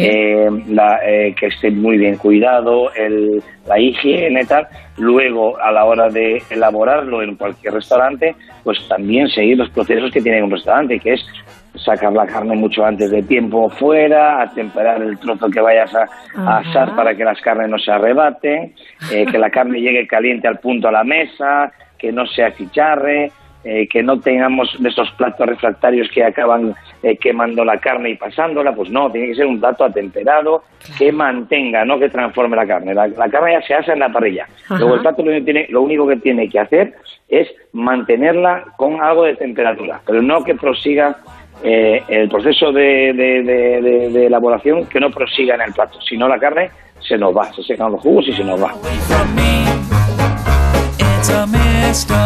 [0.04, 4.66] Eh, la- eh, que esté muy bien cuidado, el, la higiene tal.
[4.98, 8.34] Luego, a la hora de elaborarlo en cualquier restaurante,
[8.64, 11.24] pues también seguir los procesos que tiene un restaurante, que es
[11.74, 16.58] sacar la carne mucho antes de tiempo fuera, atemperar el trozo que vayas a, a
[16.58, 18.74] asar para que las carnes no se arrebaten,
[19.12, 23.32] eh, que la carne llegue caliente al punto a la mesa, que no se achicharre,
[23.62, 28.16] eh, que no tengamos de esos platos refractarios que acaban eh, quemando la carne y
[28.16, 30.64] pasándola, pues no, tiene que ser un plato atemperado
[30.98, 32.94] que mantenga, no que transforme la carne.
[32.94, 34.46] La, la carne ya se asa en la parrilla.
[34.64, 34.78] Ajá.
[34.78, 36.94] Luego el plato lo, único que tiene, lo único que tiene que hacer
[37.28, 41.18] es mantenerla con algo de temperatura, pero no que prosiga
[41.62, 46.70] eh, el proceso de, elaboración, que no prosiga en el plato, si no la carne
[47.00, 48.74] se nos va, se secan los jugos y se nos va.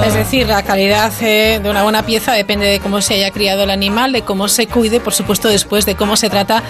[0.05, 3.65] Es decir, la calidad eh, de una buena pieza depende de cómo se haya criado
[3.65, 6.62] el animal, de cómo se cuide, por supuesto, después de cómo se trata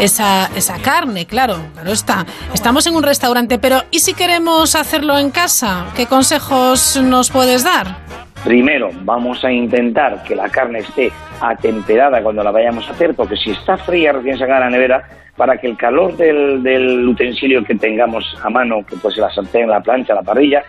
[0.00, 2.26] esa, esa carne, claro, claro está.
[2.54, 5.86] Estamos en un restaurante, pero ¿y si queremos hacerlo en casa?
[5.94, 8.27] ¿Qué consejos nos puedes dar?
[8.44, 11.10] Primero, vamos a intentar que la carne esté
[11.40, 15.08] atemperada cuando la vayamos a hacer, porque si está fría recién sacada de la nevera,
[15.38, 19.30] para que el calor del, del utensilio que tengamos a mano, que puede ser la
[19.32, 20.64] sartén, la plancha, la parrilla,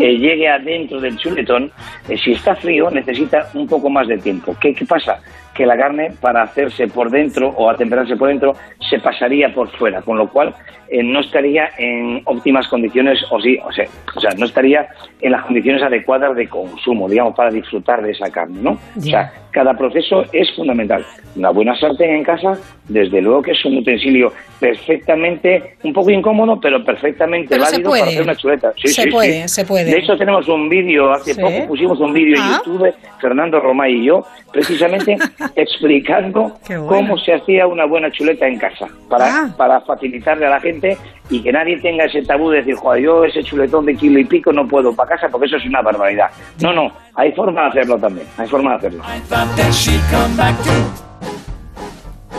[0.00, 1.72] eh, llegue adentro del chuletón.
[2.08, 4.56] Eh, si está frío, necesita un poco más de tiempo.
[4.60, 5.18] ¿Qué, qué pasa?
[5.54, 8.54] Que la carne, para hacerse por dentro o atemperarse por dentro,
[8.88, 10.54] se pasaría por fuera, con lo cual
[10.88, 14.86] eh, no estaría en óptimas condiciones, o sí, o sea, o sea, no estaría
[15.20, 18.78] en las condiciones adecuadas de consumo, digamos, para disfrutar de esa carne, ¿no?
[18.96, 21.04] O sea, cada proceso es fundamental.
[21.36, 22.58] Una buena sartén en casa,
[22.88, 28.04] desde luego que es un utensilio perfectamente, un poco incómodo, pero perfectamente Pero válido para
[28.04, 28.72] hacer una chuleta.
[28.76, 29.48] Sí, Se sí, puede, sí.
[29.48, 29.84] se puede.
[29.90, 32.60] De hecho, tenemos un vídeo, hace poco pusimos un vídeo en Ah.
[32.64, 35.16] YouTube, Fernando Romay y yo, precisamente
[35.56, 36.86] explicando bueno.
[36.86, 39.54] cómo se hacía una buena chuleta en casa, para, Ah.
[39.56, 40.96] para facilitarle a la gente
[41.30, 44.24] y que nadie tenga ese tabú de decir, joder, yo ese chuletón de kilo y
[44.24, 46.28] pico no puedo para casa porque eso es una barbaridad.
[46.60, 49.02] No, no, hay forma de hacerlo también, hay forma de hacerlo.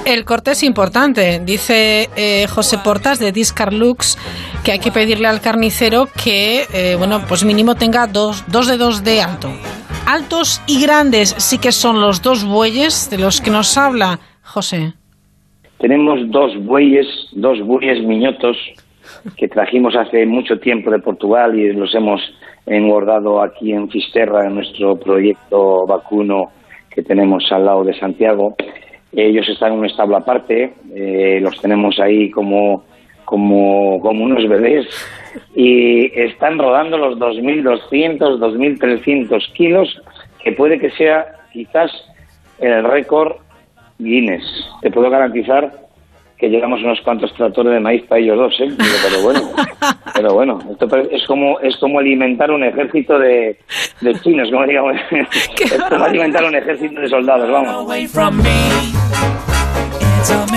[0.05, 1.39] El corte es importante.
[1.39, 4.17] Dice eh, José Portas de Discarlux
[4.63, 9.03] que hay que pedirle al carnicero que, eh, bueno, pues mínimo tenga dos, dos dedos
[9.03, 9.49] de alto.
[10.05, 14.93] Altos y grandes sí que son los dos bueyes de los que nos habla José.
[15.79, 18.57] Tenemos dos bueyes, dos bueyes miñotos
[19.37, 22.21] que trajimos hace mucho tiempo de Portugal y los hemos
[22.65, 26.51] engordado aquí en Fisterra, en nuestro proyecto vacuno
[26.89, 28.55] que tenemos al lado de Santiago.
[29.13, 32.83] Ellos están en un establo aparte, eh, los tenemos ahí como,
[33.33, 34.85] como, como unos bebés
[35.55, 40.03] y están rodando los 2.200, 2.300 kilos,
[40.43, 41.89] que puede que sea quizás
[42.59, 43.37] el récord
[43.97, 44.43] Guinness.
[44.83, 45.71] Te puedo garantizar
[46.37, 48.71] que llegamos unos cuantos tractores de maíz para ellos dos, ¿eh?
[48.77, 49.41] Pero bueno,
[50.13, 53.57] pero bueno, esto es como es como alimentar un ejército de,
[54.01, 57.87] de chinos, como digamos, es como alimentar un ejército de soldados, vamos.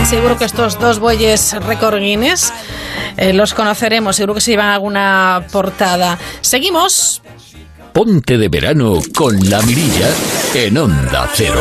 [0.05, 2.52] Seguro que estos dos bueyes récord Guinness
[3.16, 6.18] eh, los conoceremos, seguro que se llevan alguna portada.
[6.40, 7.22] Seguimos.
[7.93, 10.09] Ponte de verano con la mirilla
[10.55, 11.60] en Onda Cero.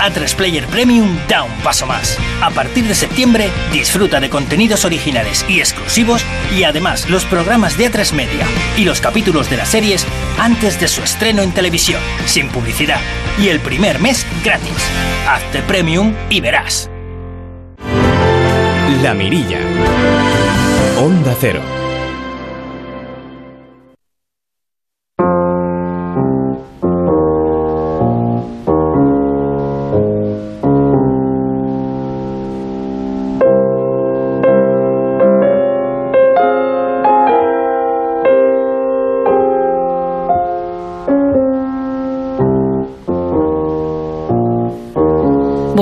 [0.00, 2.18] A3 Player Premium da un paso más.
[2.42, 6.24] A partir de septiembre, disfruta de contenidos originales y exclusivos
[6.56, 8.46] y además los programas de A3 Media
[8.76, 10.06] y los capítulos de las series
[10.38, 13.00] antes de su estreno en televisión, sin publicidad.
[13.38, 14.70] Y el primer mes gratis.
[15.28, 16.90] Hazte Premium y verás.
[19.02, 19.58] La Mirilla.
[20.98, 21.73] Onda Cero.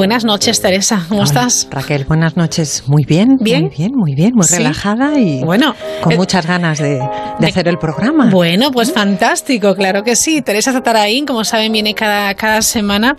[0.03, 1.07] Buenas noches, Teresa.
[1.09, 1.69] ¿Cómo estás?
[1.71, 2.83] Raquel, buenas noches.
[2.89, 3.67] Muy bien, ¿Bien?
[3.67, 4.57] muy bien, muy bien, muy Sí.
[4.57, 6.99] relajada y Bueno, con eh, muchas ganas de,
[7.39, 8.29] de hacer el programa.
[8.29, 10.43] Bueno, pues fantástico, claro que sí.
[10.43, 13.15] Teresa Zatarain, como saben, viene cada, cada semana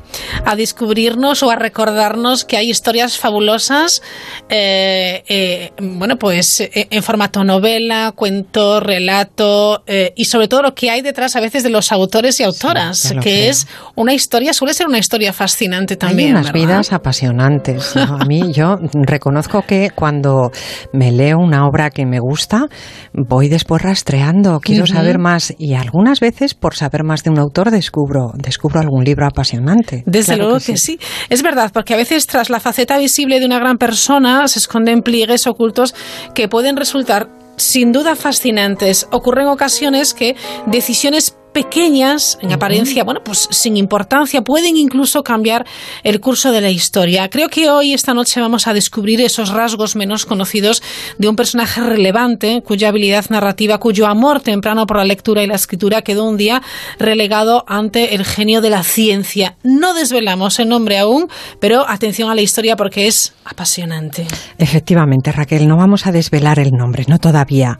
[0.45, 4.01] a descubrirnos o a recordarnos que hay historias fabulosas,
[4.49, 9.85] eh, eh, bueno, pues eh, en formato novela, cuento, relato
[10.18, 13.47] y sobre todo lo que hay detrás a veces de los autores y autoras, que
[13.47, 16.31] es una historia, suele ser una historia fascinante Hay también.
[16.31, 16.73] unas ¿verdad?
[16.74, 17.95] Vidas apasionantes.
[17.95, 18.18] ¿no?
[18.20, 20.52] A mí yo reconozco que cuando
[20.91, 22.68] me leo una obra que me gusta,
[23.14, 27.72] voy después rastreando, quiero saber más y algunas veces por saber más de un autor
[27.72, 30.04] descubro descubro algún libro apasionante.
[30.06, 31.00] Desde Claro luego que, sí.
[31.30, 35.02] Es verdad, porque a veces tras la faceta visible de una gran persona se esconden
[35.02, 35.95] pliegues ocultos
[36.34, 39.08] que pueden resultar sin duda fascinantes.
[39.12, 40.36] Ocurren ocasiones que
[40.66, 45.65] decisiones pequeñas, en apariencia, bueno, pues sin importancia, pueden incluso cambiar
[46.03, 47.30] el curso de la historia.
[47.30, 50.81] Creo que hoy, esta noche, vamos a descubrir esos rasgos menos conocidos
[51.17, 55.55] de un personaje relevante, cuya habilidad narrativa, cuyo amor temprano por la lectura y la
[55.55, 56.61] escritura quedó un día
[56.99, 59.55] relegado ante el genio de la ciencia.
[59.63, 61.27] No desvelamos el nombre aún,
[61.59, 64.25] pero atención a la historia porque es apasionante.
[64.57, 67.77] Efectivamente, Raquel, no vamos a desvelar el nombre, no todavía.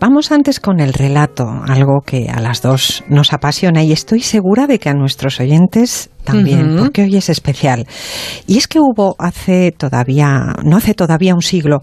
[0.00, 4.66] Vamos antes con el relato, algo que a las dos nos apasiona y estoy segura
[4.66, 7.86] de que a nuestros oyentes también, porque hoy es especial.
[8.46, 11.80] Y es que hubo hace todavía, no hace todavía un siglo,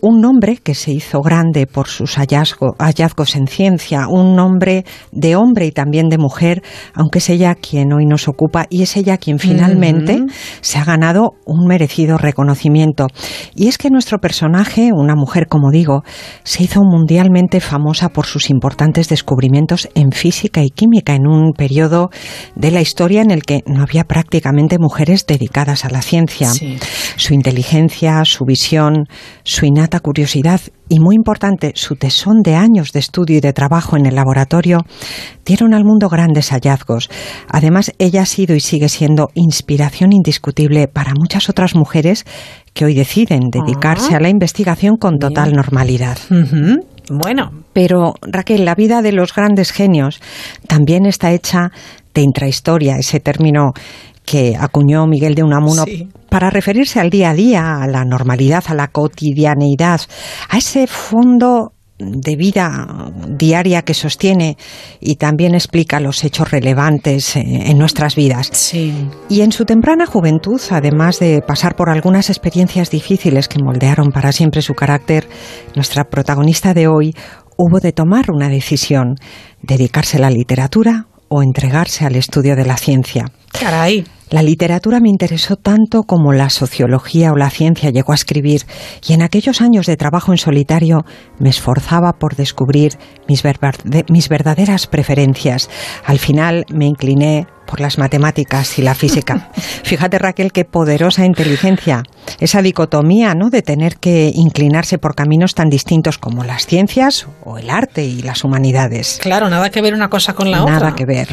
[0.00, 5.36] un nombre que se hizo grande por sus hallazgo- hallazgos en ciencia, un nombre de
[5.36, 6.62] hombre y también de mujer,
[6.94, 10.24] aunque es ella quien hoy nos ocupa y es ella quien finalmente
[10.60, 13.06] se ha ganado un merecido reconocimiento.
[13.54, 16.02] Y es que nuestro personaje, una mujer como digo,
[16.44, 22.10] se hizo mundialmente famosa por sus importantes descubrimientos en física y química en un periodo
[22.54, 26.50] de la historia en el que no había prácticamente mujeres dedicadas a la ciencia.
[27.16, 29.06] Su inteligencia, su visión,
[29.44, 33.96] su innata curiosidad y, muy importante, su tesón de años de estudio y de trabajo
[33.96, 34.80] en el laboratorio
[35.44, 37.08] dieron al mundo grandes hallazgos.
[37.48, 42.24] Además, ella ha sido y sigue siendo inspiración indiscutible para muchas otras mujeres
[42.74, 46.18] que hoy deciden dedicarse a la investigación con total normalidad.
[47.10, 47.50] Bueno.
[47.72, 50.20] Pero, Raquel, la vida de los grandes genios
[50.66, 51.70] también está hecha
[52.14, 53.72] de intrahistoria, ese término
[54.24, 56.08] que acuñó Miguel de Unamuno Sí.
[56.28, 60.00] Para referirse al día a día, a la normalidad, a la cotidianeidad,
[60.48, 62.86] a ese fondo de vida
[63.28, 64.56] diaria que sostiene
[65.00, 68.72] y también explica los hechos relevantes eh, en nuestras vidas.
[69.28, 74.32] Y en su temprana juventud, además de pasar por algunas experiencias difíciles que moldearon para
[74.32, 75.28] siempre su carácter,
[75.74, 77.14] nuestra protagonista de hoy
[77.56, 79.16] hubo de tomar una decisión,
[79.60, 83.26] dedicarse a la literatura o entregarse al estudio de la ciencia.
[83.52, 84.04] Caray.
[84.30, 88.66] La literatura me interesó tanto como la sociología o la ciencia llegó a escribir
[89.06, 91.06] y en aquellos años de trabajo en solitario
[91.38, 93.42] me esforzaba por descubrir mis,
[94.10, 95.70] mis verdaderas preferencias.
[96.04, 99.50] Al final me incliné por las matemáticas y la física.
[99.84, 102.02] Fíjate Raquel qué poderosa inteligencia,
[102.40, 103.50] esa dicotomía, ¿no?
[103.50, 108.22] de tener que inclinarse por caminos tan distintos como las ciencias o el arte y
[108.22, 109.18] las humanidades.
[109.20, 110.78] Claro, nada que ver una cosa con la otra.
[110.78, 111.28] Nada que ver.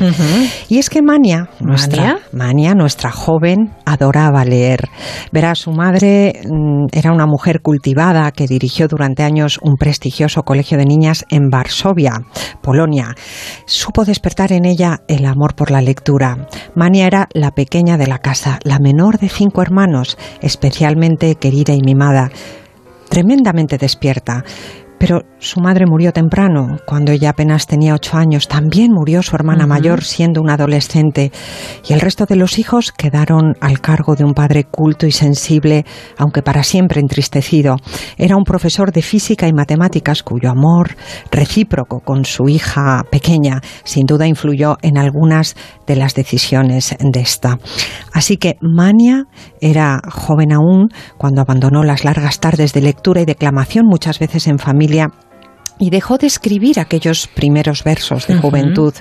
[0.70, 2.74] Y es que Mania, nuestra ¿Mania?
[2.74, 4.90] Nuestra joven, adoraba leer.
[5.32, 10.78] Verá, su madre mm, era una mujer cultivada que dirigió durante años un prestigioso colegio
[10.78, 12.14] de niñas en Varsovia,
[12.62, 13.16] Polonia.
[13.66, 16.24] Supo despertar en ella el amor por la lectura.
[16.76, 21.81] Mania era la pequeña de la casa, la menor de cinco hermanos, especialmente querida y
[21.81, 22.30] mimada
[23.10, 24.43] tremendamente despierta.
[24.97, 28.47] Pero su madre murió temprano, cuando ella apenas tenía ocho años.
[28.47, 29.73] También murió su hermana Ujú.
[29.73, 31.31] mayor siendo una adolescente.
[31.88, 35.85] Y el resto de los hijos quedaron al cargo de un padre culto y sensible,
[36.17, 37.76] aunque para siempre entristecido.
[38.17, 40.95] Era un profesor de física y matemáticas cuyo amor
[41.31, 45.55] recíproco con su hija pequeña sin duda influyó en algunas
[45.88, 47.57] de las decisiones de esta.
[48.13, 49.26] Así que Mania
[49.61, 54.59] era joven aún cuando abandonó las largas tardes de lectura y declamación, muchas veces en
[54.59, 54.85] familia,
[55.78, 58.94] y dejó de escribir aquellos primeros versos de juventud.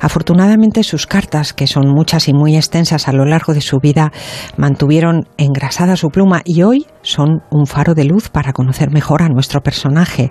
[0.00, 4.12] Afortunadamente sus cartas, que son muchas y muy extensas a lo largo de su vida,
[4.56, 9.28] mantuvieron engrasada su pluma y hoy son un faro de luz para conocer mejor a
[9.28, 10.30] nuestro personaje.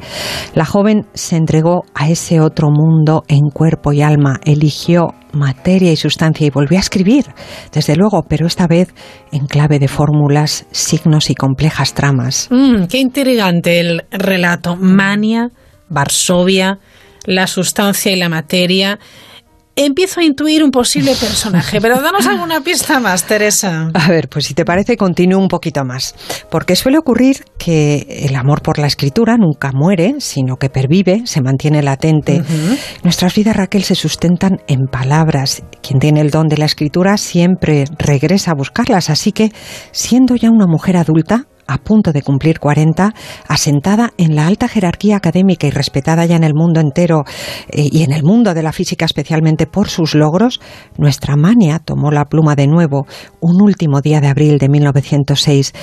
[0.53, 5.95] La joven se entregó a ese otro mundo en cuerpo y alma, eligió materia y
[5.95, 7.25] sustancia y volvió a escribir,
[7.71, 8.93] desde luego, pero esta vez
[9.31, 12.47] en clave de fórmulas, signos y complejas tramas.
[12.49, 14.75] Mm, qué intrigante el relato.
[14.75, 15.49] Mania,
[15.89, 16.79] Varsovia,
[17.25, 18.99] la sustancia y la materia.
[19.81, 23.89] Empiezo a intuir un posible personaje, pero danos alguna pista más, Teresa.
[23.93, 26.15] A ver, pues si te parece, continúo un poquito más.
[26.51, 31.39] Porque suele ocurrir que el amor por la escritura nunca muere, sino que pervive, se
[31.39, 32.43] mantiene latente.
[33.03, 35.63] Nuestras vidas, Raquel, se sustentan en palabras.
[35.81, 39.09] Quien tiene el don de la escritura siempre regresa a buscarlas.
[39.09, 39.53] Así que,
[39.93, 43.13] siendo ya una mujer adulta, a punto de cumplir 40,
[43.47, 47.23] asentada en la alta jerarquía académica y respetada ya en el mundo entero
[47.69, 50.59] eh, y en el mundo de la física especialmente por sus logros,
[50.97, 53.05] nuestra mania tomó la pluma de nuevo
[53.39, 55.73] un último día de abril de 1906.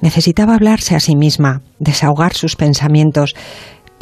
[0.00, 3.34] Necesitaba hablarse a sí misma, desahogar sus pensamientos,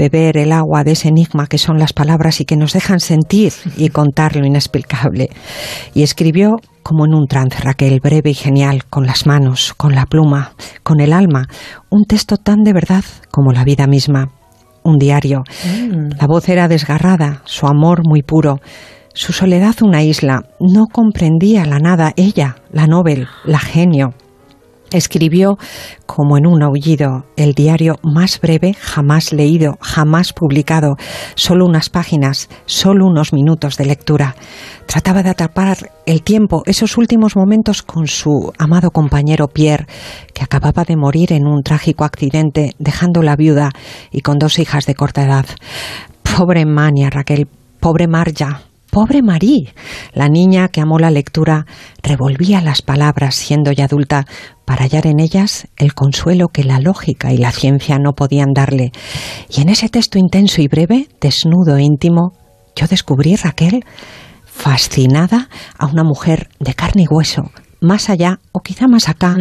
[0.00, 3.52] beber el agua de ese enigma que son las palabras y que nos dejan sentir
[3.76, 5.28] y contar lo inexplicable.
[5.92, 10.06] Y escribió como en un trance, Raquel, breve y genial, con las manos, con la
[10.06, 10.52] pluma,
[10.82, 11.46] con el alma,
[11.90, 14.30] un texto tan de verdad como la vida misma,
[14.82, 15.42] un diario.
[16.18, 18.60] La voz era desgarrada, su amor muy puro,
[19.12, 24.14] su soledad una isla, no comprendía la nada, ella, la Nobel, la genio.
[24.92, 25.56] Escribió
[26.06, 30.96] como en un aullido el diario más breve jamás leído, jamás publicado,
[31.36, 34.34] solo unas páginas, solo unos minutos de lectura.
[34.86, 39.86] Trataba de atrapar el tiempo, esos últimos momentos con su amado compañero Pierre,
[40.34, 43.70] que acababa de morir en un trágico accidente, dejando la viuda
[44.10, 45.46] y con dos hijas de corta edad.
[46.36, 47.46] Pobre Mania, Raquel,
[47.78, 49.72] pobre Marja, Pobre Marie,
[50.14, 51.64] la niña que amó la lectura,
[52.02, 54.26] revolvía las palabras siendo ya adulta
[54.64, 58.90] para hallar en ellas el consuelo que la lógica y la ciencia no podían darle.
[59.48, 62.32] Y en ese texto intenso y breve, desnudo e íntimo,
[62.74, 63.84] yo descubrí, Raquel,
[64.44, 65.48] fascinada
[65.78, 67.50] a una mujer de carne y hueso,
[67.80, 69.36] más allá o quizá más acá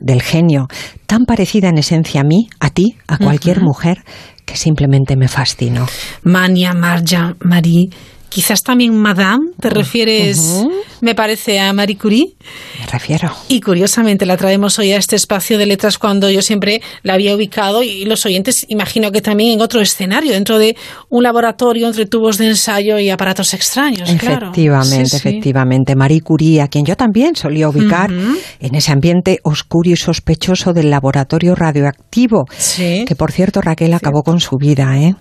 [0.00, 0.68] del genio,
[1.06, 4.04] tan parecida en esencia a mí, a ti, a cualquier mujer,
[4.46, 5.86] que simplemente me fascinó.
[6.22, 7.90] Mania, Marja, Marie.
[8.32, 10.64] Quizás también Madame, ¿te refieres,
[11.02, 12.34] me parece, a Marie Curie?
[12.80, 13.30] Me refiero.
[13.48, 17.36] Y curiosamente la traemos hoy a este espacio de letras cuando yo siempre la había
[17.36, 20.76] ubicado y los oyentes imagino que también en otro escenario, dentro de
[21.10, 24.46] un laboratorio entre tubos de ensayo y aparatos extraños, claro.
[24.46, 25.16] Efectivamente, Sí, sí.
[25.16, 25.94] efectivamente.
[25.94, 30.88] Marie Curie, a quien yo también solía ubicar en ese ambiente oscuro y sospechoso del
[30.88, 32.44] laboratorio radioactivo,
[32.78, 35.14] que por cierto Raquel acabó con su vida, ¿eh?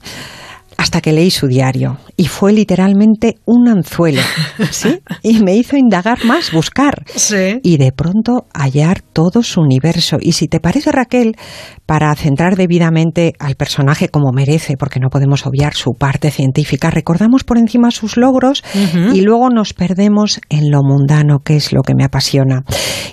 [0.82, 4.24] Hasta que leí su diario y fue literalmente un anzuelo,
[4.72, 5.00] ¿sí?
[5.22, 7.06] Y me hizo indagar más, buscar
[7.62, 10.18] y de pronto hallar todo su universo.
[10.20, 11.36] Y si te parece, Raquel,
[11.86, 17.44] para centrar debidamente al personaje como merece, porque no podemos obviar su parte científica, recordamos
[17.44, 18.64] por encima sus logros
[19.14, 22.64] y luego nos perdemos en lo mundano, que es lo que me apasiona.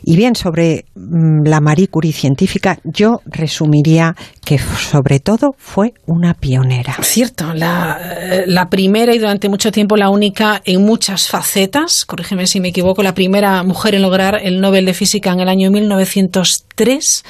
[0.03, 6.32] Y bien, sobre mm, la Marie Curie científica, yo resumiría que sobre todo fue una
[6.32, 6.97] pionera.
[7.03, 12.47] Cierto, la, eh, la primera y durante mucho tiempo la única en muchas facetas, corrígeme
[12.47, 15.70] si me equivoco, la primera mujer en lograr el Nobel de Física en el año
[15.70, 17.24] 1903,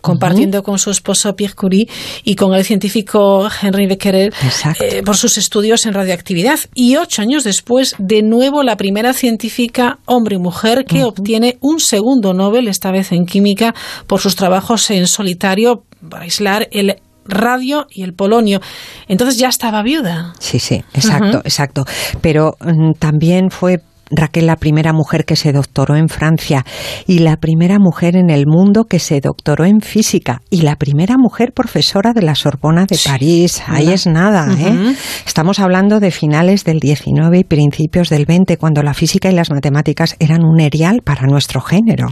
[0.00, 1.88] compartiendo con su esposo Pierre Curie
[2.24, 4.32] y con el científico Henri Becquerel
[4.80, 6.58] eh, por sus estudios en radioactividad.
[6.74, 11.80] Y ocho años después, de nuevo, la primera científica hombre y mujer que obtiene un
[11.80, 13.74] segundo Nobel, esta vez en química,
[14.06, 18.60] por sus trabajos en solitario para aislar el radio y el polonio.
[19.08, 20.34] Entonces ya estaba viuda.
[20.38, 21.84] Sí, sí, exacto, exacto.
[22.20, 23.80] Pero mm, también fue
[24.14, 26.64] Raquel la primera mujer que se doctoró en Francia
[27.06, 31.16] y la primera mujer en el mundo que se doctoró en física y la primera
[31.18, 33.62] mujer profesora de la Sorbona de París.
[33.66, 34.94] Ahí es nada, ¿eh?
[35.26, 39.50] Estamos hablando de finales del 19 y principios del 20, cuando la física y las
[39.50, 42.08] matemáticas eran un erial para nuestro género.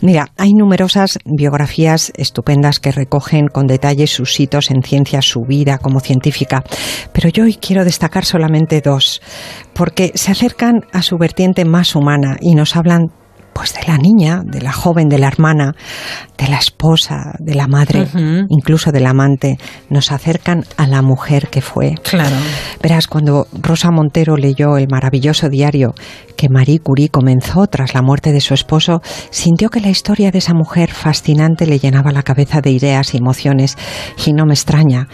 [0.00, 5.78] Mira, hay numerosas biografías estupendas que recogen con detalle sus hitos en ciencias, su vida
[5.78, 6.62] como científica,
[7.12, 9.20] pero yo hoy quiero destacar solamente dos,
[9.74, 13.12] porque se acercan a su vertiente más humana y nos hablan
[13.52, 15.74] pues de la niña, de la joven, de la hermana,
[16.38, 18.06] de la esposa, de la madre,
[18.48, 21.94] incluso del amante, nos acercan a la mujer que fue.
[22.02, 22.36] Claro.
[22.82, 25.94] Verás, cuando Rosa Montero leyó el maravilloso diario
[26.36, 30.38] que Marie Curie comenzó tras la muerte de su esposo, sintió que la historia de
[30.38, 33.76] esa mujer fascinante le llenaba la cabeza de ideas y emociones,
[34.24, 35.08] y no me extraña.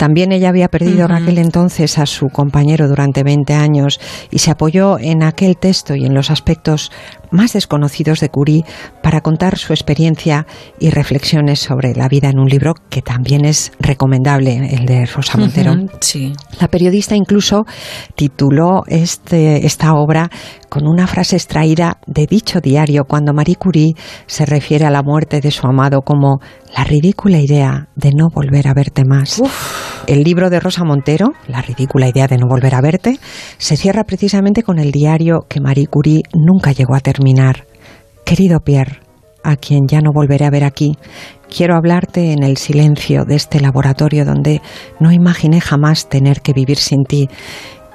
[0.00, 4.00] También ella había perdido Raquel entonces a su compañero durante 20 años
[4.30, 6.90] y se apoyó en aquel texto y en los aspectos
[7.30, 8.64] más desconocidos de Curie
[9.02, 10.46] para contar su experiencia
[10.78, 15.38] y reflexiones sobre la vida en un libro que también es recomendable, el de Rosa
[15.38, 15.72] Montero.
[15.72, 16.32] Ujú, Sí.
[16.60, 17.64] La periodista incluso
[18.16, 20.30] tituló este, esta obra
[20.68, 23.94] con una frase extraída de dicho diario cuando Marie Curie
[24.26, 26.38] se refiere a la muerte de su amado como
[26.76, 29.42] la ridícula idea de no volver a verte más.
[30.06, 33.18] El libro de Rosa Montero, La ridícula idea de no volver a verte,
[33.58, 37.19] se cierra precisamente con el diario que Marie Curie nunca llegó a terminar.
[38.24, 39.00] Querido Pierre,
[39.42, 40.96] a quien ya no volveré a ver aquí,
[41.54, 44.60] quiero hablarte en el silencio de este laboratorio donde
[45.00, 47.28] no imaginé jamás tener que vivir sin ti.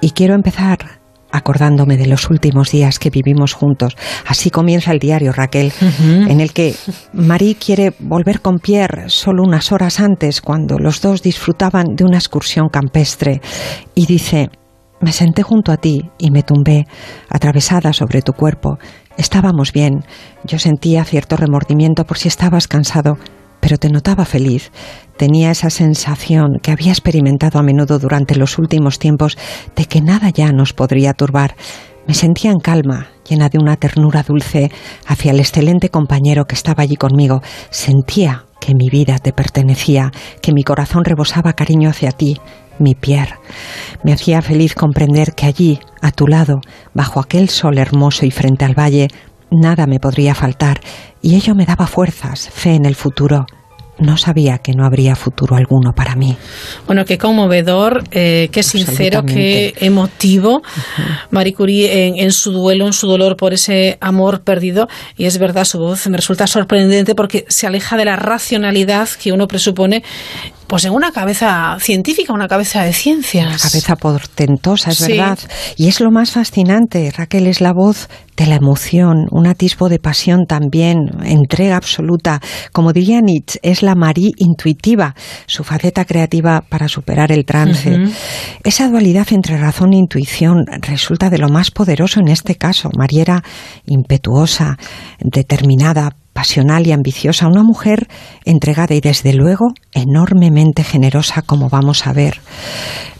[0.01, 0.99] Y quiero empezar
[1.31, 3.95] acordándome de los últimos días que vivimos juntos.
[4.25, 6.75] Así comienza el diario, Raquel, en el que
[7.13, 12.17] Marie quiere volver con Pierre solo unas horas antes, cuando los dos disfrutaban de una
[12.17, 13.41] excursión campestre.
[13.95, 14.49] Y dice,
[15.01, 16.85] me senté junto a ti y me tumbé,
[17.29, 18.77] atravesada sobre tu cuerpo.
[19.17, 20.03] Estábamos bien.
[20.43, 23.17] Yo sentía cierto remordimiento por si estabas cansado,
[23.61, 24.71] pero te notaba feliz.
[25.17, 29.37] Tenía esa sensación que había experimentado a menudo durante los últimos tiempos
[29.75, 31.55] de que nada ya nos podría turbar.
[32.07, 34.69] Me sentía en calma, llena de una ternura dulce
[35.07, 37.41] hacia el excelente compañero que estaba allí conmigo.
[37.71, 40.11] Sentía que mi vida te pertenecía,
[40.41, 42.37] que mi corazón rebosaba cariño hacia ti,
[42.79, 43.35] mi Pierre.
[44.03, 46.61] Me hacía feliz comprender que allí, a tu lado,
[46.93, 49.07] bajo aquel sol hermoso y frente al valle,
[49.51, 50.79] nada me podría faltar,
[51.21, 53.45] y ello me daba fuerzas, fe en el futuro.
[53.97, 56.35] No sabía que no habría futuro alguno para mí.
[56.85, 60.61] Bueno, qué conmovedor, eh, qué sincero, qué emotivo.
[61.31, 64.89] Marie Curie en, en su duelo, en su dolor por ese amor perdido.
[65.15, 69.31] Y es verdad, su voz me resulta sorprendente porque se aleja de la racionalidad que
[69.31, 70.03] uno presupone
[70.67, 73.47] pues en una cabeza científica, una cabeza de ciencias.
[73.47, 75.11] Una cabeza portentosa, es Sí.
[75.13, 75.39] verdad.
[75.77, 79.99] Y es lo más fascinante, Raquel, es la voz de la emoción, un atisbo de
[79.99, 82.41] pasión también, entrega absoluta.
[82.73, 85.15] Como diría Nietzsche, es la Marie intuitiva,
[85.45, 87.97] su faceta creativa para superar el trance.
[88.63, 92.89] Esa dualidad entre razón e intuición resulta de lo más poderoso en este caso.
[92.97, 93.43] María era
[93.85, 94.77] impetuosa,
[95.19, 98.09] determinada, pasional y ambiciosa, una mujer
[98.43, 102.41] entregada y desde luego enormemente generosa, como vamos a ver.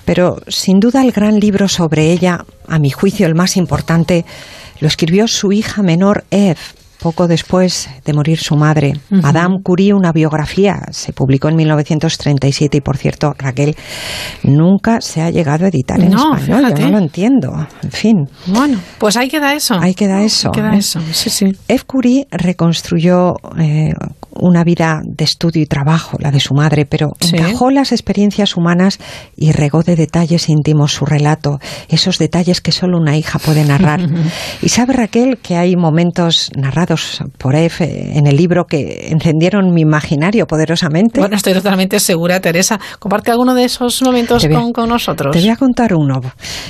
[0.03, 4.25] Pero sin duda el gran libro sobre ella, a mi juicio el más importante,
[4.81, 6.59] lo escribió su hija menor Eve,
[7.05, 8.93] poco después de morir su madre.
[9.11, 9.21] Ujú.
[9.21, 13.75] Madame Curie, una biografía, se publicó en 1937 y, por cierto, Raquel,
[14.41, 16.73] nunca se ha llegado a editar en No, español.
[16.75, 17.67] Yo no lo entiendo.
[17.83, 18.15] En fin.
[18.47, 19.75] Bueno, pues ahí queda eso.
[19.79, 20.49] Ahí queda eso.
[20.51, 20.79] Queda ¿eh?
[20.79, 21.45] eso, sí, sí.
[21.67, 23.93] Eve Curie reconstruyó eh,
[24.37, 27.35] una vida de estudio y trabajo, la de su madre, pero Sí.
[27.35, 28.97] encajó las experiencias humanas
[29.37, 34.01] y regó de detalles íntimos su relato, esos detalles que solo una hija puede narrar.
[34.61, 36.94] y sabe Raquel que hay momentos narrados
[37.37, 41.19] por eh, en el libro que encendieron mi imaginario poderosamente.
[41.19, 42.79] Bueno, estoy totalmente segura, Teresa.
[42.99, 45.31] Comparte alguno de esos momentos a- con, nosotros.
[45.33, 46.21] Te voy a contar uno.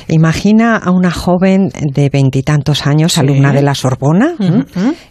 [0.07, 3.19] Imagina a una joven de veintitantos años, Sí.
[3.22, 4.35] alumna de la Sorbona,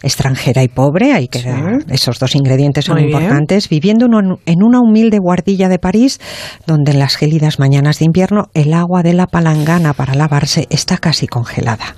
[0.01, 1.49] extranjera y pobre, hay que Sí.
[1.89, 3.17] esos dos ingredientes son Muy bien.
[3.21, 4.05] importantes, viviendo
[4.45, 6.19] en una humilde guardilla de París,
[6.65, 10.97] donde en las gélidas mañanas de invierno el agua de la palangana para lavarse está
[10.97, 11.95] casi congelada.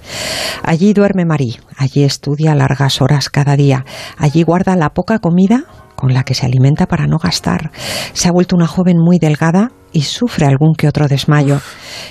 [0.64, 3.86] Allí duerme Marie, allí estudia largas horas cada día,
[4.18, 5.64] allí guarda la poca comida
[5.96, 7.72] con la que se alimenta para no gastar.
[8.14, 11.60] Se ha vuelto una joven muy delgada y sufre algún que otro desmayo.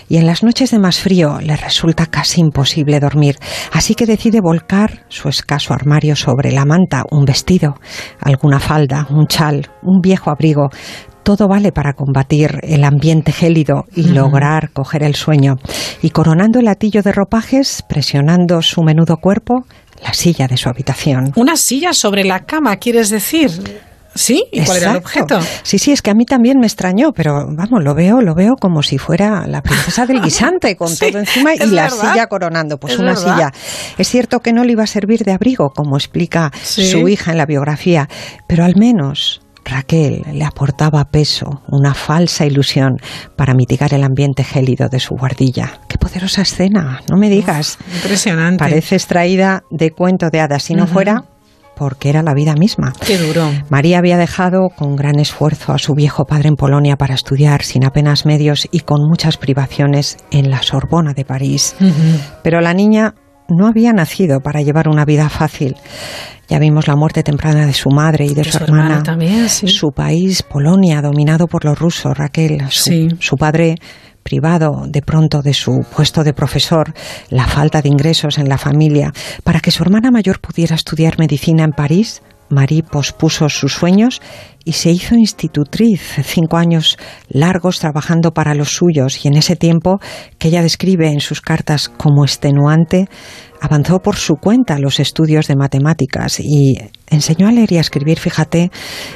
[0.08, 3.36] Y en las noches de más frío le resulta casi imposible dormir,
[3.72, 7.76] así que decide volcar su escaso armario sobre la manta, un vestido,
[8.20, 10.68] alguna falda, un chal, un viejo abrigo.
[11.22, 15.56] Todo vale para combatir el ambiente gélido y lograr coger el sueño.
[16.00, 19.64] Y coronando el latillo de ropajes, presionando su menudo cuerpo,
[20.06, 21.32] la silla de su habitación.
[21.36, 23.50] Una silla sobre la cama, ¿quieres decir?
[24.14, 24.44] ¿Sí?
[24.50, 25.38] ¿Y cuál era el objeto?
[25.62, 28.54] Sí, sí, es que a mí también me extrañó, pero vamos, lo veo, lo veo
[28.58, 32.12] como si fuera la princesa del guisante, con Sí, todo encima y la verdad.
[32.12, 32.78] silla coronando.
[32.78, 33.34] Pues Es una verdad.
[33.34, 33.52] silla.
[33.98, 36.88] Es cierto que no le iba a servir de abrigo, como explica Sí.
[36.90, 38.08] su hija en la biografía,
[38.46, 42.96] pero al menos Raquel le aportaba peso, una falsa ilusión
[43.36, 45.80] para mitigar el ambiente gélido de su guardilla.
[45.88, 47.78] Qué poderosa escena, no me digas.
[47.96, 48.58] Impresionante.
[48.58, 51.24] Parece extraída de cuento de hadas, si no fuera
[51.76, 52.92] porque era la vida misma.
[53.06, 53.52] Qué duro.
[53.68, 57.84] María había dejado con gran esfuerzo a su viejo padre en Polonia para estudiar sin
[57.84, 61.76] apenas medios y con muchas privaciones en la Sorbona de París.
[62.42, 63.14] Pero la niña
[63.48, 65.76] no había nacido para llevar una vida fácil.
[66.48, 69.02] Ya vimos la muerte temprana de su madre y de, su, su hermana hermana.
[69.02, 69.66] también, sí.
[69.68, 72.60] Su país, Polonia, dominado por los rusos, Raquel.
[72.70, 73.08] Su, Sí.
[73.18, 73.74] su padre
[74.22, 76.92] privado de pronto de su puesto de profesor,
[77.30, 79.12] la falta de ingresos en la familia.
[79.44, 84.20] Para que su hermana mayor pudiera estudiar medicina en París, Marie pospuso sus sueños
[84.64, 86.98] y se hizo institutriz, cinco años
[87.28, 89.24] largos trabajando para los suyos.
[89.24, 90.00] Y en ese tiempo,
[90.38, 93.08] que ella describe en sus cartas como extenuante,
[93.60, 96.78] avanzó por su cuenta los estudios de matemáticas y
[97.08, 98.70] enseñó a leer y a escribir, fíjate,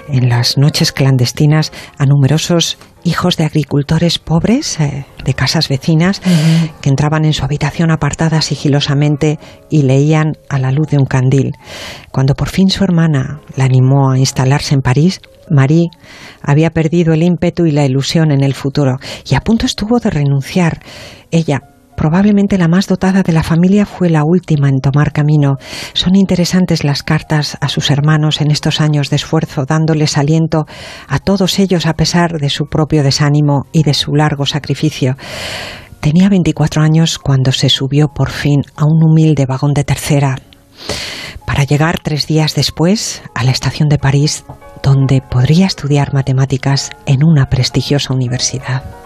[0.09, 6.21] en las noches clandestinas a numerosos hijos de agricultores pobres eh, de casas vecinas
[6.81, 9.39] que entraban en su habitación apartada sigilosamente
[9.71, 11.53] y leían a la luz de un candil.
[12.11, 15.21] Cuando por fin su hermana la animó a instalarse en París,
[15.51, 15.91] Marie
[16.43, 18.99] había perdido el ímpetu y la ilusión en el futuro
[19.29, 20.81] y a punto estuvo de renunciar.
[21.31, 21.63] Ella,
[22.01, 25.59] probablemente la más dotada de la familia, fue la última en tomar camino.
[25.93, 30.65] Son interesantes las cartas a sus hermanos en estos años de esfuerzo, dándoles aliento
[31.09, 35.19] a todos ellos a pesar de su propio desánimo y de su largo sacrificio.
[36.01, 40.39] Tenía 24 años cuando se subió por fin a un humilde vagón de tercera
[41.47, 44.47] para llegar tres días después a la estación de París,
[44.83, 49.00] donde podría estudiar matemáticas en una prestigiosa universidad.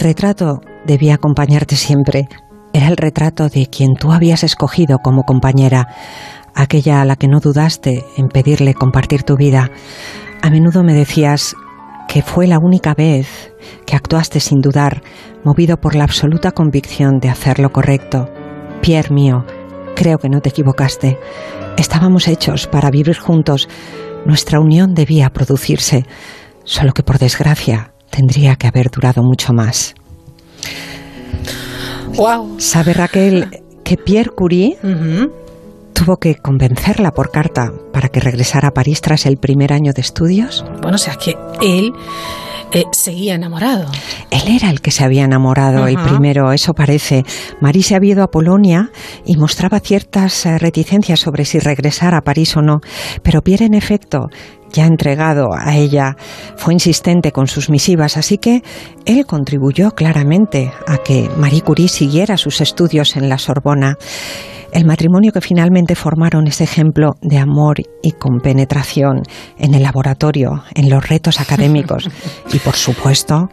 [0.00, 2.28] Retrato debía acompañarte siempre.
[2.72, 5.88] Era el retrato de quien tú habías escogido como compañera,
[6.54, 9.70] aquella a la que no dudaste en pedirle compartir tu vida.
[10.42, 11.54] A menudo me decías
[12.08, 13.52] que fue la única vez
[13.86, 15.02] que actuaste sin dudar,
[15.44, 18.28] movido por la absoluta convicción de hacer lo correcto.
[18.80, 19.44] Pierre mío,
[19.94, 21.18] creo que no te equivocaste.
[21.76, 23.68] Estábamos hechos para vivir juntos.
[24.24, 26.06] Nuestra unión debía producirse,
[26.64, 29.94] solo que por desgracia tendría que haber durado mucho más.
[32.16, 32.56] Wow.
[32.58, 34.78] ¿Sabe Raquel que Pierre Curie
[35.92, 40.00] tuvo que convencerla por carta para que regresara a París tras el primer año de
[40.00, 40.64] estudios?
[40.82, 41.92] Bueno, o sea que él
[42.72, 43.90] eh, seguía enamorado.
[44.30, 46.08] Él era el que se había enamorado, el Ajá.
[46.08, 47.24] primero, eso parece.
[47.60, 48.90] Marie se había ido a Polonia
[49.24, 52.80] y mostraba ciertas eh, reticencias sobre si regresar a París o no,
[53.22, 54.28] pero Pierre, en efecto,
[54.72, 56.16] ya entregado a ella,
[56.56, 58.62] fue insistente con sus misivas, así que
[59.04, 63.96] él contribuyó claramente a que Marie Curie siguiera sus estudios en la Sorbona.
[64.72, 69.22] El matrimonio que finalmente formaron es ejemplo de amor y compenetración
[69.58, 72.08] en el laboratorio, en los retos académicos
[72.52, 73.48] y, por supuesto,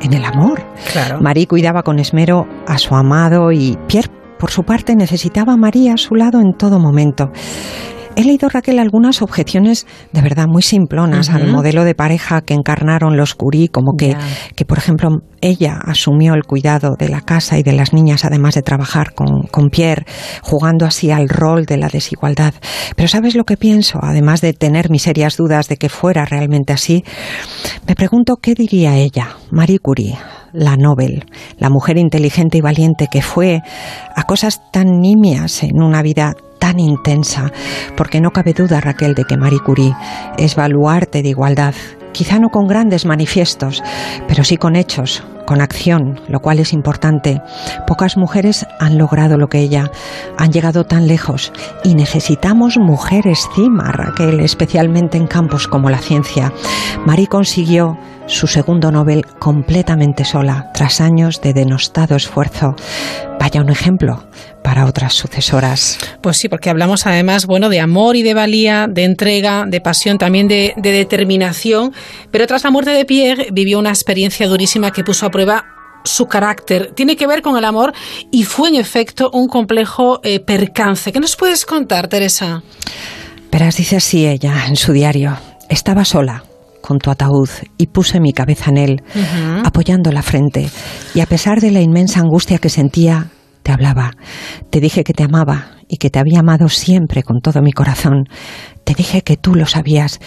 [0.00, 0.62] en el amor.
[0.92, 1.20] Claro.
[1.20, 5.94] Marie cuidaba con esmero a su amado y Pierre, por su parte, necesitaba a María
[5.94, 7.30] a su lado en todo momento.
[8.16, 13.18] He leído, Raquel, algunas objeciones de verdad muy simplonas al modelo de pareja que encarnaron
[13.18, 14.16] los Curie, como que,
[14.54, 15.10] que, por ejemplo,
[15.42, 19.42] ella asumió el cuidado de la casa y de las niñas, además de trabajar con,
[19.50, 20.06] con Pierre,
[20.42, 22.54] jugando así al rol de la desigualdad.
[22.96, 23.98] Pero ¿sabes lo que pienso?
[24.02, 27.04] Además de tener mis serias dudas de que fuera realmente así,
[27.86, 30.16] me pregunto qué diría ella, Marie Curie,
[30.52, 31.24] la Nobel,
[31.58, 33.62] la mujer inteligente y valiente que fue
[34.14, 37.52] a cosas tan nimias en una vida tan intensa,
[37.96, 39.94] porque no cabe duda, Raquel, de que Marie Curie
[40.38, 41.74] es baluarte de igualdad,
[42.12, 43.82] quizá no con grandes manifiestos,
[44.26, 47.40] pero sí con hechos, con acción, lo cual es importante.
[47.86, 49.90] Pocas mujeres han logrado lo que ella,
[50.36, 51.52] han llegado tan lejos
[51.84, 56.52] y necesitamos mujeres cima, Raquel, especialmente en campos como la ciencia.
[57.06, 57.96] Marie consiguió
[58.26, 62.74] su segundo Nobel completamente sola, tras años de denostado esfuerzo.
[63.38, 64.24] Vaya un ejemplo
[64.62, 65.96] para otras sucesoras.
[66.20, 70.18] Pues sí, porque hablamos además, bueno, de amor y de valía, de entrega, de pasión,
[70.18, 71.92] también de, de determinación.
[72.32, 75.66] Pero tras la muerte de Pierre vivió una experiencia durísima que puso a prueba
[76.02, 76.92] su carácter.
[76.94, 77.92] Tiene que ver con el amor
[78.30, 81.12] y fue en efecto un complejo eh, percance.
[81.12, 82.62] ¿Qué nos puedes contar, Teresa?
[83.52, 85.36] Verás, dice así ella en su diario.
[85.68, 86.42] Estaba sola
[86.80, 89.02] con tu ataúd y puse mi cabeza en él,
[89.62, 90.70] apoyando la frente.
[91.14, 93.26] Y a pesar de la inmensa angustia que sentía,
[93.62, 94.12] te hablaba.
[94.70, 98.24] Te dije que te amaba y que te había amado siempre con todo mi corazón.
[98.84, 100.18] Te dije que tú lo sabías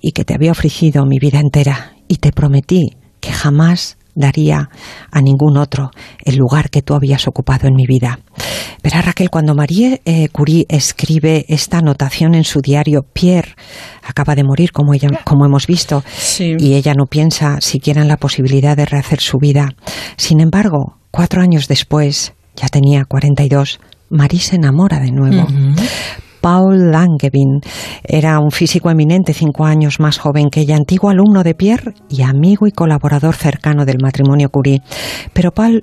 [0.00, 1.94] y que te había ofrecido mi vida entera.
[2.06, 2.90] Y te prometí
[3.20, 4.70] que jamás daría
[5.12, 5.90] a ningún otro
[6.24, 8.18] el lugar que tú habías ocupado en mi vida.
[8.82, 13.54] Verá Raquel, cuando Marie eh, Curie escribe esta anotación en su diario, Pierre
[14.02, 16.02] acaba de morir, como, ella, como hemos visto,
[16.38, 19.70] y ella no piensa siquiera en la posibilidad de rehacer su vida.
[20.16, 23.80] Sin embargo, cuatro años después, ya tenía 42,
[24.10, 25.46] Marie se enamora de nuevo.
[26.46, 27.60] Paul Langevin
[28.04, 32.22] era un físico eminente, cinco años más joven que ella, antiguo alumno de Pierre y
[32.22, 34.80] amigo y colaborador cercano del matrimonio Curie.
[35.32, 35.82] Pero Paul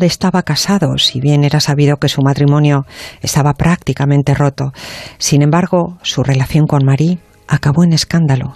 [0.00, 2.84] estaba casado, si bien era sabido que su matrimonio
[3.20, 4.72] estaba prácticamente roto.
[5.18, 8.54] Sin embargo, su relación con Marie acabó en escándalo.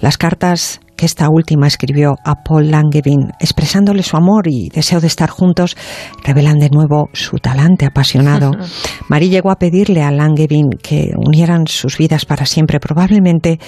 [0.00, 5.06] Las cartas que esta última escribió a Paul Langevin, expresándole su amor y deseo de
[5.06, 5.76] estar juntos,
[6.24, 8.52] revelan de nuevo su talante apasionado.
[9.08, 13.60] Marie llegó a pedirle a Langevin que unieran sus vidas para siempre, probablemente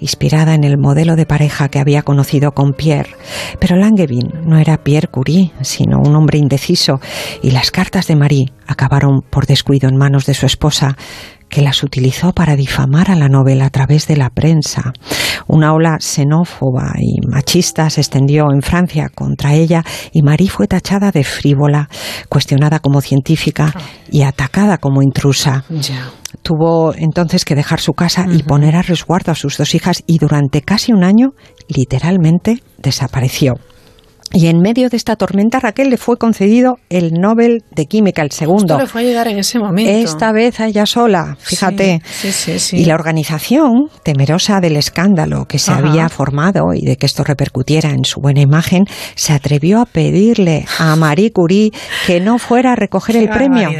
[0.00, 3.10] inspirada en el modelo de pareja que había conocido con Pierre.
[3.58, 7.00] Pero Langevin no era Pierre Curie, sino un hombre indeciso,
[7.42, 10.96] y las cartas de Marie acabaron por descuido en manos de su esposa,
[11.48, 14.92] que las utilizó para difamar a la novela a través de la prensa.
[15.46, 21.12] Una ola xenófoba y machista se extendió en Francia contra ella y Marie fue tachada
[21.12, 21.88] de frívola,
[22.28, 23.72] cuestionada como científica
[24.10, 25.64] y atacada como intrusa.
[26.42, 30.18] Tuvo entonces que dejar su casa y poner a resguardo a sus dos hijas y
[30.18, 31.30] durante casi un año
[31.68, 33.54] literalmente desapareció.
[34.32, 38.32] Y en medio de esta tormenta, Raquel le fue concedido el Nobel de Química, el
[38.32, 38.74] segundo.
[38.74, 39.90] Esto le fue a llegar en ese momento.
[39.90, 42.02] Esta vez a ella sola, fíjate.
[42.04, 42.76] Sí, sí, sí.
[42.78, 45.80] Y la organización, temerosa del escándalo que se Ajá.
[45.80, 48.84] había formado y de que esto repercutiera en su buena imagen,
[49.14, 51.70] se atrevió a pedirle a Marie Curie
[52.06, 53.70] que no fuera a recoger el premio.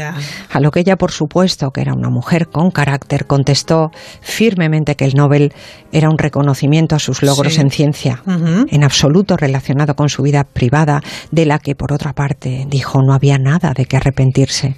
[0.51, 3.91] A lo que ella, por supuesto, que era una mujer con carácter, contestó
[4.21, 5.53] firmemente que el Nobel
[5.91, 11.01] era un reconocimiento a sus logros en ciencia, en absoluto relacionado con su vida privada,
[11.31, 14.75] de la que por otra parte dijo no había nada de que arrepentirse.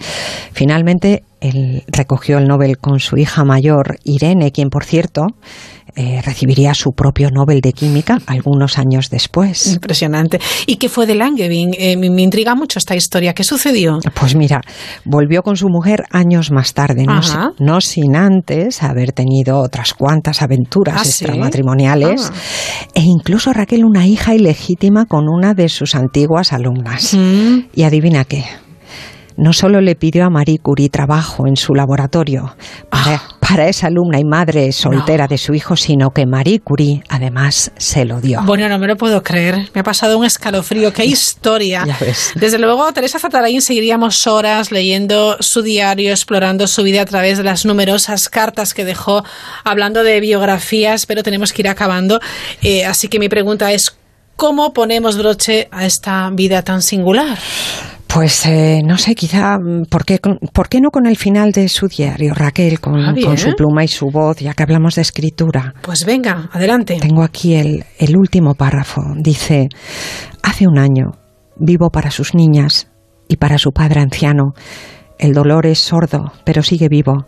[0.51, 5.27] Finalmente, él recogió el Nobel con su hija mayor, Irene, quien por cierto
[5.99, 9.67] eh, recibiría su propio Nobel de Química algunos años después.
[9.73, 10.39] Impresionante.
[10.65, 11.71] ¿Y qué fue de Langevin?
[11.77, 13.33] Eh, me, me intriga mucho esta historia.
[13.33, 13.99] ¿Qué sucedió?
[14.17, 14.61] Pues mira,
[15.03, 17.05] volvió con su mujer años más tarde,
[17.59, 21.25] no, sin antes haber tenido otras cuantas aventuras ¿Ah, sí?
[21.25, 22.89] extramatrimoniales Ah.
[22.93, 27.13] e incluso Raquel una hija ilegítima con una de sus antiguas alumnas.
[27.13, 27.67] Mm.
[27.75, 28.45] Y adivina qué.
[29.39, 32.57] No solo le pidió a Marie Curie trabajo en su laboratorio
[32.89, 37.71] para, para esa alumna y madre soltera de su hijo, sino que Marie Curie además
[37.77, 38.41] se lo dio.
[38.43, 39.69] Bueno, no me lo puedo creer.
[39.73, 40.91] Me ha pasado un escalofrío.
[40.91, 41.85] ¡Qué historia!
[41.87, 42.33] Ya ves.
[42.35, 47.45] Desde luego, Teresa Zatarain seguiríamos horas leyendo su diario, explorando su vida a través de
[47.45, 49.23] las numerosas cartas que dejó,
[49.63, 52.19] hablando de biografías, pero tenemos que ir acabando.
[52.61, 53.95] Eh, así que mi pregunta es,
[54.35, 57.37] ¿cómo ponemos broche a esta vida tan singular?
[58.11, 60.19] Pues eh, no sé, quizá, mm, ¿por qué,
[60.51, 63.83] ¿por qué no con el final de su diario, Raquel, con, Ah, con su pluma
[63.83, 65.75] y su voz, ya que hablamos de escritura?
[65.83, 66.97] Pues venga, adelante.
[66.99, 69.03] Tengo aquí el, el último párrafo.
[69.15, 69.69] Dice,
[70.41, 71.11] hace un año
[71.57, 72.87] vivo para sus niñas
[73.27, 74.53] y para su padre anciano.
[75.19, 77.27] El dolor es sordo, pero sigue vivo.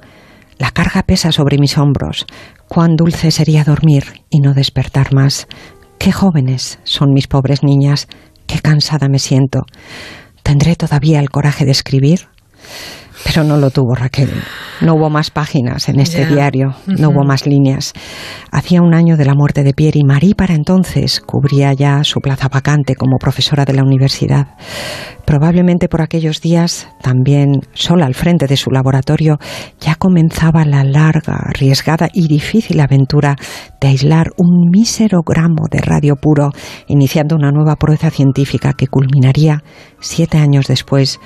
[0.57, 2.25] La carga pesa sobre mis hombros.
[2.67, 5.47] Cuán dulce sería dormir y no despertar más.
[5.99, 8.07] Qué jóvenes son mis pobres niñas.
[8.47, 9.61] Qué cansada me siento.
[10.43, 12.27] ¿Tendré todavía el coraje de escribir?
[13.23, 14.29] Pero no lo tuvo Raquel.
[14.81, 17.93] No hubo más páginas en este diario, no hubo más líneas.
[18.51, 22.19] Hacía un año de la muerte de Pierre y Marie para entonces cubría ya su
[22.19, 24.47] plaza vacante como profesora de la universidad.
[25.25, 29.37] Probablemente por aquellos días, también sola al frente de su laboratorio,
[29.79, 33.35] ya comenzaba la larga, arriesgada y difícil aventura
[33.79, 36.49] de aislar un mísero gramo de radio puro,
[36.87, 39.63] iniciando una nueva proeza científica que culminaría
[39.99, 41.19] siete años después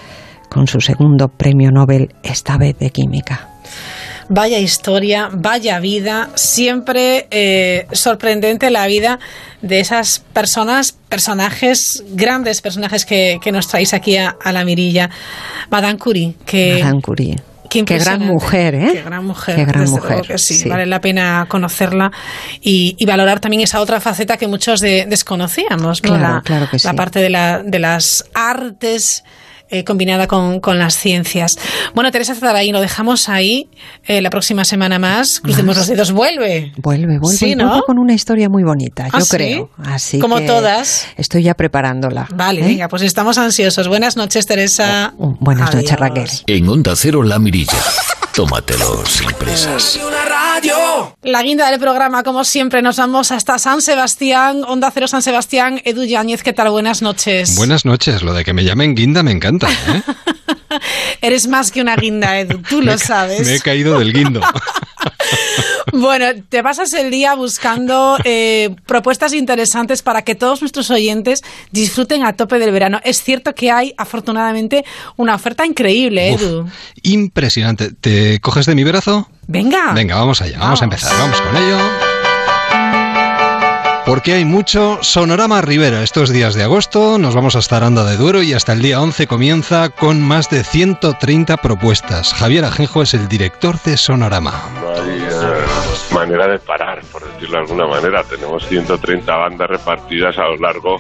[0.49, 3.49] con su segundo premio Nobel, esta vez de química.
[4.27, 9.19] Vaya historia, vaya vida, siempre eh, sorprendente la vida
[9.61, 15.11] de esas personas, personajes, grandes personajes que, que nos traéis aquí a, a la mirilla.
[15.69, 16.80] Madame Curie, que...
[16.81, 17.35] Madame Curie.
[17.69, 18.89] Qué, Qué gran mujer, ¿eh?
[18.93, 19.55] Qué gran mujer.
[19.57, 20.69] Qué gran desde mujer, que sí, sí.
[20.69, 22.09] vale la pena conocerla
[22.61, 26.09] y, y valorar también esa otra faceta que muchos de- desconocíamos, ¿no?
[26.09, 29.26] Claro, la, claro que la parte de, la, de las artes
[29.69, 31.57] eh, combinada con, con las ciencias.
[31.93, 33.69] Bueno, Teresa Zaraí, lo dejamos ahí.
[34.05, 36.71] Eh, la próxima semana más, crucemos los dedos, vuelve.
[36.77, 37.67] Vuelve, vuelve, Sí, ¿no?
[37.67, 39.31] vuelve con una historia muy bonita, ¿Ah, yo sí?
[39.35, 39.69] creo.
[39.83, 41.07] Así Como que todas.
[41.17, 42.27] Estoy ya preparándola.
[42.33, 42.65] Vale, ¿eh?
[42.67, 43.87] venga, pues estamos ansiosos.
[43.87, 45.13] Buenas noches, Teresa.
[45.17, 45.99] Buenas noches, Adiós.
[45.99, 46.29] Raquel.
[46.47, 47.73] En Onda Cero La Mirilla.
[48.36, 49.98] Tómatelo sin prisas.
[51.24, 55.82] La guinda del programa, como siempre, nos vamos hasta San Sebastián, Onda Cero San Sebastián.
[55.86, 56.70] Edu Yáñez, ¿qué tal?
[56.70, 57.56] Buenas noches.
[57.56, 59.70] Buenas noches, lo de que me llamen guinda me encanta.
[59.72, 60.02] ¿eh?
[61.22, 63.48] Eres más que una guinda, Edu, tú lo sabes.
[63.48, 64.41] Me he caído del guindo.
[65.94, 72.26] Bueno, te pasas el día buscando eh, propuestas interesantes para que todos nuestros oyentes disfruten
[72.26, 72.99] a tope del verano.
[73.03, 74.86] Es cierto que hay, afortunadamente,
[75.18, 76.41] una oferta increíble, Uf.
[76.41, 76.70] Edu.
[77.03, 77.91] Impresionante.
[77.91, 79.30] ¿Te coges de mi brazo?
[79.48, 79.94] Venga.
[79.94, 82.14] Venga, vamos allá, vamos, a empezar, vamos con ello.
[84.06, 87.18] Porque hay mucho Sonorama Rivera estos días de agosto.
[87.18, 90.64] Nos vamos hasta Aranda de Duero y hasta el día 11 comienza con más de
[90.64, 92.34] 130 propuestas.
[92.34, 94.69] Javier Ajenjo es el director de Sonorama.
[96.15, 98.23] Manera de parar, por decirlo de alguna manera.
[98.23, 100.97] Tenemos 130 bandas repartidas a lo largo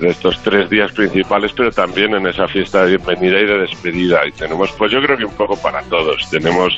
[0.00, 4.26] de estos tres días principales, pero también en esa fiesta de bienvenida y de despedida.
[4.26, 6.28] Y tenemos, pues yo creo que un poco para todos.
[6.30, 6.76] Tenemos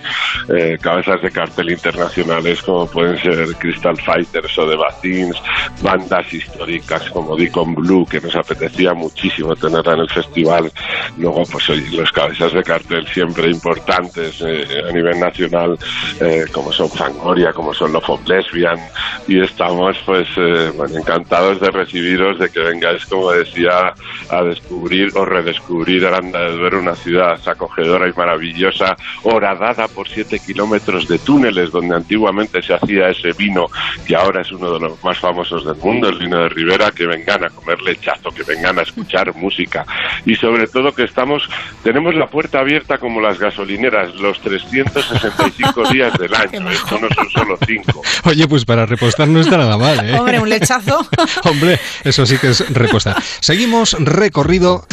[0.54, 5.36] eh, cabezas de cartel internacionales como pueden ser Crystal Fighters o The Batins,
[5.82, 10.70] bandas históricas como Deacon Blue, que nos apetecía muchísimo tenerla en el festival.
[11.16, 15.78] Luego, pues oye, los cabezas de cartel siempre importantes eh, a nivel nacional,
[16.20, 18.78] eh, como son Fangoria, como son Love of Lesbian,
[19.26, 23.94] y estamos pues eh, bueno, encantados de recibiros, de que vengáis, como decía,
[24.30, 30.38] a descubrir o redescubrir Aranda de Duero, una ciudad acogedora y maravillosa, horadada por siete
[30.38, 33.66] kilómetros de túneles donde antiguamente se hacía ese vino
[34.06, 37.06] que ahora es uno de los más famosos del mundo, el vino de Ribera, que
[37.06, 39.86] vengan a comer lechazo, que vengan a escuchar música.
[40.24, 41.48] Y sobre todo que estamos,
[41.82, 47.30] tenemos la puerta abierta como las gasolineras los 365 días del año, esto no son
[47.30, 47.56] solo
[48.24, 50.14] Oye, pues para repostar no está nada mal, ¿eh?
[50.18, 51.06] Hombre, un lechazo.
[51.44, 53.22] Hombre, eso sí que es repostar.
[53.40, 54.86] Seguimos recorrido.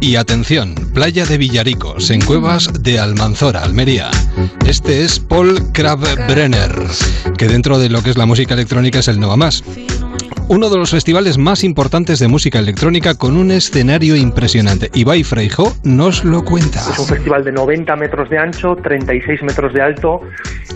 [0.00, 4.10] Y atención, playa de Villaricos, en cuevas de Almanzora, Almería.
[4.66, 6.72] Este es Paul Krabbenner,
[7.36, 9.62] que dentro de lo que es la música electrónica es el Nova Más.
[10.50, 14.90] Uno de los festivales más importantes de música electrónica con un escenario impresionante.
[14.94, 16.80] Ibai Freijo nos lo cuenta.
[16.90, 20.22] Es un festival de 90 metros de ancho, 36 metros de alto,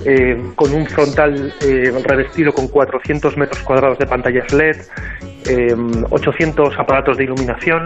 [0.04, 4.76] eh, con un frontal eh, revestido con 400 metros cuadrados de pantallas LED,
[5.46, 5.74] eh,
[6.10, 7.82] 800 aparatos de iluminación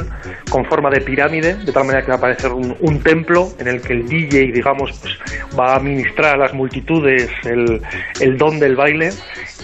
[0.50, 3.68] con forma de pirámide, de tal manera que va a parecer un, un templo en
[3.68, 5.18] el que el DJ, digamos, pues,
[5.58, 7.80] va a ministrar a las multitudes el,
[8.20, 9.10] el don del baile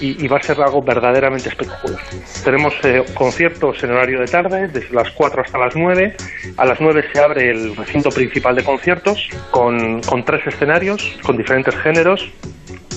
[0.00, 2.00] y, y va a ser algo verdaderamente espectacular.
[2.44, 6.16] Tenemos eh, conciertos en horario de tarde, desde las 4 hasta las 9.
[6.56, 11.36] A las 9 se abre el recinto principal de conciertos con, con tres escenarios, con
[11.36, 12.30] diferentes géneros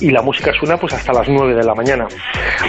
[0.02, 2.08] y la música suena pues hasta las 9 de la mañana.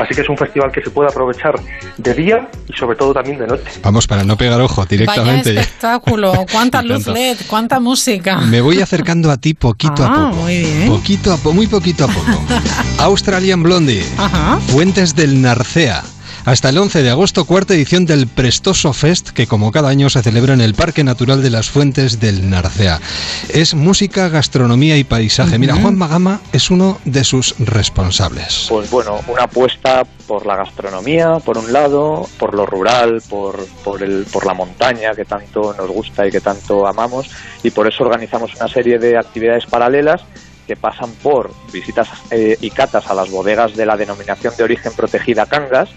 [0.01, 1.55] Así que es un festival que se puede aprovechar
[1.97, 3.65] de día y sobre todo también de noche.
[3.83, 5.51] Vamos, para no pegar ojo directamente.
[5.51, 7.07] Vaya espectáculo, cuánta Me luz.
[7.07, 8.39] LED, cuánta música.
[8.39, 10.43] Me voy acercando a ti poquito Ah, a poco.
[10.43, 10.89] muy bien.
[10.89, 12.45] Poquito a poco, muy poquito a poco.
[12.99, 14.05] Australian Blondie.
[14.19, 14.59] Ajá.
[14.69, 16.03] Fuentes del Narcea.
[16.45, 20.23] Hasta el 11 de agosto, cuarta edición del Prestoso Fest, que como cada año se
[20.23, 23.01] celebra en el Parque Natural de las Fuentes del Narcea.
[23.49, 25.59] Es música, gastronomía y paisaje.
[25.59, 28.67] Mira, Juan Magama es uno de sus responsables.
[28.69, 34.03] Pues bueno, una apuesta por la gastronomía, por un lado, por lo rural, por, por,
[34.03, 37.29] el, por la montaña que tanto nos gusta y que tanto amamos,
[37.63, 40.23] y por eso organizamos una serie de actividades paralelas
[40.67, 44.93] que pasan por visitas eh, y catas a las bodegas de la denominación de origen
[44.93, 45.89] protegida Cangas,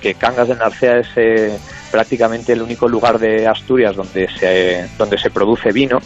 [0.00, 1.58] que Cangas de Narcea es eh,
[1.90, 5.98] prácticamente el único lugar de Asturias donde se, donde se produce vino.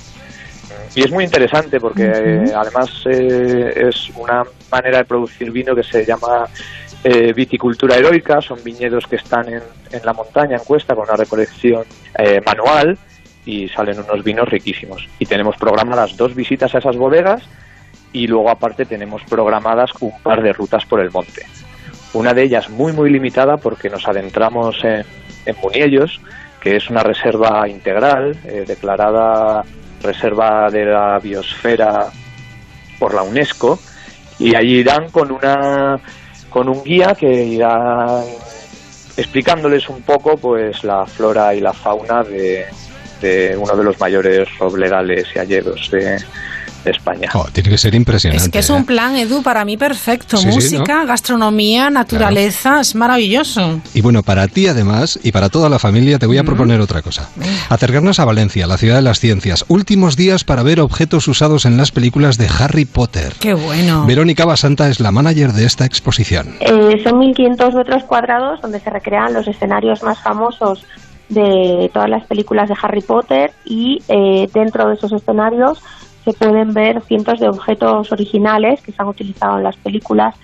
[0.94, 5.82] Y es muy interesante porque eh, además eh, es una manera de producir vino que
[5.82, 6.46] se llama
[7.02, 8.40] eh, viticultura heroica.
[8.40, 11.84] Son viñedos que están en, en la montaña, en cuesta, con una recolección
[12.16, 12.96] eh, manual
[13.44, 15.06] y salen unos vinos riquísimos.
[15.18, 17.42] Y tenemos programadas dos visitas a esas bodegas
[18.12, 21.44] y luego aparte tenemos programadas un par de rutas por el monte.
[22.14, 25.04] Una de ellas muy muy limitada porque nos adentramos en,
[25.46, 26.20] en Muniellos,
[26.60, 29.62] que es una reserva integral eh, declarada
[30.02, 32.06] reserva de la biosfera
[32.98, 33.78] por la UNESCO
[34.38, 35.98] y allí irán con una
[36.50, 38.22] con un guía que irá
[39.16, 42.66] explicándoles un poco pues la flora y la fauna de,
[43.20, 46.18] de uno de los mayores robledales y de, de
[46.90, 47.30] España.
[47.34, 48.44] Oh, tiene que ser impresionante.
[48.44, 48.72] Es que es ¿eh?
[48.72, 50.36] un plan, Edu, para mí perfecto.
[50.36, 53.80] Sí, sí, Música, gastronomía, naturaleza, es maravilloso.
[53.94, 57.02] Y bueno, para ti además y para toda la familia te voy a proponer otra
[57.02, 57.28] cosa.
[57.68, 59.64] Acercarnos a Valencia, la ciudad de las ciencias.
[59.68, 63.34] Últimos días para ver objetos usados en las películas de Harry Potter.
[63.40, 64.06] Qué bueno.
[64.06, 66.56] Verónica Basanta es la manager de esta exposición.
[66.60, 70.84] Eh, son 1.500 metros cuadrados donde se recrean los escenarios más famosos
[71.28, 75.82] de todas las películas de Harry Potter y eh, dentro de esos escenarios
[76.24, 80.34] se pueden ver cientos de objetos originales que se han utilizado en las películas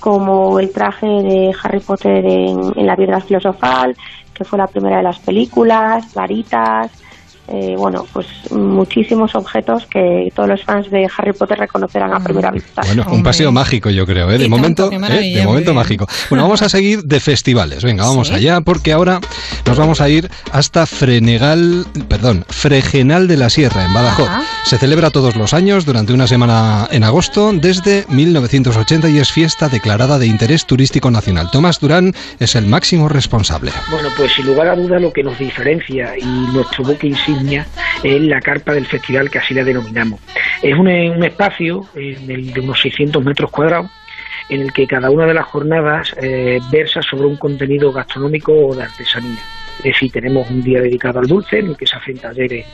[0.00, 3.96] como el traje de Harry Potter en, en la piedra filosofal,
[4.34, 6.92] que fue la primera de las películas, varitas,
[7.50, 12.50] eh, bueno, pues muchísimos objetos que todos los fans de Harry Potter reconocerán a primera
[12.50, 12.82] vista.
[12.84, 14.36] Bueno, un paseo mágico yo creo, ¿eh?
[14.36, 14.98] de momento, ¿eh?
[14.98, 16.06] de momento mágico.
[16.28, 17.82] Bueno, vamos a seguir de festivales.
[17.82, 19.20] Venga, vamos allá porque ahora
[19.64, 24.28] nos vamos a ir hasta Frenegal, perdón, Fregenal de la Sierra en Badajoz.
[24.64, 29.70] Se celebra todos los años durante una semana en agosto desde 1980 y es fiesta
[29.70, 31.50] declarada de interés turístico nacional.
[31.50, 33.72] Tomás Durán es el máximo responsable.
[33.90, 37.37] Bueno, pues sin lugar a duda lo que nos diferencia y nuestro buque insignia
[38.02, 40.20] es la carpa del festival que así la denominamos.
[40.62, 43.90] Es un, espacio eh, de unos 600 metros cuadrados
[44.48, 48.74] en el que cada una de las jornadas eh, versa sobre un contenido gastronómico o
[48.74, 49.38] de artesanía.
[49.78, 52.66] Es decir, tenemos un día dedicado al dulce, en el que se hacen talleres,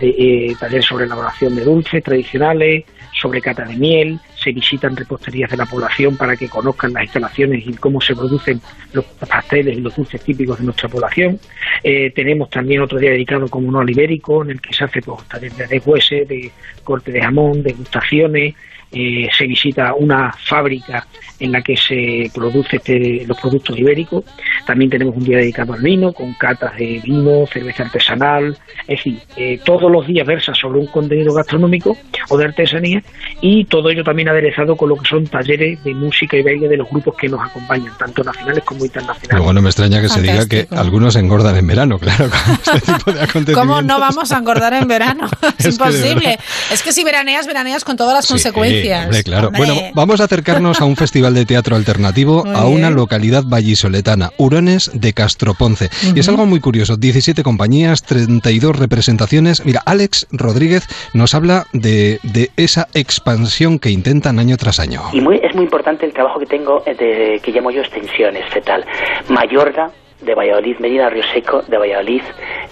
[0.00, 2.84] de, eh, talleres sobre elaboración de dulces tradicionales,
[3.20, 7.66] sobre cata de miel, se visitan reposterías de la población para que conozcan las instalaciones
[7.66, 8.60] y cómo se producen
[8.92, 11.40] los pasteles y los dulces típicos de nuestra población.
[11.82, 15.02] Eh, tenemos también otro día dedicado como uno al ibérico, en el que se hace
[15.02, 16.52] pues, de deshuese, de
[16.84, 18.54] corte de jamón, degustaciones,
[18.92, 21.06] eh, se visita una fábrica
[21.38, 24.24] en la que se produce este- los productos ibéricos.
[24.66, 28.56] También tenemos un día dedicado al vino, con catas de vino, cerveza artesanal.
[28.88, 31.96] Es decir, eh, todos los días versa sobre un contenido gastronómico
[32.30, 33.02] o de artesanía
[33.42, 36.76] y todo ello también aderezado con lo que son talleres de música y baile de
[36.78, 39.32] los grupos que nos acompañan, tanto nacionales como internacionales.
[39.36, 42.92] Luego no me extraña que se diga que algunos engordan en verano, claro, con este
[42.92, 43.54] tipo de acontecimientos.
[43.54, 45.28] ¿Cómo no vamos a engordar en verano?
[45.58, 46.38] Es, Es que imposible.
[46.72, 49.48] Es que si veraneas, veraneas con todas las Sí, consecuencias hombre, claro.
[49.48, 49.58] Hombre.
[49.64, 52.96] Bueno, vamos a acercarnos a un festival de teatro alternativo Muy a una bien.
[52.96, 55.90] localidad vallisoletana, Hurones de Castroponce.
[56.14, 59.64] Y es algo muy curioso, 17 compañías, 32 representaciones.
[59.64, 65.02] Mira, Alex Rodríguez nos habla de, de esa expansión que intentan año tras año.
[65.12, 68.44] Y muy, es muy importante el trabajo que tengo eh, de, que llamo yo extensiones
[68.52, 68.84] fetal.
[69.28, 69.90] Mayorga
[70.20, 72.22] de Valladolid, Medina Río Seco de Valladolid,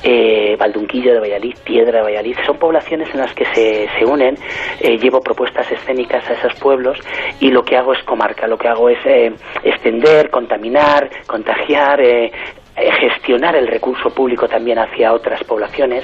[0.02, 2.36] eh, Valdunquillo de Valladolid, Piedra de Valladolid.
[2.46, 4.36] Son poblaciones en las que se, se unen.
[4.80, 6.98] eh, llevo propuestas escénicas a esos pueblos
[7.40, 8.46] y lo que hago es comarca.
[8.46, 12.00] Lo que hago es eh, extender, contaminar, contagiar.
[12.00, 12.32] eh,
[12.76, 16.02] eh, gestionar el recurso público también hacia otras poblaciones,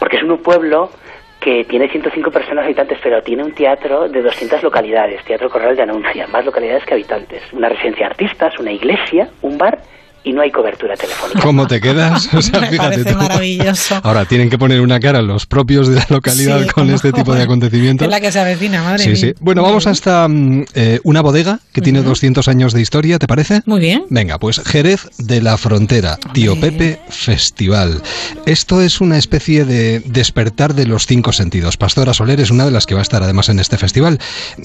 [0.00, 0.90] porque es un pueblo
[1.38, 5.82] que tiene 105 personas habitantes, pero tiene un teatro de 200 localidades, Teatro Corral de
[5.82, 9.78] Anuncia, más localidades que habitantes, una residencia de artistas, una iglesia, un bar
[10.24, 11.40] y no hay cobertura telefónica.
[11.40, 12.28] ¿Cómo te quedas?
[12.34, 13.18] O sea, Me parece tú.
[13.18, 14.00] maravilloso.
[14.02, 17.12] Ahora tienen que poner una cara los propios de la localidad Sí, con cómo este
[17.12, 18.06] tipo de acontecimientos.
[18.06, 19.16] Es la que se avecina, madre Sí, mía.
[19.16, 19.34] sí.
[19.40, 23.62] Bueno, vamos hasta mm, eh, una bodega que tiene 200 años de historia, ¿te parece?
[23.66, 24.04] Muy bien.
[24.10, 28.02] Venga, pues Jerez de la Frontera, Tío Pepe Festival.
[28.46, 31.76] Esto es una especie de despertar de los cinco sentidos.
[31.76, 34.18] Pastora Soler es una de las que va a estar además en este festival.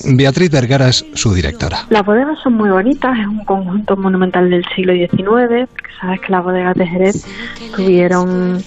[0.05, 1.85] Beatriz Vergara es su directora.
[1.89, 5.47] Las bodegas son muy bonitas, es un conjunto monumental del siglo XIX,
[5.99, 7.26] sabes que las bodegas de Jerez
[7.76, 8.61] tuvieron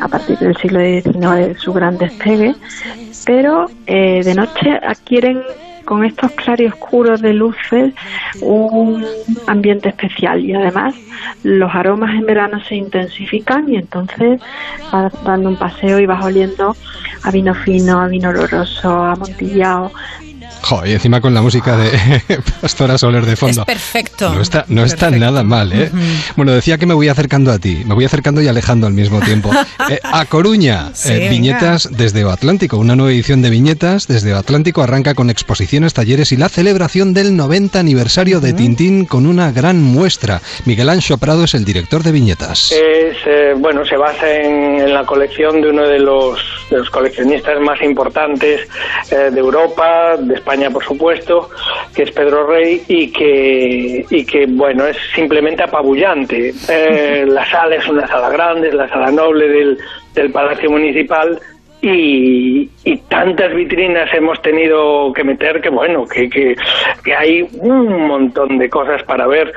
[0.00, 2.54] a partir del siglo XIX su gran despegue,
[3.24, 5.42] pero eh, de noche adquieren
[5.84, 7.94] con estos claroscuros de luces
[8.40, 9.04] un
[9.46, 10.94] ambiente especial y además
[11.42, 14.40] los aromas en verano se intensifican y entonces
[14.90, 16.74] vas dando un paseo y vas oliendo
[17.22, 19.92] a vino fino, a vino oloroso, a amontillado,
[20.64, 21.90] Jo, y encima con la música de
[22.62, 23.60] Pastora Soler de fondo.
[23.60, 24.32] Es perfecto.
[24.32, 25.90] No está, no está nada mal, ¿eh?
[26.36, 29.20] Bueno, decía que me voy acercando a ti, me voy acercando y alejando al mismo
[29.20, 29.50] tiempo.
[29.90, 31.30] Eh, a Coruña, Sí, eh, venga.
[31.30, 32.78] Viñetas desde Atlántico.
[32.78, 37.36] Una nueva edición de Viñetas desde Atlántico arranca con exposiciones, talleres y la celebración del
[37.36, 40.40] 90 aniversario de Tintín con una gran muestra.
[40.64, 42.72] Miguel Ancho Prado es el director de Viñetas.
[42.72, 46.88] Es, eh, bueno, se basa en, en la colección de uno de los, de los
[46.88, 48.62] coleccionistas más importantes
[49.10, 51.50] eh, de Europa, de España por supuesto,
[51.94, 56.52] que es Pedro Rey y que, y que bueno, es simplemente apabullante.
[56.68, 59.78] Eh, la sala es una sala grande, es la sala noble del,
[60.14, 61.38] del Palacio Municipal
[61.84, 66.56] y, y tantas vitrinas hemos tenido que meter que bueno, que, que,
[67.04, 69.52] que hay un montón de cosas para ver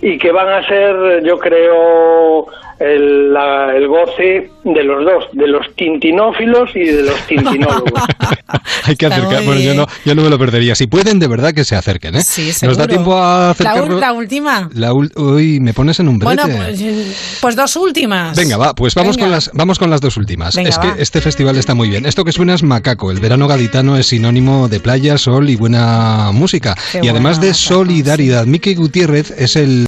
[0.00, 2.46] y que van a ser, yo creo,
[2.82, 7.92] el, la- el goce de los dos, de los tintinófilos y de los tintinólogos.
[8.84, 10.74] Hay que acercar, bueno, yo no, yo no me lo perdería.
[10.74, 12.22] Si pueden, de verdad que se acerquen, ¿eh?
[12.22, 14.00] Sí, Nos da tiempo a La, acercarnos.
[14.00, 14.68] la última.
[14.74, 16.42] La Uy, me pones en un brete.
[16.42, 18.36] Bueno, pues, pues dos últimas.
[18.36, 19.26] Venga, va, pues vamos Venga.
[19.26, 20.56] con las vamos con las dos últimas.
[20.56, 20.94] Venga, es que va.
[20.98, 22.06] este festival está muy bien.
[22.06, 23.10] Esto que suena es macaco.
[23.10, 26.76] El verano gaditano es sinónimo de playa, sol y buena música.
[26.92, 29.86] Qué y además de solidaridad, Miki Gutiérrez es el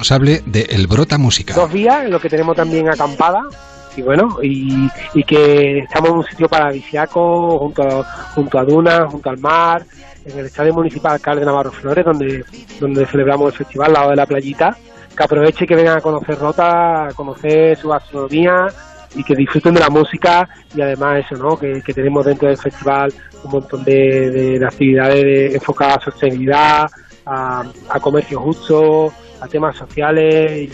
[0.00, 1.54] responsable de El Brota Música.
[1.54, 3.40] dos días en lo que tenemos también acampada
[3.96, 4.88] y bueno y,
[5.24, 8.04] que estamos en un sitio paradisiaco junto a,
[8.34, 9.84] junto a dunas junto al mar
[10.26, 12.44] en el estadio municipal alcalde de Navarro Flores donde
[12.78, 14.76] donde celebramos el festival al lado de la playita
[15.16, 18.66] que aproveche que vengan a conocer Rota a conocer su gastronomía
[19.14, 22.58] y que disfruten de la música y además eso no que, que tenemos dentro del
[22.58, 23.14] festival
[23.44, 26.86] un montón de, de- de actividades de- enfocadas a sostenibilidad
[27.24, 29.12] a comercio justo
[29.46, 30.72] a temas sociales y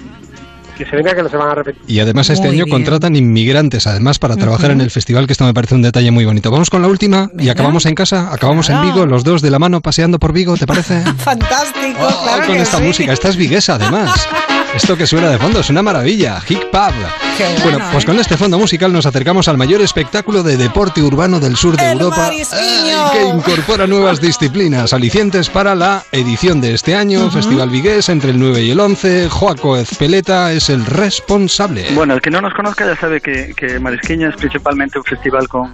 [0.77, 1.83] que se venga que no se van a repetir.
[1.87, 2.75] Y además este Muy año bien.
[2.77, 6.25] contratan inmigrantes, además, para trabajar en el festival, que esto me parece un detalle muy
[6.25, 6.51] bonito.
[6.51, 9.59] Vamos con la última y acabamos en casa, acabamos en Vigo, los dos de la
[9.59, 11.03] mano paseando por Vigo, ¿te parece?
[11.19, 12.85] Fantástico, Oh, claro con que esta sí.
[12.85, 14.27] música, esta es viguesa además.
[14.75, 16.95] Esto que suena de fondo es una maravilla, Hick Pub.
[17.39, 18.07] Bueno, bueno, pues ¿eh?
[18.07, 21.93] con este fondo musical nos acercamos al mayor espectáculo de deporte urbano del sur de
[21.93, 23.11] Europa Marisquiño.
[23.11, 28.39] que incorpora nuevas disciplinas alicientes para la edición de este año, Festival Vigués entre el
[28.39, 29.31] 9 y el 11.
[29.31, 31.87] Joaco Ezpeleta es el responsable.
[31.95, 35.49] Bueno, el que no nos conozca ya sabe que, que Marisquiña es principalmente un festival
[35.49, 35.73] con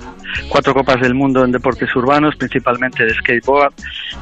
[0.49, 3.73] cuatro copas del mundo en deportes urbanos, principalmente de skateboard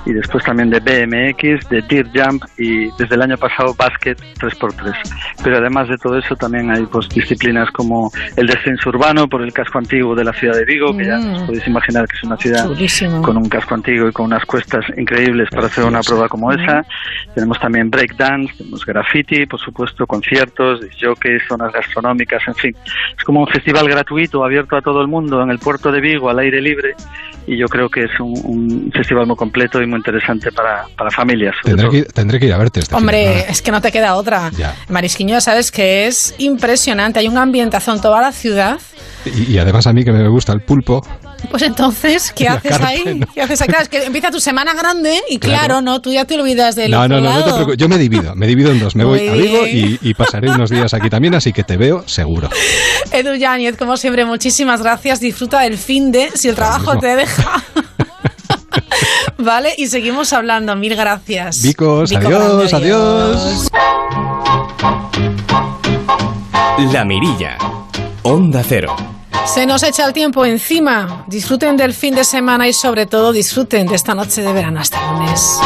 [0.07, 4.95] y después también de BMX, de dirt jump y desde el año pasado básquet 3x3.
[5.43, 9.53] Pero además de todo eso también hay pues disciplinas como el descenso urbano por el
[9.53, 11.35] casco antiguo de la ciudad de Vigo, que ya Mm.
[11.35, 13.23] os podéis imaginar que es una ciudad Chulísimo.
[13.23, 16.85] con un casco antiguo y con unas cuestas increíbles para hacer una prueba como esa.
[17.35, 22.77] Tenemos también breakdance, tenemos graffiti, por supuesto, conciertos, jockeys, zonas gastronómicas, en fin.
[23.17, 26.31] Es como un festival gratuito, abierto a todo el mundo en el puerto de Vigo
[26.31, 26.95] al aire libre
[27.47, 31.11] y yo creo que es un, un festival muy completo y muy interesante para, para
[31.11, 31.55] familias.
[31.63, 34.51] Tendré que, tendré que ir a verte este Hombre, es que no te queda otra.
[34.57, 34.75] Ya.
[34.89, 37.16] Marisquiño, sabes que es impresionante.
[37.21, 38.79] Hay un ambientazo en toda la ciudad.
[39.25, 41.03] Y, y además a mí que me gusta el pulpo.
[41.51, 43.19] Pues entonces, ¿qué haces carne, ahí?
[43.21, 43.27] ¿no?
[43.35, 43.69] ¿Qué haces ahí?
[43.69, 45.83] Claro, es que empieza tu semana grande y claro, Claro.
[45.83, 47.77] no, tú ya te olvidas del No, no, no, no te preocupes.
[47.77, 48.97] Yo me divido, me divido en dos.
[48.97, 52.07] Me voy Muy a Vigo y, pasaré unos días aquí también, así que te veo
[52.09, 52.49] seguro.
[53.13, 55.21] Edu Yáñez, como siempre, muchísimas gracias.
[55.21, 57.63] Disfruta del fin de, si el trabajo te deja.
[59.39, 60.75] vale, y seguimos hablando.
[60.77, 61.63] Mil gracias.
[61.63, 63.69] Vicos, Vico adiós, Grande, adiós.
[66.79, 67.57] La Mirilla,
[68.23, 68.95] Onda Cero.
[69.47, 71.25] Se nos echa el tiempo encima.
[71.27, 74.99] Disfruten del fin de semana y sobre todo disfruten de esta noche de verano hasta
[75.01, 75.59] el lunes.